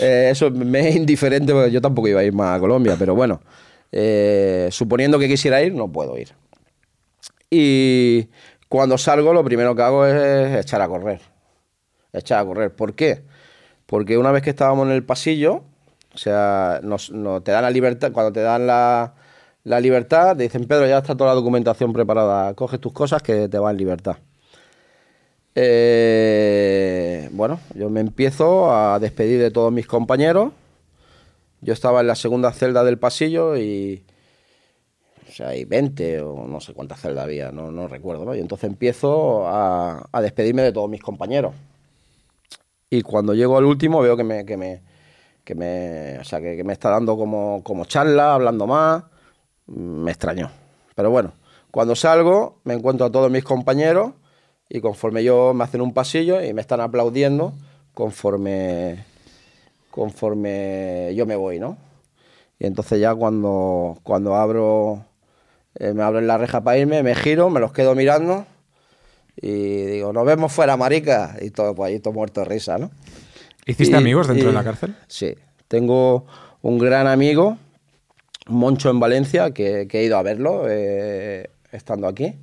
eh, 0.00 0.28
eso 0.32 0.50
me 0.50 0.88
es 0.88 0.96
indiferente 0.96 1.52
porque 1.52 1.70
yo 1.70 1.80
tampoco 1.80 2.08
iba 2.08 2.20
a 2.20 2.24
ir 2.24 2.32
más 2.32 2.56
a 2.56 2.60
Colombia, 2.60 2.96
pero 2.98 3.14
bueno, 3.14 3.40
eh, 3.92 4.68
suponiendo 4.72 5.18
que 5.20 5.28
quisiera 5.28 5.62
ir, 5.62 5.72
no 5.72 5.86
puedo 5.90 6.18
ir. 6.18 6.32
Y 7.50 8.28
cuando 8.68 8.98
salgo, 8.98 9.32
lo 9.32 9.44
primero 9.44 9.74
que 9.74 9.82
hago 9.82 10.04
es 10.06 10.56
echar 10.64 10.80
a 10.82 10.88
correr. 10.88 11.20
Echar 12.12 12.40
a 12.40 12.44
correr. 12.44 12.74
¿Por 12.74 12.94
qué? 12.94 13.22
Porque 13.86 14.18
una 14.18 14.32
vez 14.32 14.42
que 14.42 14.50
estábamos 14.50 14.86
en 14.88 14.92
el 14.94 15.04
pasillo, 15.04 15.62
o 16.14 16.18
sea, 16.18 16.80
nos, 16.82 17.10
nos- 17.10 17.44
te 17.44 17.52
dan 17.52 17.62
la 17.62 17.70
libertad, 17.70 18.12
cuando 18.12 18.32
te 18.32 18.40
dan 18.40 18.66
la, 18.66 19.14
la 19.64 19.80
libertad, 19.80 20.36
dicen, 20.36 20.66
Pedro, 20.66 20.86
ya 20.86 20.98
está 20.98 21.16
toda 21.16 21.30
la 21.30 21.34
documentación 21.34 21.92
preparada, 21.92 22.54
coges 22.54 22.80
tus 22.80 22.92
cosas 22.92 23.22
que 23.22 23.48
te 23.48 23.58
vas 23.58 23.72
en 23.72 23.78
libertad. 23.78 24.16
Eh, 25.54 27.28
bueno, 27.32 27.60
yo 27.74 27.88
me 27.88 28.00
empiezo 28.00 28.74
a 28.74 28.98
despedir 28.98 29.40
de 29.40 29.50
todos 29.50 29.72
mis 29.72 29.86
compañeros. 29.86 30.52
Yo 31.60 31.72
estaba 31.72 32.00
en 32.00 32.08
la 32.08 32.14
segunda 32.14 32.52
celda 32.52 32.84
del 32.84 32.98
pasillo 32.98 33.56
y. 33.56 34.04
O 35.28 35.32
sea, 35.32 35.48
hay 35.48 35.64
20 35.64 36.20
o 36.20 36.46
no 36.46 36.60
sé 36.60 36.74
cuántas 36.74 37.00
celdas 37.00 37.24
había, 37.24 37.50
no, 37.50 37.72
no 37.72 37.88
recuerdo, 37.88 38.24
¿no? 38.24 38.34
Y 38.36 38.40
entonces 38.40 38.70
empiezo 38.70 39.48
a, 39.48 40.06
a 40.12 40.20
despedirme 40.20 40.62
de 40.62 40.72
todos 40.72 40.88
mis 40.88 41.02
compañeros. 41.02 41.54
Y 42.90 43.02
cuando 43.02 43.34
llego 43.34 43.56
al 43.58 43.64
último 43.64 44.00
veo 44.02 44.16
que 44.16 44.24
me, 44.24 44.44
que 44.44 44.56
me, 44.56 44.82
que 45.42 45.54
me, 45.54 46.18
o 46.20 46.24
sea, 46.24 46.40
que, 46.40 46.56
que 46.56 46.64
me 46.64 46.72
está 46.72 46.90
dando 46.90 47.16
como, 47.16 47.62
como 47.64 47.84
charla, 47.86 48.34
hablando 48.34 48.66
más. 48.66 49.04
Me 49.66 50.10
extrañó. 50.10 50.50
Pero 50.94 51.10
bueno, 51.10 51.32
cuando 51.70 51.96
salgo 51.96 52.60
me 52.64 52.74
encuentro 52.74 53.06
a 53.06 53.10
todos 53.10 53.30
mis 53.30 53.44
compañeros 53.44 54.12
y 54.68 54.80
conforme 54.80 55.24
yo 55.24 55.52
me 55.54 55.64
hacen 55.64 55.80
un 55.80 55.92
pasillo 55.92 56.42
y 56.42 56.52
me 56.52 56.60
están 56.60 56.80
aplaudiendo 56.80 57.52
conforme, 57.94 59.04
conforme 59.90 61.12
yo 61.14 61.26
me 61.26 61.36
voy, 61.36 61.58
¿no? 61.58 61.76
Y 62.58 62.66
entonces 62.66 63.00
ya 63.00 63.14
cuando, 63.14 63.98
cuando 64.02 64.34
abro 64.34 65.04
Eh, 65.76 65.92
me 65.92 66.04
abren 66.04 66.28
la 66.28 66.38
reja 66.38 66.62
para 66.62 66.78
irme, 66.78 67.02
me 67.02 67.16
giro, 67.16 67.50
me 67.50 67.58
los 67.58 67.72
quedo 67.72 67.96
mirando 67.96 68.46
y 69.36 69.50
digo, 69.50 70.12
nos 70.12 70.24
vemos 70.24 70.52
fuera, 70.52 70.76
marica. 70.76 71.34
Y 71.40 71.50
todo, 71.50 71.74
pues 71.74 71.88
ahí 71.90 71.98
todo 71.98 72.14
muerto 72.14 72.42
de 72.42 72.46
risa, 72.46 72.78
¿no? 72.78 72.92
¿Hiciste 73.66 73.96
Y- 73.96 73.98
amigos 73.98 74.28
dentro 74.28 74.44
y- 74.44 74.52
de 74.52 74.54
la 74.56 74.62
cárcel? 74.62 74.94
Sí, 75.08 75.34
tengo 75.66 76.26
un 76.62 76.78
gran 76.78 77.08
amigo, 77.08 77.58
Moncho 78.46 78.90
en 78.90 79.00
Valencia, 79.00 79.52
que, 79.52 79.86
que 79.88 80.00
he 80.00 80.04
ido 80.04 80.16
a 80.16 80.22
verlo 80.22 80.64
eh, 80.68 81.50
estando 81.72 82.06
aquí. 82.06 82.34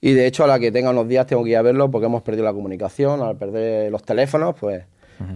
Y 0.00 0.12
de 0.14 0.26
hecho, 0.26 0.44
a 0.44 0.48
la 0.48 0.58
que 0.58 0.72
tenga 0.72 0.90
unos 0.90 1.06
días 1.06 1.26
tengo 1.26 1.44
que 1.44 1.50
ir 1.50 1.56
a 1.56 1.62
verlo 1.62 1.90
porque 1.90 2.06
hemos 2.06 2.22
perdido 2.22 2.44
la 2.44 2.52
comunicación. 2.52 3.22
Al 3.22 3.36
perder 3.36 3.90
los 3.92 4.02
teléfonos, 4.02 4.56
pues 4.58 4.84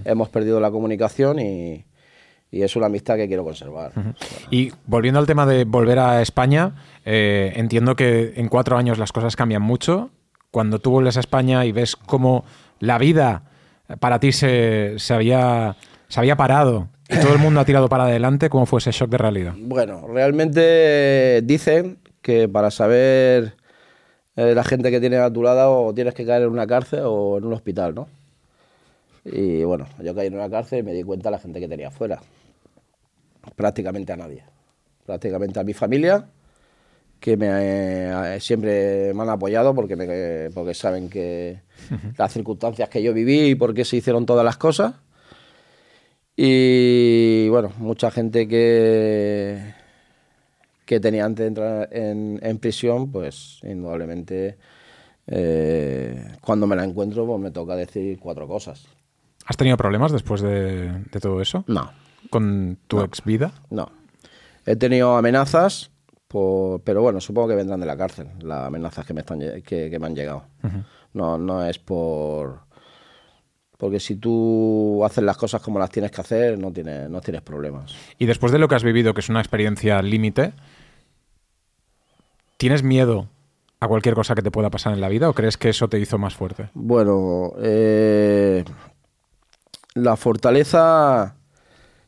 hemos 0.04 0.28
perdido 0.28 0.58
la 0.58 0.72
comunicación 0.72 1.38
y, 1.38 1.84
y 2.50 2.62
es 2.62 2.74
una 2.74 2.86
amistad 2.86 3.14
que 3.14 3.28
quiero 3.28 3.44
conservar. 3.44 3.92
Y 4.50 4.72
volviendo 4.86 5.20
al 5.20 5.26
tema 5.26 5.46
de 5.46 5.64
volver 5.64 6.00
a 6.00 6.20
España, 6.20 6.74
eh, 7.04 7.52
entiendo 7.54 7.94
que 7.94 8.32
en 8.34 8.48
cuatro 8.48 8.76
años 8.76 8.98
las 8.98 9.12
cosas 9.12 9.36
cambian 9.36 9.62
mucho. 9.62 10.10
Cuando 10.50 10.80
tú 10.80 10.90
vuelves 10.90 11.16
a 11.16 11.20
España 11.20 11.64
y 11.64 11.70
ves 11.70 11.94
cómo 11.94 12.44
la 12.80 12.98
vida 12.98 13.44
para 14.00 14.18
ti 14.18 14.32
se, 14.32 14.94
se 14.98 15.14
había, 15.14 15.76
se 16.08 16.18
había 16.18 16.36
parado 16.36 16.88
y 17.08 17.20
todo 17.20 17.32
el 17.32 17.38
mundo 17.38 17.60
ha 17.60 17.64
tirado 17.64 17.88
para 17.88 18.04
adelante, 18.04 18.48
¿cómo 18.50 18.66
fue 18.66 18.78
ese 18.80 18.90
shock 18.92 19.10
de 19.10 19.18
realidad? 19.18 19.54
Bueno, 19.58 20.06
realmente 20.08 21.40
dicen 21.44 21.98
que 22.22 22.48
para 22.48 22.70
saber 22.70 23.54
eh, 24.36 24.52
la 24.54 24.64
gente 24.64 24.90
que 24.90 25.00
tienes 25.00 25.20
a 25.20 25.32
tu 25.32 25.42
lado 25.42 25.72
o 25.84 25.94
tienes 25.94 26.14
que 26.14 26.26
caer 26.26 26.42
en 26.42 26.48
una 26.50 26.66
cárcel 26.66 27.00
o 27.04 27.38
en 27.38 27.44
un 27.44 27.52
hospital, 27.52 27.94
¿no? 27.94 28.08
Y 29.24 29.64
bueno, 29.64 29.86
yo 30.02 30.14
caí 30.14 30.28
en 30.28 30.34
una 30.34 30.48
cárcel 30.50 30.80
y 30.80 30.82
me 30.82 30.92
di 30.92 31.02
cuenta 31.02 31.28
de 31.30 31.36
la 31.36 31.38
gente 31.40 31.58
que 31.60 31.68
tenía 31.68 31.88
afuera. 31.88 32.20
Prácticamente 33.54 34.12
a 34.12 34.16
nadie. 34.16 34.42
Prácticamente 35.04 35.60
a 35.60 35.64
mi 35.64 35.72
familia, 35.72 36.26
que 37.20 37.36
me, 37.36 37.46
eh, 37.50 38.40
siempre 38.40 39.12
me 39.14 39.22
han 39.22 39.30
apoyado 39.30 39.74
porque, 39.74 39.96
me- 39.96 40.50
porque 40.52 40.74
saben 40.74 41.08
que 41.08 41.60
las 42.18 42.32
circunstancias 42.32 42.88
que 42.88 43.02
yo 43.02 43.12
viví 43.14 43.50
y 43.50 43.54
por 43.54 43.72
qué 43.74 43.84
se 43.84 43.96
hicieron 43.96 44.26
todas 44.26 44.44
las 44.44 44.56
cosas. 44.56 44.94
Y 46.36 47.48
bueno, 47.48 47.72
mucha 47.78 48.10
gente 48.10 48.46
que, 48.46 49.74
que 50.84 51.00
tenía 51.00 51.24
antes 51.24 51.44
de 51.44 51.48
entrar 51.48 51.88
en, 51.92 52.38
en 52.42 52.58
prisión, 52.58 53.10
pues 53.10 53.60
indudablemente 53.62 54.58
eh, 55.26 56.36
cuando 56.42 56.66
me 56.66 56.76
la 56.76 56.84
encuentro 56.84 57.26
pues 57.26 57.40
me 57.40 57.50
toca 57.50 57.74
decir 57.74 58.18
cuatro 58.20 58.46
cosas. 58.46 58.86
¿Has 59.46 59.56
tenido 59.56 59.76
problemas 59.76 60.12
después 60.12 60.42
de, 60.42 60.92
de 60.92 61.20
todo 61.20 61.40
eso? 61.40 61.64
No, 61.68 61.90
¿Con 62.30 62.78
tu 62.86 63.00
ex 63.02 63.24
vida? 63.24 63.52
no. 63.70 63.90
He 64.68 64.74
tenido 64.74 65.16
amenazas, 65.16 65.92
por- 66.26 66.80
pero 66.80 67.00
bueno, 67.00 67.20
supongo 67.20 67.46
que 67.48 67.54
vendrán 67.54 67.78
de 67.78 67.86
la 67.86 67.96
cárcel, 67.96 68.26
las 68.42 68.66
amenazas 68.66 69.06
que 69.06 69.14
me, 69.14 69.20
están, 69.20 69.38
que 69.62 69.96
me 70.00 70.06
han 70.06 70.14
llegado. 70.16 70.42
No, 71.14 71.38
no 71.38 71.64
es 71.64 71.78
por... 71.78 72.65
Porque 73.76 74.00
si 74.00 74.16
tú 74.16 75.02
haces 75.04 75.22
las 75.22 75.36
cosas 75.36 75.60
como 75.60 75.78
las 75.78 75.90
tienes 75.90 76.10
que 76.10 76.20
hacer, 76.20 76.58
no 76.58 76.72
tienes, 76.72 77.10
no 77.10 77.20
tienes 77.20 77.42
problemas. 77.42 77.94
Y 78.18 78.26
después 78.26 78.50
de 78.52 78.58
lo 78.58 78.68
que 78.68 78.74
has 78.74 78.84
vivido, 78.84 79.12
que 79.12 79.20
es 79.20 79.28
una 79.28 79.40
experiencia 79.40 80.00
límite, 80.02 80.52
¿tienes 82.56 82.82
miedo 82.82 83.28
a 83.80 83.88
cualquier 83.88 84.14
cosa 84.14 84.34
que 84.34 84.42
te 84.42 84.50
pueda 84.50 84.70
pasar 84.70 84.94
en 84.94 85.00
la 85.00 85.08
vida 85.08 85.28
o 85.28 85.34
crees 85.34 85.56
que 85.58 85.68
eso 85.68 85.88
te 85.88 85.98
hizo 85.98 86.16
más 86.18 86.34
fuerte? 86.34 86.70
Bueno, 86.72 87.52
eh, 87.58 88.64
la 89.94 90.16
fortaleza 90.16 91.36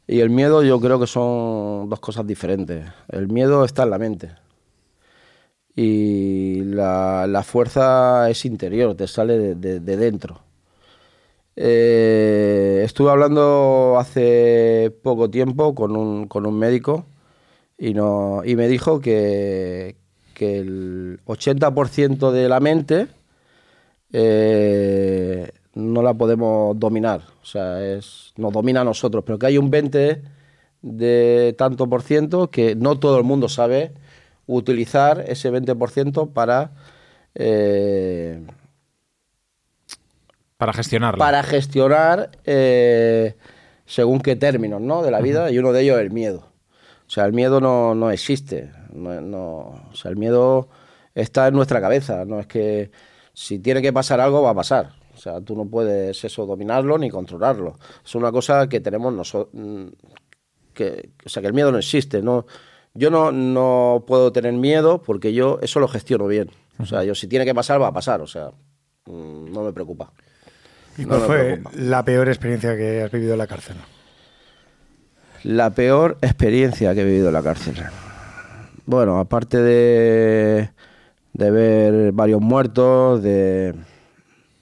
y 0.07 0.21
el 0.21 0.31
miedo 0.31 0.63
yo 0.63 0.81
creo 0.81 0.99
que 0.99 1.07
son 1.07 1.91
dos 1.91 2.01
cosas 2.01 2.27
diferentes. 2.27 2.87
El 3.09 3.29
miedo 3.29 3.65
está 3.67 3.83
en 3.83 3.91
la 3.91 3.99
mente 3.99 4.31
y 5.77 6.63
la, 6.65 7.27
la 7.29 7.43
fuerza 7.43 8.29
es 8.31 8.45
interior, 8.45 8.95
te 8.97 9.07
sale 9.07 9.39
de, 9.39 9.55
de- 9.55 9.81
de 9.81 9.97
dentro. 9.97 10.41
Eh, 11.61 12.83
estuve 12.85 13.11
hablando 13.11 13.97
hace 13.99 14.95
poco 15.03 15.29
tiempo 15.29 15.75
con 15.75 15.97
un, 15.97 16.29
con 16.29 16.47
un 16.47 16.57
médico 16.57 17.07
y, 17.77 17.95
no, 17.95 18.43
y 18.45 18.55
me 18.55 18.69
dijo 18.69 19.01
que, 19.01 19.97
el 20.39 21.21
80% 21.27 22.31
de 22.31 22.49
la 22.49 22.61
mente 22.61 23.09
eh, 24.13 25.51
no 25.75 26.03
la 26.03 26.15
podemos 26.15 26.79
dominar. 26.79 27.23
O 27.43 27.45
sea, 27.45 27.85
es, 27.85 28.35
nos 28.37 28.53
domina 28.53 28.83
a 28.83 28.85
nosotros, 28.85 29.25
pero 29.27 29.39
que 29.41 29.47
hay 29.47 29.59
un 29.59 29.71
20 29.71 30.23
de 30.83 31.55
tanto 31.59 31.89
por 31.89 32.03
ciento 32.03 32.51
que 32.53 32.77
no 32.77 33.01
todo 33.01 33.19
el 33.19 33.25
mundo 33.25 33.49
sabe 33.49 33.95
utilizar 34.47 35.25
ese 35.27 35.51
20% 35.51 36.33
para, 36.33 36.71
eh, 37.35 38.47
Para 40.59 40.73
gestionarla. 40.73 41.19
para 41.25 41.43
gestionar 41.45 42.31
eh, 42.45 43.37
según 43.87 44.21
qué 44.21 44.35
términos 44.37 44.81
¿no? 44.81 45.03
de 45.03 45.11
la 45.13 45.21
vida, 45.21 45.51
y 45.51 45.59
uno 45.59 45.73
de 45.73 45.83
ellos 45.83 45.97
es 45.97 46.03
el 46.03 46.11
miedo. 46.11 46.49
O 47.07 47.11
sea, 47.11 47.25
el 47.25 47.33
miedo 47.33 47.61
no, 47.61 47.95
no 47.95 48.11
existe. 48.11 48.71
No, 48.93 49.21
no- 49.21 49.89
o 49.91 49.95
sea, 49.95 50.11
el 50.11 50.17
miedo 50.17 50.69
está 51.15 51.47
en 51.49 51.55
nuestra 51.55 51.81
cabeza. 51.81 52.25
No 52.25 52.41
es 52.41 52.47
que 52.49 52.91
si 53.33 53.61
tiene 53.61 53.81
que 53.81 53.93
pasar 53.93 54.21
algo, 54.21 54.43
va 54.43 54.51
a 54.51 54.55
pasar. 54.55 54.91
O 55.15 55.17
sea, 55.17 55.41
tú 55.41 55.57
no 55.57 55.65
puedes 55.65 56.23
eso 56.25 56.45
dominarlo 56.45 56.99
ni 56.99 57.09
controlarlo. 57.09 57.79
Es 58.05 58.15
una 58.17 58.31
cosa 58.33 58.69
que 58.69 58.81
tenemos 58.81 59.13
nosotros. 59.15 59.55
Que, 60.75 61.11
o 61.25 61.29
sea, 61.29 61.41
que 61.41 61.47
el 61.49 61.55
miedo 61.55 61.73
no 61.73 61.79
existe. 61.79 62.21
No, 62.21 62.47
yo 62.95 63.11
no, 63.11 63.31
no 63.33 64.05
puedo 64.07 64.33
tener 64.33 64.53
miedo 64.55 65.03
porque 65.03 65.33
yo 65.33 65.59
eso 65.63 65.81
lo 65.81 65.89
gestiono 65.89 66.27
bien. 66.27 66.51
O 66.79 66.85
sea, 66.87 67.05
yo 67.05 67.15
si 67.15 67.27
tiene 67.29 67.45
que 67.45 67.55
pasar, 67.55 67.81
va 67.81 67.87
a 67.89 67.93
pasar. 67.93 68.21
O 68.21 68.27
sea, 68.27 68.51
mm, 69.07 69.53
no 69.53 69.63
me 69.63 69.73
preocupa. 69.73 70.13
¿Y 70.99 71.05
cuál 71.05 71.21
fue 71.21 71.63
la 71.75 72.05
peor 72.05 72.29
experiencia 72.29 72.77
que 72.77 73.03
has 73.03 73.13
vivido 73.13 73.33
en 73.33 73.39
la 73.39 73.47
cárcel? 73.47 73.77
La 75.45 75.71
peor 75.71 76.19
experiencia 76.21 76.93
que 76.95 77.03
he 77.03 77.05
vivido 77.05 77.29
en 77.29 77.35
la 77.35 77.43
cárcel. 77.43 77.77
Bueno, 78.85 79.21
aparte 79.21 79.59
de, 79.59 80.71
de 81.35 81.51
ver 81.53 82.13
varios 82.13 82.41
muertos, 82.41 83.23
de, 83.23 83.75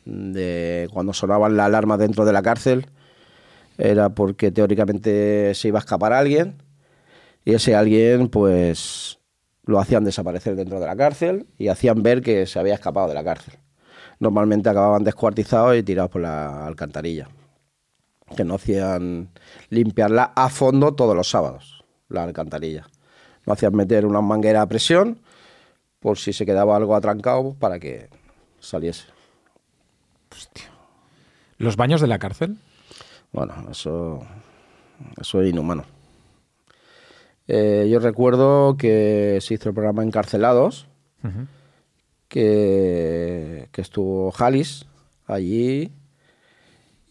de 0.04 0.88
cuando 0.92 1.14
sonaban 1.14 1.56
las 1.56 1.66
alarmas 1.66 1.98
dentro 1.98 2.26
de 2.26 2.32
la 2.34 2.42
cárcel, 2.42 2.86
era 3.78 4.10
porque 4.10 4.50
teóricamente 4.50 5.54
se 5.54 5.68
iba 5.68 5.78
a 5.78 5.80
escapar 5.80 6.12
alguien 6.12 6.62
y 7.44 7.54
ese 7.54 7.74
alguien 7.74 8.28
pues 8.28 9.18
lo 9.64 9.80
hacían 9.80 10.04
desaparecer 10.04 10.54
dentro 10.54 10.80
de 10.80 10.86
la 10.86 10.96
cárcel 10.96 11.46
y 11.56 11.68
hacían 11.68 12.02
ver 12.02 12.20
que 12.20 12.46
se 12.46 12.58
había 12.58 12.74
escapado 12.74 13.08
de 13.08 13.14
la 13.14 13.24
cárcel. 13.24 13.54
Normalmente 14.18 14.68
acababan 14.68 15.04
descuartizados 15.04 15.76
y 15.76 15.82
tirados 15.82 16.10
por 16.10 16.22
la 16.22 16.66
alcantarilla 16.66 17.28
que 18.34 18.44
no 18.44 18.54
hacían 18.54 19.28
limpiarla 19.68 20.32
a 20.34 20.48
fondo 20.48 20.94
todos 20.94 21.14
los 21.14 21.28
sábados, 21.30 21.84
la 22.08 22.24
alcantarilla. 22.24 22.86
No 23.44 23.52
hacían 23.52 23.74
meter 23.76 24.04
una 24.06 24.20
manguera 24.20 24.62
a 24.62 24.66
presión 24.66 25.20
por 26.00 26.18
si 26.18 26.32
se 26.32 26.44
quedaba 26.44 26.76
algo 26.76 26.96
atrancado 26.96 27.54
para 27.54 27.78
que 27.78 28.08
saliese. 28.58 29.04
¿Los 31.58 31.76
baños 31.76 32.00
de 32.00 32.08
la 32.08 32.18
cárcel? 32.18 32.56
Bueno, 33.32 33.54
eso, 33.70 34.20
eso 35.20 35.40
es 35.40 35.50
inhumano. 35.50 35.84
Eh, 37.48 37.88
yo 37.88 38.00
recuerdo 38.00 38.76
que 38.76 39.38
se 39.40 39.54
hizo 39.54 39.68
el 39.68 39.74
programa 39.74 40.02
Encarcelados, 40.02 40.88
que, 42.28 43.68
estuvo 43.76 44.30
Jalis 44.32 44.86
allí. 45.26 45.92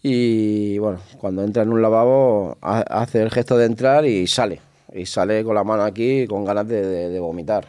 Y 0.04 0.78
bueno, 0.78 1.00
cuando 1.20 1.44
entra 1.44 1.64
en 1.64 1.70
un 1.72 1.82
lavabo, 1.82 2.58
ha- 2.62 2.82
hace 3.02 3.22
el 3.22 3.32
gesto 3.32 3.58
de 3.58 3.66
entrar 3.66 4.06
y 4.06 4.28
sale. 4.28 4.62
Y 4.94 5.06
sale 5.06 5.44
con 5.44 5.56
la 5.56 5.64
mano 5.64 5.84
aquí 5.84 6.28
con 6.28 6.46
ganas 6.46 6.68
de 6.68 7.20
vomitar. 7.20 7.68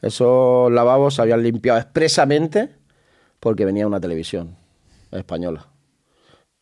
Esos 0.00 0.72
lavabos 0.72 1.14
se 1.14 1.22
habían 1.22 1.42
limpiado 1.42 1.78
expresamente 1.78 2.70
porque 3.38 3.64
venía 3.64 3.86
una 3.86 4.00
televisión 4.00 4.56
española. 5.10 5.66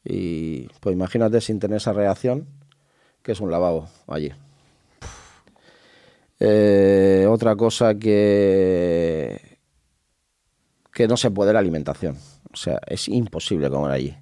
Y 0.04 0.68
pues 0.80 0.94
imagínate 0.94 1.40
sin 1.40 1.60
tener 1.60 1.76
esa 1.76 1.92
reacción, 1.92 2.46
que 3.22 3.32
es 3.32 3.40
un 3.40 3.50
lavabo 3.50 3.88
allí. 4.06 4.32
Eh, 6.40 7.26
otra 7.28 7.56
cosa 7.56 7.96
que, 7.96 9.47
que 10.98 11.06
no 11.06 11.16
se 11.16 11.30
puede 11.30 11.52
la 11.52 11.60
alimentación. 11.60 12.16
O 12.52 12.56
sea, 12.56 12.80
es 12.88 13.06
imposible 13.06 13.70
comer 13.70 13.92
allí. 13.92 14.16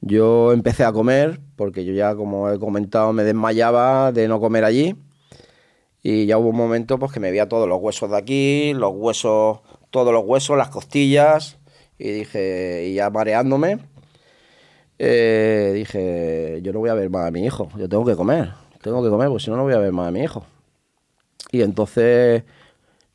Yo 0.00 0.54
empecé 0.54 0.84
a 0.84 0.92
comer 0.92 1.38
porque 1.54 1.84
yo 1.84 1.92
ya, 1.92 2.16
como 2.16 2.50
he 2.50 2.58
comentado, 2.58 3.12
me 3.12 3.24
desmayaba 3.24 4.10
de 4.10 4.26
no 4.26 4.40
comer 4.40 4.64
allí. 4.64 4.96
Y 6.02 6.24
ya 6.24 6.38
hubo 6.38 6.48
un 6.48 6.56
momento 6.56 6.98
pues, 6.98 7.12
que 7.12 7.20
me 7.20 7.30
veía 7.30 7.46
todos 7.46 7.68
los 7.68 7.78
huesos 7.78 8.10
de 8.10 8.16
aquí, 8.16 8.72
los 8.72 8.92
huesos, 8.94 9.60
todos 9.90 10.14
los 10.14 10.24
huesos, 10.24 10.56
las 10.56 10.70
costillas. 10.70 11.58
Y 11.98 12.10
dije, 12.10 12.86
y 12.88 12.94
ya 12.94 13.10
mareándome, 13.10 13.80
eh, 14.98 15.72
dije, 15.74 16.60
yo 16.62 16.72
no 16.72 16.78
voy 16.78 16.88
a 16.88 16.94
ver 16.94 17.10
más 17.10 17.26
a 17.28 17.30
mi 17.30 17.44
hijo, 17.44 17.68
yo 17.76 17.86
tengo 17.86 18.06
que 18.06 18.16
comer, 18.16 18.54
tengo 18.80 19.04
que 19.04 19.10
comer, 19.10 19.28
porque 19.28 19.44
si 19.44 19.50
no, 19.50 19.58
no 19.58 19.64
voy 19.64 19.74
a 19.74 19.78
ver 19.78 19.92
más 19.92 20.08
a 20.08 20.10
mi 20.10 20.20
hijo. 20.20 20.46
Y 21.52 21.60
entonces 21.60 22.44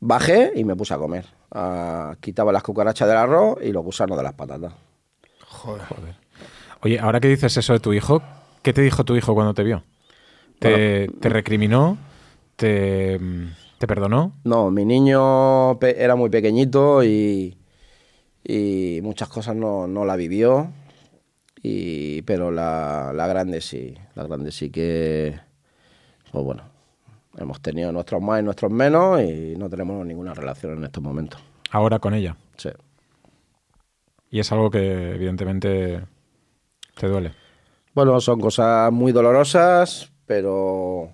Bajé 0.00 0.52
y 0.54 0.64
me 0.64 0.76
puse 0.76 0.94
a 0.94 0.98
comer. 0.98 1.26
Ah, 1.50 2.16
quitaba 2.20 2.52
las 2.52 2.62
cucarachas 2.62 3.08
del 3.08 3.16
arroz 3.16 3.58
y 3.62 3.72
los 3.72 3.82
gusanos 3.82 4.16
de 4.16 4.22
las 4.22 4.34
patatas. 4.34 4.74
Joder. 5.46 5.86
Oye, 6.82 6.98
ahora 6.98 7.20
que 7.20 7.28
dices 7.28 7.56
eso 7.56 7.72
de 7.72 7.80
tu 7.80 7.92
hijo, 7.92 8.22
¿qué 8.62 8.72
te 8.72 8.82
dijo 8.82 9.04
tu 9.04 9.16
hijo 9.16 9.34
cuando 9.34 9.54
te 9.54 9.64
vio? 9.64 9.82
¿Te, 10.58 11.08
te 11.20 11.28
recriminó? 11.28 11.98
¿Te, 12.56 13.18
te 13.78 13.86
perdonó? 13.86 14.32
No, 14.44 14.70
mi 14.70 14.84
niño 14.84 15.80
era 15.80 16.16
muy 16.16 16.30
pequeñito 16.30 17.02
y, 17.04 17.56
y 18.44 19.00
muchas 19.02 19.28
cosas 19.28 19.56
no, 19.56 19.86
no 19.86 20.04
la 20.04 20.16
vivió, 20.16 20.72
y, 21.62 22.22
pero 22.22 22.50
la, 22.50 23.12
la 23.14 23.26
grande 23.26 23.60
sí, 23.60 23.94
la 24.14 24.24
grande 24.24 24.52
sí 24.52 24.70
que, 24.70 25.38
pues 26.32 26.44
bueno, 26.44 26.62
hemos 27.38 27.60
tenido 27.60 27.92
nuestros 27.92 28.20
más 28.20 28.40
y 28.40 28.42
nuestros 28.42 28.70
menos 28.70 29.20
y 29.22 29.54
no 29.56 29.68
tenemos 29.70 30.04
ninguna 30.04 30.34
relación 30.34 30.78
en 30.78 30.84
estos 30.84 31.02
momentos. 31.02 31.40
Ahora 31.70 31.98
con 31.98 32.14
ella. 32.14 32.36
Sí. 32.56 32.70
Y 34.30 34.40
es 34.40 34.52
algo 34.52 34.70
que 34.70 35.14
evidentemente 35.14 36.02
te 36.98 37.06
duele. 37.06 37.32
Bueno, 37.94 38.20
son 38.20 38.40
cosas 38.40 38.92
muy 38.92 39.12
dolorosas, 39.12 40.10
pero 40.26 41.10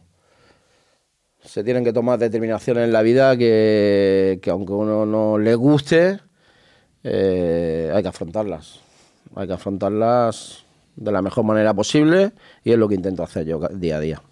se 1.41 1.63
tienen 1.63 1.85
que 1.85 1.93
tomar 1.93 2.19
determinaciones 2.19 2.85
en 2.85 2.93
la 2.93 3.03
vida 3.03 3.37
que, 3.37 4.41
que 4.43 4.51
aunque 4.51 4.73
a 4.73 4.77
uno 4.77 5.07
no 5.07 5.39
le 5.39 5.55
guste, 5.55 6.21
eh, 7.05 7.93
hay 7.95 8.03
que 8.03 8.09
afrontarlas. 8.09 8.81
Hay 9.37 9.47
que 9.47 9.53
afrontarlas 9.53 10.65
de 10.97 11.13
la 11.13 11.23
mejor 11.23 11.45
manera 11.45 11.75
posible 11.75 12.33
y 12.63 12.73
es 12.73 12.79
lo 12.79 12.89
que 12.89 12.95
intento 12.95 13.23
hacer 13.23 13.47
yo 13.47 13.61
día 13.69 13.97
a 13.97 14.01
día. 14.01 14.23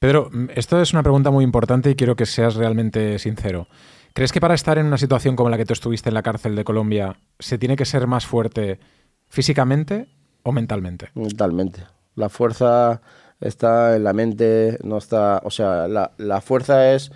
Pedro, 0.00 0.30
esto 0.54 0.80
es 0.80 0.94
una 0.94 1.02
pregunta 1.02 1.30
muy 1.30 1.44
importante 1.44 1.90
y 1.90 1.94
quiero 1.94 2.16
que 2.16 2.24
seas 2.24 2.54
realmente 2.54 3.18
sincero. 3.18 3.68
¿Crees 4.14 4.32
que 4.32 4.40
para 4.40 4.54
estar 4.54 4.78
en 4.78 4.86
una 4.86 4.96
situación 4.96 5.36
como 5.36 5.50
la 5.50 5.58
que 5.58 5.66
tú 5.66 5.74
estuviste 5.74 6.08
en 6.08 6.14
la 6.14 6.22
cárcel 6.22 6.56
de 6.56 6.64
Colombia, 6.64 7.18
se 7.38 7.58
tiene 7.58 7.76
que 7.76 7.84
ser 7.84 8.06
más 8.06 8.24
fuerte 8.24 8.80
físicamente 9.28 10.08
o 10.42 10.52
mentalmente? 10.52 11.10
Mentalmente. 11.14 11.82
La 12.14 12.30
fuerza 12.30 13.02
está 13.40 13.94
en 13.94 14.04
la 14.04 14.14
mente, 14.14 14.78
no 14.82 14.96
está. 14.96 15.42
O 15.44 15.50
sea, 15.50 15.86
la, 15.86 16.12
la 16.16 16.40
fuerza 16.40 16.94
es 16.94 17.12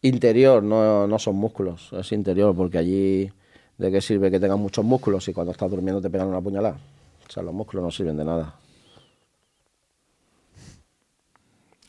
interior, 0.00 0.62
no, 0.62 1.06
no 1.06 1.18
son 1.18 1.36
músculos, 1.36 1.92
es 1.92 2.12
interior, 2.12 2.56
porque 2.56 2.78
allí 2.78 3.30
de 3.76 3.92
qué 3.92 4.00
sirve 4.00 4.30
que 4.30 4.40
tengas 4.40 4.58
muchos 4.58 4.86
músculos 4.86 5.24
si 5.24 5.34
cuando 5.34 5.52
estás 5.52 5.70
durmiendo 5.70 6.00
te 6.00 6.08
pegan 6.08 6.28
una 6.28 6.40
puñalada. 6.40 6.78
O 7.28 7.30
sea, 7.30 7.42
los 7.42 7.52
músculos 7.52 7.84
no 7.84 7.90
sirven 7.90 8.16
de 8.16 8.24
nada. 8.24 8.54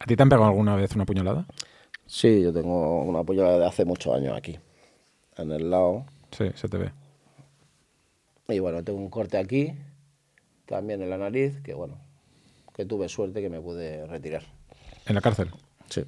¿A 0.06 0.08
ti 0.08 0.16
te 0.16 0.22
han 0.22 0.30
pegado 0.30 0.48
alguna 0.48 0.76
vez 0.76 0.94
una 0.96 1.04
puñalada? 1.04 1.48
Sí, 2.06 2.44
yo 2.44 2.54
tengo 2.54 3.02
una 3.02 3.24
puñalada 3.24 3.58
de 3.58 3.66
hace 3.66 3.86
muchos 3.86 4.14
años 4.14 4.38
aquí, 4.38 4.60
en 5.36 5.52
el 5.52 5.72
lado. 5.72 6.06
Sí, 6.30 6.52
se 6.54 6.70
te 6.70 6.78
ve. 6.78 6.92
Y 8.50 8.60
bueno, 8.60 8.84
tengo 8.84 9.00
un 9.00 9.10
corte 9.10 9.40
aquí, 9.40 9.74
también 10.68 11.02
en 11.02 11.10
la 11.10 11.18
nariz, 11.18 11.60
que 11.64 11.74
bueno, 11.74 11.98
que 12.76 12.86
tuve 12.86 13.10
suerte 13.10 13.42
que 13.42 13.50
me 13.50 13.60
pude 13.60 14.06
retirar. 14.06 14.44
¿En 15.08 15.16
la 15.16 15.22
cárcel? 15.22 15.50
Sí. 15.90 16.04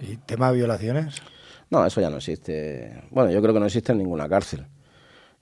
¿Y 0.00 0.18
tema 0.18 0.50
de 0.50 0.58
violaciones? 0.58 1.22
No, 1.70 1.86
eso 1.86 2.02
ya 2.02 2.10
no 2.10 2.18
existe. 2.18 3.04
Bueno, 3.08 3.30
yo 3.30 3.40
creo 3.40 3.54
que 3.54 3.60
no 3.60 3.66
existe 3.66 3.92
en 3.92 3.98
ninguna 3.98 4.28
cárcel. 4.28 4.66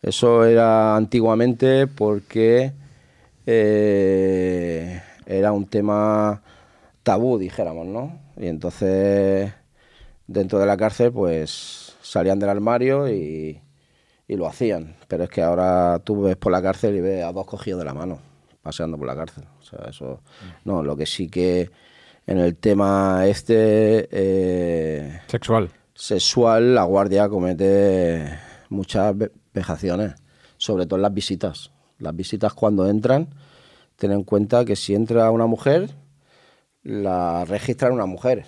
Eso 0.00 0.44
era 0.44 0.94
antiguamente 0.94 1.88
porque 1.88 2.72
eh, 3.44 5.02
era 5.26 5.50
un 5.50 5.66
tema 5.66 6.40
tabú, 7.02 7.38
dijéramos, 7.38 7.86
¿no? 7.86 8.18
Y 8.36 8.46
entonces 8.46 9.52
dentro 10.26 10.58
de 10.58 10.66
la 10.66 10.76
cárcel 10.76 11.12
pues 11.12 11.96
salían 12.02 12.38
del 12.38 12.48
armario 12.48 13.08
y, 13.08 13.60
y 14.28 14.36
lo 14.36 14.46
hacían. 14.46 14.96
Pero 15.08 15.24
es 15.24 15.30
que 15.30 15.42
ahora 15.42 16.00
tú 16.04 16.22
ves 16.22 16.36
por 16.36 16.52
la 16.52 16.62
cárcel 16.62 16.96
y 16.96 17.00
ves 17.00 17.24
a 17.24 17.32
dos 17.32 17.46
cogidos 17.46 17.80
de 17.80 17.84
la 17.84 17.94
mano 17.94 18.18
paseando 18.62 18.96
por 18.96 19.06
la 19.06 19.16
cárcel. 19.16 19.44
O 19.60 19.62
sea, 19.64 19.80
eso... 19.90 20.20
No, 20.64 20.82
lo 20.82 20.96
que 20.96 21.06
sí 21.06 21.28
que 21.28 21.70
en 22.26 22.38
el 22.38 22.56
tema 22.56 23.26
este... 23.26 24.08
eh, 24.10 25.20
Sexual. 25.26 25.70
sexual, 25.94 26.74
la 26.74 26.84
guardia 26.84 27.28
comete 27.28 28.38
muchas 28.68 29.16
ve- 29.18 29.32
vejaciones, 29.52 30.14
sobre 30.56 30.86
todo 30.86 30.96
en 30.96 31.02
las 31.02 31.14
visitas. 31.14 31.72
Las 31.98 32.14
visitas 32.14 32.54
cuando 32.54 32.88
entran, 32.88 33.28
ten 33.96 34.12
en 34.12 34.22
cuenta 34.22 34.64
que 34.64 34.76
si 34.76 34.94
entra 34.94 35.30
una 35.32 35.46
mujer, 35.46 35.90
la 36.82 37.44
registran 37.44 37.92
una 37.92 38.06
mujer. 38.06 38.44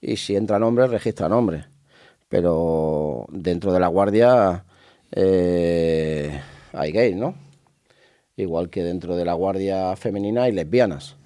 Y 0.00 0.16
si 0.16 0.36
entran 0.36 0.62
hombres, 0.62 0.90
registran 0.90 1.32
hombres. 1.32 1.66
Pero 2.28 3.26
dentro 3.30 3.72
de 3.72 3.80
la 3.80 3.88
guardia 3.88 4.64
eh, 5.12 6.40
hay 6.72 6.92
gays, 6.92 7.16
¿no? 7.16 7.34
Igual 8.36 8.68
que 8.68 8.82
dentro 8.82 9.16
de 9.16 9.24
la 9.24 9.32
guardia 9.34 9.96
femenina 9.96 10.44
hay 10.44 10.52
lesbianas. 10.52 11.16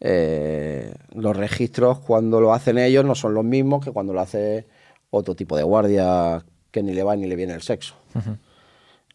Eh, 0.00 0.94
los 1.14 1.36
registros 1.36 1.98
cuando 1.98 2.40
lo 2.40 2.54
hacen 2.54 2.78
ellos 2.78 3.04
no 3.04 3.14
son 3.14 3.34
los 3.34 3.44
mismos 3.44 3.84
que 3.84 3.90
cuando 3.90 4.14
lo 4.14 4.20
hace 4.20 4.66
otro 5.10 5.34
tipo 5.34 5.58
de 5.58 5.62
guardia 5.62 6.42
que 6.70 6.82
ni 6.82 6.94
le 6.94 7.02
va 7.02 7.16
ni 7.16 7.26
le 7.26 7.36
viene 7.36 7.54
el 7.54 7.62
sexo. 7.62 7.94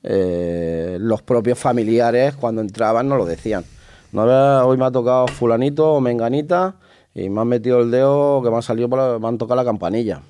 Eh, 0.03 0.97
los 0.99 1.21
propios 1.23 1.57
familiares 1.57 2.35
cuando 2.35 2.61
entraban 2.61 3.07
no 3.07 3.15
lo 3.15 3.25
decían. 3.25 3.63
No 4.15 4.65
hoy 4.65 4.77
me 4.77 4.85
ha 4.85 4.91
tocado 4.91 5.27
fulanito 5.27 5.93
o 5.95 5.99
menganita 5.99 6.75
y 7.13 7.27
me 7.29 7.41
han 7.41 7.47
metido 7.49 7.81
el 7.81 7.91
dedo 7.91 8.41
que 8.41 8.49
me 8.49 8.55
ha 8.57 8.61
salido 8.61 8.87
por 8.89 8.97
la- 8.99 9.19
me 9.19 9.27
han 9.27 9.37
tocado 9.37 9.57
la 9.57 9.65
campanilla. 9.65 10.21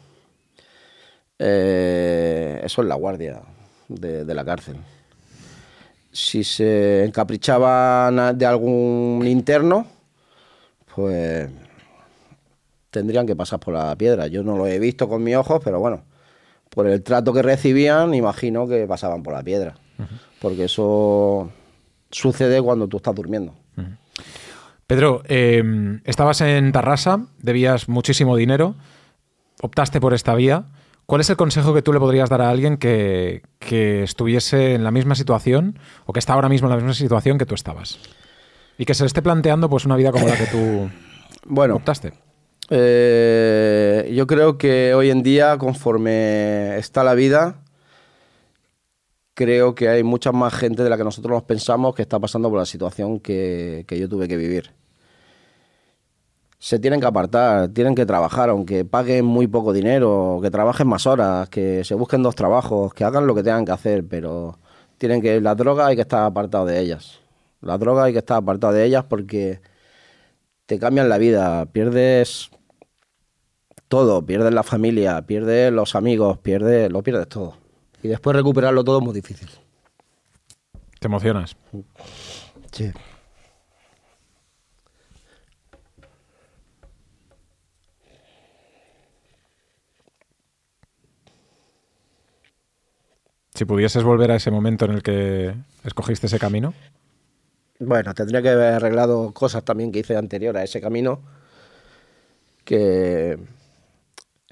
Eh, 1.37 2.61
eso 2.63 2.81
es 2.81 2.87
la 2.87 2.95
guardia 2.95 3.41
de, 3.87 4.25
de 4.25 4.33
la 4.33 4.43
cárcel. 4.43 4.77
Si 6.11 6.43
se 6.43 7.03
encaprichaban 7.05 8.35
de 8.37 8.45
algún 8.47 9.23
interno, 9.27 9.85
pues 10.95 11.47
tendrían 12.89 13.27
que 13.27 13.35
pasar 13.35 13.59
por 13.59 13.75
la 13.75 13.95
piedra. 13.95 14.25
Yo 14.27 14.41
no 14.41 14.57
lo 14.57 14.65
he 14.65 14.79
visto 14.79 15.07
con 15.07 15.21
mis 15.23 15.35
ojos, 15.35 15.61
pero 15.63 15.79
bueno, 15.79 16.01
por 16.71 16.87
el 16.87 17.03
trato 17.03 17.33
que 17.33 17.43
recibían, 17.43 18.15
imagino 18.15 18.67
que 18.67 18.87
pasaban 18.87 19.21
por 19.21 19.33
la 19.33 19.43
piedra. 19.43 19.75
Porque 20.41 20.63
eso 20.63 21.51
sucede 22.09 22.61
cuando 22.63 22.87
tú 22.87 22.97
estás 22.97 23.13
durmiendo. 23.13 23.53
Pedro, 24.87 25.23
eh, 25.27 25.99
estabas 26.03 26.41
en 26.41 26.71
Tarrasa, 26.71 27.25
debías 27.39 27.89
muchísimo 27.89 28.35
dinero, 28.35 28.75
optaste 29.61 29.99
por 29.99 30.13
esta 30.13 30.35
vía. 30.35 30.65
¿Cuál 31.05 31.21
es 31.21 31.29
el 31.29 31.37
consejo 31.37 31.73
que 31.73 31.81
tú 31.81 31.93
le 31.93 31.99
podrías 31.99 32.29
dar 32.29 32.41
a 32.41 32.49
alguien 32.49 32.77
que, 32.77 33.43
que 33.59 34.03
estuviese 34.03 34.73
en 34.73 34.83
la 34.83 34.91
misma 34.91 35.13
situación 35.15 35.77
o 36.05 36.13
que 36.13 36.19
está 36.19 36.33
ahora 36.33 36.49
mismo 36.49 36.67
en 36.67 36.71
la 36.71 36.77
misma 36.77 36.93
situación 36.93 37.37
que 37.37 37.45
tú 37.45 37.53
estabas? 37.53 37.99
Y 38.77 38.85
que 38.85 38.93
se 38.93 39.03
le 39.03 39.07
esté 39.07 39.21
planteando 39.21 39.69
pues 39.69 39.85
una 39.85 39.95
vida 39.95 40.11
como 40.11 40.27
la 40.27 40.35
que 40.35 40.47
tú 40.47 40.89
Bueno, 41.45 41.75
optaste. 41.75 42.13
Eh, 42.69 44.11
yo 44.15 44.25
creo 44.25 44.57
que 44.57 44.95
hoy 44.95 45.11
en 45.11 45.21
día, 45.21 45.57
conforme 45.57 46.77
está 46.77 47.03
la 47.03 47.13
vida, 47.13 47.61
creo 49.35 49.75
que 49.75 49.89
hay 49.89 50.03
mucha 50.03 50.31
más 50.31 50.53
gente 50.55 50.83
de 50.83 50.89
la 50.89 50.97
que 50.97 51.03
nosotros 51.03 51.31
nos 51.31 51.43
pensamos 51.43 51.93
que 51.93 52.01
está 52.01 52.19
pasando 52.19 52.49
por 52.49 52.57
la 52.57 52.65
situación 52.65 53.19
que, 53.19 53.85
yo 53.87 54.09
tuve 54.09 54.27
que 54.27 54.37
vivir. 54.37 54.71
Se 56.57 56.79
tienen 56.79 56.99
que 56.99 57.05
apartar, 57.05 57.67
tienen 57.69 57.93
que 57.93 58.05
trabajar, 58.05 58.49
aunque 58.49 58.85
paguen 58.85 59.25
muy 59.25 59.45
poco 59.47 59.73
dinero, 59.73 60.39
que 60.41 60.49
trabajen 60.49 60.87
más 60.87 61.05
horas, 61.05 61.49
que 61.49 61.83
se 61.83 61.93
busquen 61.93 62.23
dos 62.23 62.33
trabajos, 62.33 62.93
que 62.93 63.03
hagan 63.03 63.27
lo 63.27 63.35
que 63.35 63.43
tengan 63.43 63.65
que 63.65 63.73
hacer, 63.73 64.07
pero 64.07 64.57
tienen 64.97 65.21
que 65.21 65.39
la 65.41 65.53
droga 65.53 65.87
hay 65.87 65.95
que 65.95 66.01
estar 66.01 66.25
apartado 66.25 66.65
de 66.65 66.79
ellas. 66.79 67.19
La 67.61 67.77
droga 67.77 68.05
hay 68.05 68.13
que 68.13 68.19
estar 68.19 68.37
apartado 68.37 68.73
de 68.73 68.85
ellas 68.85 69.03
porque 69.03 69.59
te 70.65 70.79
cambian 70.79 71.09
la 71.09 71.17
vida, 71.17 71.65
pierdes 71.67 72.49
todo, 73.89 74.25
pierdes 74.25 74.53
la 74.53 74.63
familia, 74.63 75.21
pierdes 75.23 75.71
los 75.71 75.95
amigos, 75.95 76.39
pierdes, 76.39 76.91
lo 76.91 77.03
pierdes 77.03 77.27
todo. 77.27 77.64
Y 78.05 78.07
después 78.07 78.35
recuperarlo 78.35 78.83
todo 78.83 78.99
es 78.99 79.03
muy 79.03 79.15
difícil. 79.15 79.49
Te 80.99 81.07
emocionas. 81.07 81.57
Sí. 82.71 82.91
Si 93.55 93.65
pudieses 93.65 94.03
volver 94.03 94.29
a 94.29 94.35
ese 94.35 94.51
momento 94.51 94.85
en 94.85 94.91
el 94.91 95.01
que 95.01 95.55
escogiste 95.83 96.27
ese 96.27 96.37
camino, 96.37 96.75
Bueno, 97.79 98.13
tendría 98.13 98.43
que 98.43 98.49
haber 98.49 98.73
arreglado 98.75 99.33
cosas 99.33 99.65
también 99.65 99.91
que 99.91 99.99
hice 99.99 100.15
anterior 100.15 100.55
a 100.57 100.63
ese 100.63 100.79
camino, 100.79 101.21
que 102.65 103.39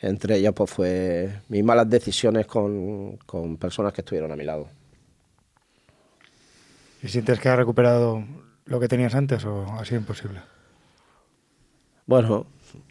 entre 0.04 0.36
ellas 0.36 0.54
pues 0.54 0.70
fue 0.70 1.42
mis 1.48 1.64
malas 1.64 1.90
decisiones 1.90 2.46
con, 2.46 3.18
con 3.26 3.56
personas 3.58 3.94
que 3.94 4.02
estuvieron 4.02 4.32
a 4.32 4.36
mi 4.36 4.44
lado. 4.44 4.68
¿Y 7.02 7.08
sientes 7.08 7.40
que 7.40 7.50
has 7.50 7.58
recuperado 7.58 8.24
lo 8.66 8.80
que 8.80 8.90
tenías 8.90 9.16
antes 9.16 9.46
o 9.46 9.66
ha 9.74 9.86
sido 9.86 10.02
imposible? 10.02 10.42
Bueno, 12.06 12.46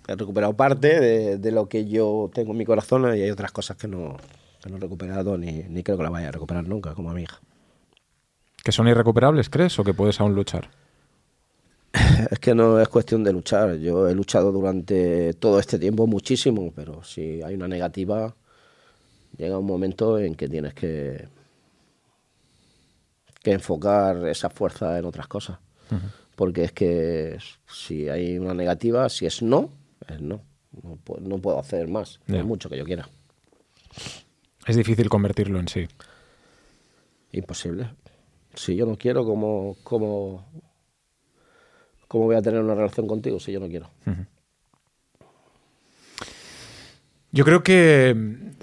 he 0.09 0.17
recuperado 0.17 0.57
parte 0.57 1.01
de, 1.01 1.37
de 1.37 1.53
lo 1.53 1.69
que 1.69 1.87
yo 1.87 2.31
tengo 2.33 2.53
en 2.53 2.59
mi 2.59 2.65
corazón 2.65 3.05
y 3.15 3.21
hay 3.21 3.31
otras 3.31 3.53
cosas 3.53 3.77
que 3.77 3.89
no, 3.89 4.17
que 4.63 4.71
no 4.71 4.79
he 4.79 4.81
recuperado 4.81 5.37
ni, 5.37 5.65
ni 5.65 5.83
creo 5.83 5.99
que 5.99 6.05
la 6.05 6.11
vaya 6.11 6.29
a 6.29 6.33
recuperar 6.33 6.67
nunca, 6.67 6.95
como 6.95 7.11
a 7.11 7.15
mi 7.15 7.25
hija. 7.25 7.41
¿Que 8.65 8.73
son 8.73 8.89
irrecuperables, 8.89 9.51
crees? 9.51 9.79
¿O 9.79 9.85
que 9.85 9.93
puedes 9.93 10.19
aún 10.19 10.35
luchar? 10.35 10.71
Es 12.31 12.39
que 12.39 12.55
no 12.55 12.81
es 12.81 12.89
cuestión 12.89 13.23
de 13.23 13.33
luchar. 13.33 13.77
Yo 13.77 14.09
he 14.09 14.15
luchado 14.15 14.51
durante 14.53 15.35
todo 15.35 15.59
este 15.59 15.79
tiempo 15.79 16.07
muchísimo, 16.07 16.73
pero 16.75 17.03
si 17.05 17.43
hay 17.43 17.55
una 17.55 17.69
negativa, 17.69 18.35
llega 19.37 19.59
un 19.59 19.67
momento 19.67 20.19
en 20.19 20.35
que 20.35 20.49
tienes 20.49 20.73
que, 20.75 21.29
que 23.43 23.53
enfocar 23.53 24.27
esa 24.29 24.49
fuerza 24.51 24.99
en 24.99 25.05
otras 25.05 25.27
cosas. 25.29 25.59
Porque 26.35 26.65
es 26.65 26.73
que 26.73 27.37
si 27.71 28.09
hay 28.09 28.39
una 28.39 28.55
negativa, 28.55 29.09
si 29.11 29.27
es 29.27 29.43
no, 29.43 29.71
es 30.09 30.21
no. 30.21 30.41
No, 30.83 30.97
pu- 31.05 31.19
no 31.21 31.37
puedo 31.39 31.59
hacer 31.59 31.87
más, 31.89 32.19
Ya. 32.27 32.37
por 32.37 32.45
mucho 32.47 32.71
que 32.71 32.79
yo 32.79 32.85
quiera. 32.87 33.07
Es 34.67 34.75
difícil 34.77 35.11
convertirlo 35.11 35.61
en 35.61 35.69
sí. 35.69 35.87
Imposible. 37.33 37.91
Si 38.55 38.75
yo 38.77 38.87
no 38.87 38.97
quiero, 38.97 39.27
¿cómo, 39.27 39.77
cómo, 39.83 40.47
cómo 42.13 42.27
voy 42.27 42.37
a 42.37 42.43
tener 42.43 42.61
una 42.61 42.75
relación 42.75 43.07
contigo 43.07 43.41
si 43.41 43.53
yo 43.53 43.59
no 43.59 43.69
quiero? 43.69 43.89
Yo 47.31 47.47
creo 47.47 47.63
que 47.63 48.15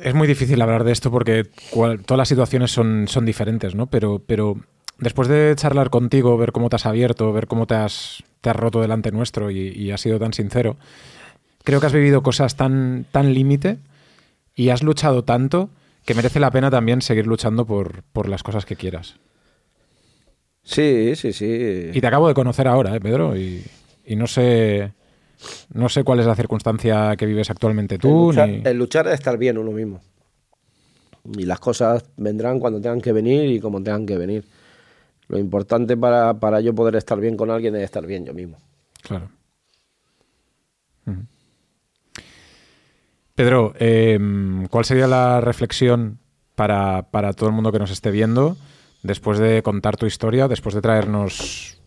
es 0.04 0.14
muy 0.14 0.28
difícil 0.28 0.62
hablar 0.62 0.84
de 0.84 0.92
esto 0.92 1.10
porque 1.10 1.46
todas 1.72 2.18
las 2.18 2.28
situaciones 2.28 2.70
son, 2.70 3.08
son 3.08 3.26
diferentes, 3.26 3.74
¿no? 3.74 3.88
Pero, 3.88 4.22
pero 4.24 4.58
después 5.00 5.28
de 5.28 5.56
charlar 5.56 5.90
contigo, 5.90 6.38
ver 6.38 6.52
cómo 6.52 6.70
te 6.70 6.76
has 6.76 6.86
abierto, 6.86 7.34
ver 7.34 7.48
cómo 7.48 7.66
te 7.66 7.74
has, 7.74 8.24
te 8.42 8.52
has 8.52 8.56
roto 8.56 8.82
delante 8.82 9.12
nuestro 9.12 9.50
y, 9.50 9.70
y 9.70 9.90
has 9.90 10.02
sido 10.02 10.20
tan 10.20 10.34
sincero, 10.34 10.78
creo 11.64 11.80
que 11.80 11.88
has 11.88 11.94
vivido 11.94 12.22
cosas 12.22 12.56
tan, 12.56 13.08
tan 13.12 13.34
límite 13.34 13.80
y 14.54 14.70
has 14.70 14.84
luchado 14.84 15.24
tanto 15.24 15.72
que 16.06 16.14
merece 16.14 16.40
la 16.40 16.52
pena 16.52 16.70
también 16.70 17.02
seguir 17.02 17.26
luchando 17.26 17.66
por, 17.66 18.04
por 18.14 18.30
las 18.30 18.44
cosas 18.44 18.68
que 18.68 18.76
quieras. 18.76 19.16
Sí, 20.70 21.16
sí, 21.16 21.34
sí. 21.34 21.90
Y 21.94 22.00
te 22.00 22.06
acabo 22.08 22.28
de 22.28 22.36
conocer 22.36 22.68
ahora, 22.68 22.96
¿eh, 22.96 23.00
Pedro? 23.00 23.36
Y, 23.36 23.64
y 24.06 24.16
no 24.16 24.28
sé 24.28 24.94
no 25.74 25.90
sé 25.90 26.04
cuál 26.04 26.20
es 26.20 26.28
la 26.28 26.36
circunstancia 26.36 27.16
que 27.18 27.26
vives 27.26 27.50
actualmente 27.50 27.96
el, 27.96 28.02
tú. 28.02 28.28
luchar, 28.28 28.50
ni- 28.50 28.62
el 28.66 28.78
luchar 28.78 29.08
es 29.08 29.14
estar 29.16 29.38
bien 29.38 29.58
uno 29.58 29.72
mismo. 29.72 30.00
Y 31.38 31.46
las 31.46 31.60
cosas 31.60 32.06
vendrán 32.18 32.60
cuando 32.60 32.80
tengan 32.80 33.02
que 33.02 33.14
venir 33.14 33.46
y 33.50 33.60
como 33.60 33.82
tengan 33.82 34.06
que 34.06 34.18
venir. 34.18 34.44
Lo 35.28 35.40
importante 35.40 35.98
para, 35.98 36.36
para 36.36 36.60
yo 36.62 36.76
poder 36.76 36.96
estar 36.98 37.20
bien 37.20 37.36
con 37.36 37.50
alguien 37.50 37.76
es 37.76 37.84
estar 37.84 38.06
bien 38.06 38.26
yo 38.26 38.34
mismo. 38.34 38.58
Claro. 39.02 39.30
Pedro, 43.34 43.74
eh, 43.80 44.20
¿cuál 44.70 44.86
sería 44.86 45.08
la 45.08 45.40
reflexión 45.42 46.20
para, 46.56 47.04
para 47.10 47.34
todo 47.34 47.50
el 47.50 47.56
mundo 47.56 47.72
que 47.72 47.80
nos 47.80 47.90
esté 47.92 48.12
viendo 48.12 48.58
después 49.04 49.40
de 49.40 49.62
contar 49.64 49.98
tu 49.98 50.06
historia, 50.06 50.48
después 50.48 50.76
de 50.76 50.82
traernos 50.82 51.78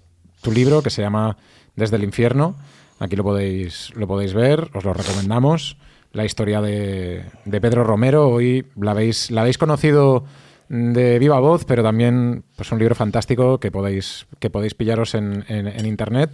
tu 0.41 0.51
libro 0.53 0.83
que 0.83 0.91
se 0.91 1.03
llama 1.03 1.37
Desde 1.77 1.97
el 1.97 2.05
infierno? 2.05 2.57
Aquí 2.99 3.17
lo 3.17 3.25
podéis, 3.25 3.93
lo 3.97 4.07
podéis 4.07 4.35
ver, 4.35 4.71
os 4.75 4.85
lo 4.85 4.93
recomendamos. 4.95 5.77
La 6.13 6.25
historia 6.25 6.61
de, 6.61 7.25
de 7.45 7.61
Pedro 7.61 7.85
Romero, 7.85 8.29
hoy 8.29 8.67
la 8.77 8.91
habéis, 8.91 9.31
la 9.31 9.41
habéis 9.41 9.57
conocido 9.59 10.25
de 10.69 11.19
viva 11.19 11.39
voz, 11.41 11.65
pero 11.65 11.83
también 11.83 12.45
pues, 12.57 12.71
un 12.71 12.79
libro 12.79 12.95
fantástico 12.95 13.59
que 13.59 13.71
podéis, 13.71 14.27
que 14.39 14.51
podéis 14.51 14.75
pillaros 14.75 15.15
en, 15.15 15.45
en- 15.49 15.67
en 15.69 15.87
internet. 15.87 16.31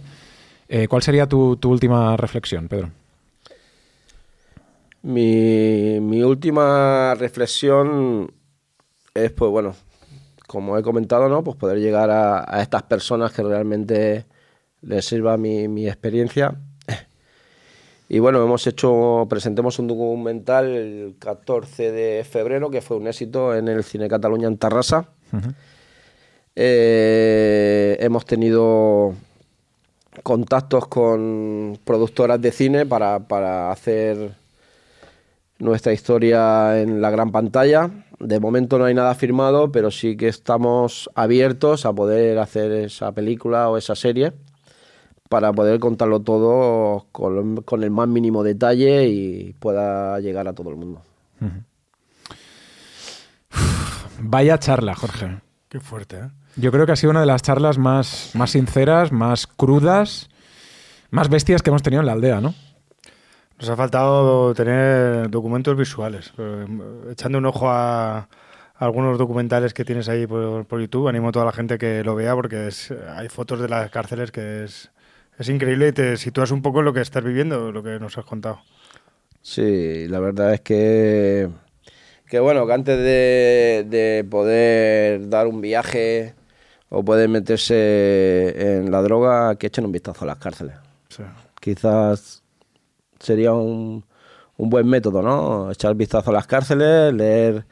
Eh, 0.67 0.87
¿Cuál 0.87 1.01
sería 1.01 1.27
tu, 1.27 1.55
tu 1.57 1.69
última 1.71 2.15
reflexión, 2.17 2.67
Pedro? 2.67 2.89
Mi, 5.01 5.99
mi 6.01 6.23
última 6.23 7.15
reflexión 7.15 8.31
es, 9.13 9.31
pues 9.31 9.49
bueno, 9.51 9.75
como 10.49 10.79
he 10.79 10.81
comentado, 10.81 11.29
¿no? 11.29 11.43
Pues 11.43 11.57
poder 11.57 11.77
llegar 11.77 12.09
a, 12.09 12.43
a 12.43 12.63
estas 12.63 12.81
personas 12.81 13.31
que 13.31 13.43
realmente 13.43 14.25
les 14.81 15.05
sirva 15.05 15.37
mi, 15.37 15.67
mi 15.67 15.87
experiencia. 15.87 16.55
Y 18.11 18.17
bueno, 18.17 18.43
hemos 18.43 18.65
hecho, 18.65 19.27
presentemos 19.29 19.77
un 19.77 19.85
documental 19.85 20.65
el 20.65 21.15
14 21.19 21.91
de 21.91 22.23
febrero, 22.23 22.71
que 22.71 22.81
fue 22.81 22.97
un 22.97 23.05
éxito 23.05 23.53
en 23.55 23.67
el 23.67 23.83
Cine 23.83 24.09
Cataluña 24.09 24.47
en 24.47 24.57
Tarrasa. 24.57 25.09
Eh, 26.55 27.95
hemos 27.99 28.25
tenido 28.25 29.13
contactos 30.23 30.87
con 30.87 31.77
productoras 31.85 32.41
de 32.41 32.51
cine 32.51 32.87
para, 32.87 33.19
para 33.19 33.71
hacer 33.71 34.31
nuestra 35.59 35.93
historia 35.93 36.81
en 36.81 37.01
la 37.01 37.11
gran 37.11 37.31
pantalla. 37.31 37.91
De 38.19 38.39
momento 38.39 38.77
no 38.77 38.85
hay 38.85 38.93
nada 38.93 39.15
firmado, 39.15 39.71
pero 39.71 39.91
sí 39.91 40.17
que 40.17 40.27
estamos 40.27 41.09
abiertos 41.15 41.85
a 41.85 41.93
poder 41.93 42.37
hacer 42.39 42.71
esa 42.71 43.11
película 43.13 43.69
o 43.69 43.77
esa 43.77 43.95
serie 43.95 44.33
para 45.29 45.53
poder 45.53 45.79
contarlo 45.79 46.19
todo 46.21 47.05
con, 47.11 47.61
con 47.61 47.83
el 47.83 47.91
más 47.91 48.07
mínimo 48.07 48.43
detalle 48.43 49.07
y 49.07 49.53
pueda 49.59 50.19
llegar 50.19 50.47
a 50.47 50.53
todo 50.53 50.69
el 50.69 50.75
mundo. 50.75 51.01
Vaya 54.19 54.57
charla, 54.57 54.95
Jorge. 54.95 55.39
Qué 55.69 55.79
fuerte, 55.79 56.17
¿eh? 56.17 56.29
Yo 56.55 56.71
creo 56.71 56.85
que 56.85 56.91
ha 56.91 56.95
sido 56.95 57.11
una 57.11 57.21
de 57.21 57.25
las 57.25 57.41
charlas 57.41 57.77
más, 57.77 58.31
más 58.33 58.51
sinceras, 58.51 59.11
más 59.11 59.47
crudas, 59.47 60.29
más 61.11 61.29
bestias 61.29 61.61
que 61.61 61.69
hemos 61.69 61.83
tenido 61.83 62.01
en 62.01 62.07
la 62.07 62.13
aldea, 62.13 62.41
¿no? 62.41 62.53
Nos 63.59 63.69
ha 63.69 63.75
faltado 63.75 64.53
tener 64.53 65.29
documentos 65.29 65.75
visuales. 65.75 66.31
eh, 66.37 66.65
echando 67.11 67.37
un 67.39 67.45
ojo 67.45 67.69
a, 67.69 68.19
a 68.19 68.27
algunos 68.79 69.17
documentales 69.17 69.73
que 69.73 69.83
tienes 69.83 70.07
ahí 70.07 70.25
por, 70.25 70.65
por 70.65 70.79
YouTube, 70.79 71.09
animo 71.09 71.29
a 71.29 71.31
toda 71.31 71.45
la 71.45 71.51
gente 71.51 71.77
que 71.77 72.03
lo 72.03 72.15
vea 72.15 72.35
porque 72.35 72.67
es- 72.67 72.91
hay 73.15 73.27
fotos 73.27 73.59
de 73.59 73.67
las 73.67 73.89
cárceles 73.91 74.31
que 74.31 74.63
es, 74.63 74.91
es 75.37 75.49
increíble 75.49 75.89
y 75.89 75.91
te 75.91 76.15
sitúas 76.17 76.51
un 76.51 76.61
poco 76.61 76.79
en 76.79 76.85
lo 76.85 76.93
que 76.93 77.01
estás 77.01 77.23
viviendo, 77.23 77.71
lo 77.71 77.83
que 77.83 77.99
nos 77.99 78.17
has 78.17 78.25
contado. 78.25 78.61
Sí, 79.41 80.07
la 80.07 80.19
verdad 80.19 80.53
es 80.53 80.61
que, 80.61 81.49
que 82.27 82.39
bueno, 82.39 82.65
que 82.65 82.73
antes 82.73 82.97
de, 82.97 83.85
de 83.89 84.25
poder 84.29 85.27
dar 85.29 85.47
un 85.47 85.59
viaje 85.59 86.33
o 86.89 87.03
poder 87.03 87.27
meterse 87.27 88.77
en 88.77 88.89
la 88.91 89.01
droga, 89.01 89.55
que 89.55 89.67
echen 89.67 89.85
un 89.85 89.91
vistazo 89.91 90.23
a 90.23 90.27
las 90.27 90.37
cárceles. 90.37 90.75
Quizás 91.59 92.41
sería 93.19 93.53
un, 93.53 94.05
un 94.57 94.69
buen 94.69 94.87
método, 94.87 95.21
¿no? 95.21 95.71
Echar 95.71 95.95
vistazo 95.95 96.29
a 96.31 96.33
las 96.33 96.47
cárceles, 96.47 97.13
leer 97.13 97.65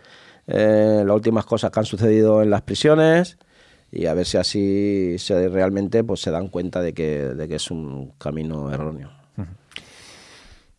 eh, 0.48 1.04
las 1.06 1.16
últimas 1.16 1.46
cosas 1.46 1.72
que 1.72 1.80
han 1.80 1.86
sucedido 1.86 2.42
en 2.42 2.50
las 2.50 2.62
prisiones 2.62 3.38
y 3.92 4.06
a 4.06 4.14
ver 4.14 4.26
si 4.26 4.38
así 4.38 5.16
se, 5.18 5.48
realmente 5.50 6.04
pues, 6.04 6.22
se 6.22 6.32
dan 6.32 6.48
cuenta 6.50 6.82
de 6.82 6.94
que, 6.94 7.20
de 7.20 7.48
que 7.48 7.56
es 7.56 7.72
un 7.72 8.12
camino 8.18 8.72
erróneo. 8.72 9.12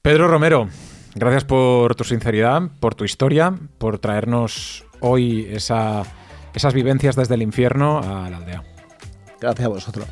Pedro 0.03 0.29
Romero, 0.29 0.69
gracias 1.15 1.45
por 1.45 1.95
tu 1.95 2.05
sinceridad, 2.05 2.63
por 2.81 2.95
tu 2.95 3.05
historia, 3.05 3.53
por 3.79 3.99
traernos 3.99 4.85
hoy 5.01 5.47
esa- 5.51 6.05
esas 6.55 6.73
vivencias 6.73 7.17
desde 7.17 7.35
el 7.35 7.43
infierno 7.43 7.99
a 7.99 8.31
la 8.31 8.39
aldea. 8.39 8.63
Gracias 9.41 9.67
a 9.67 9.69
vosotros. 9.69 10.07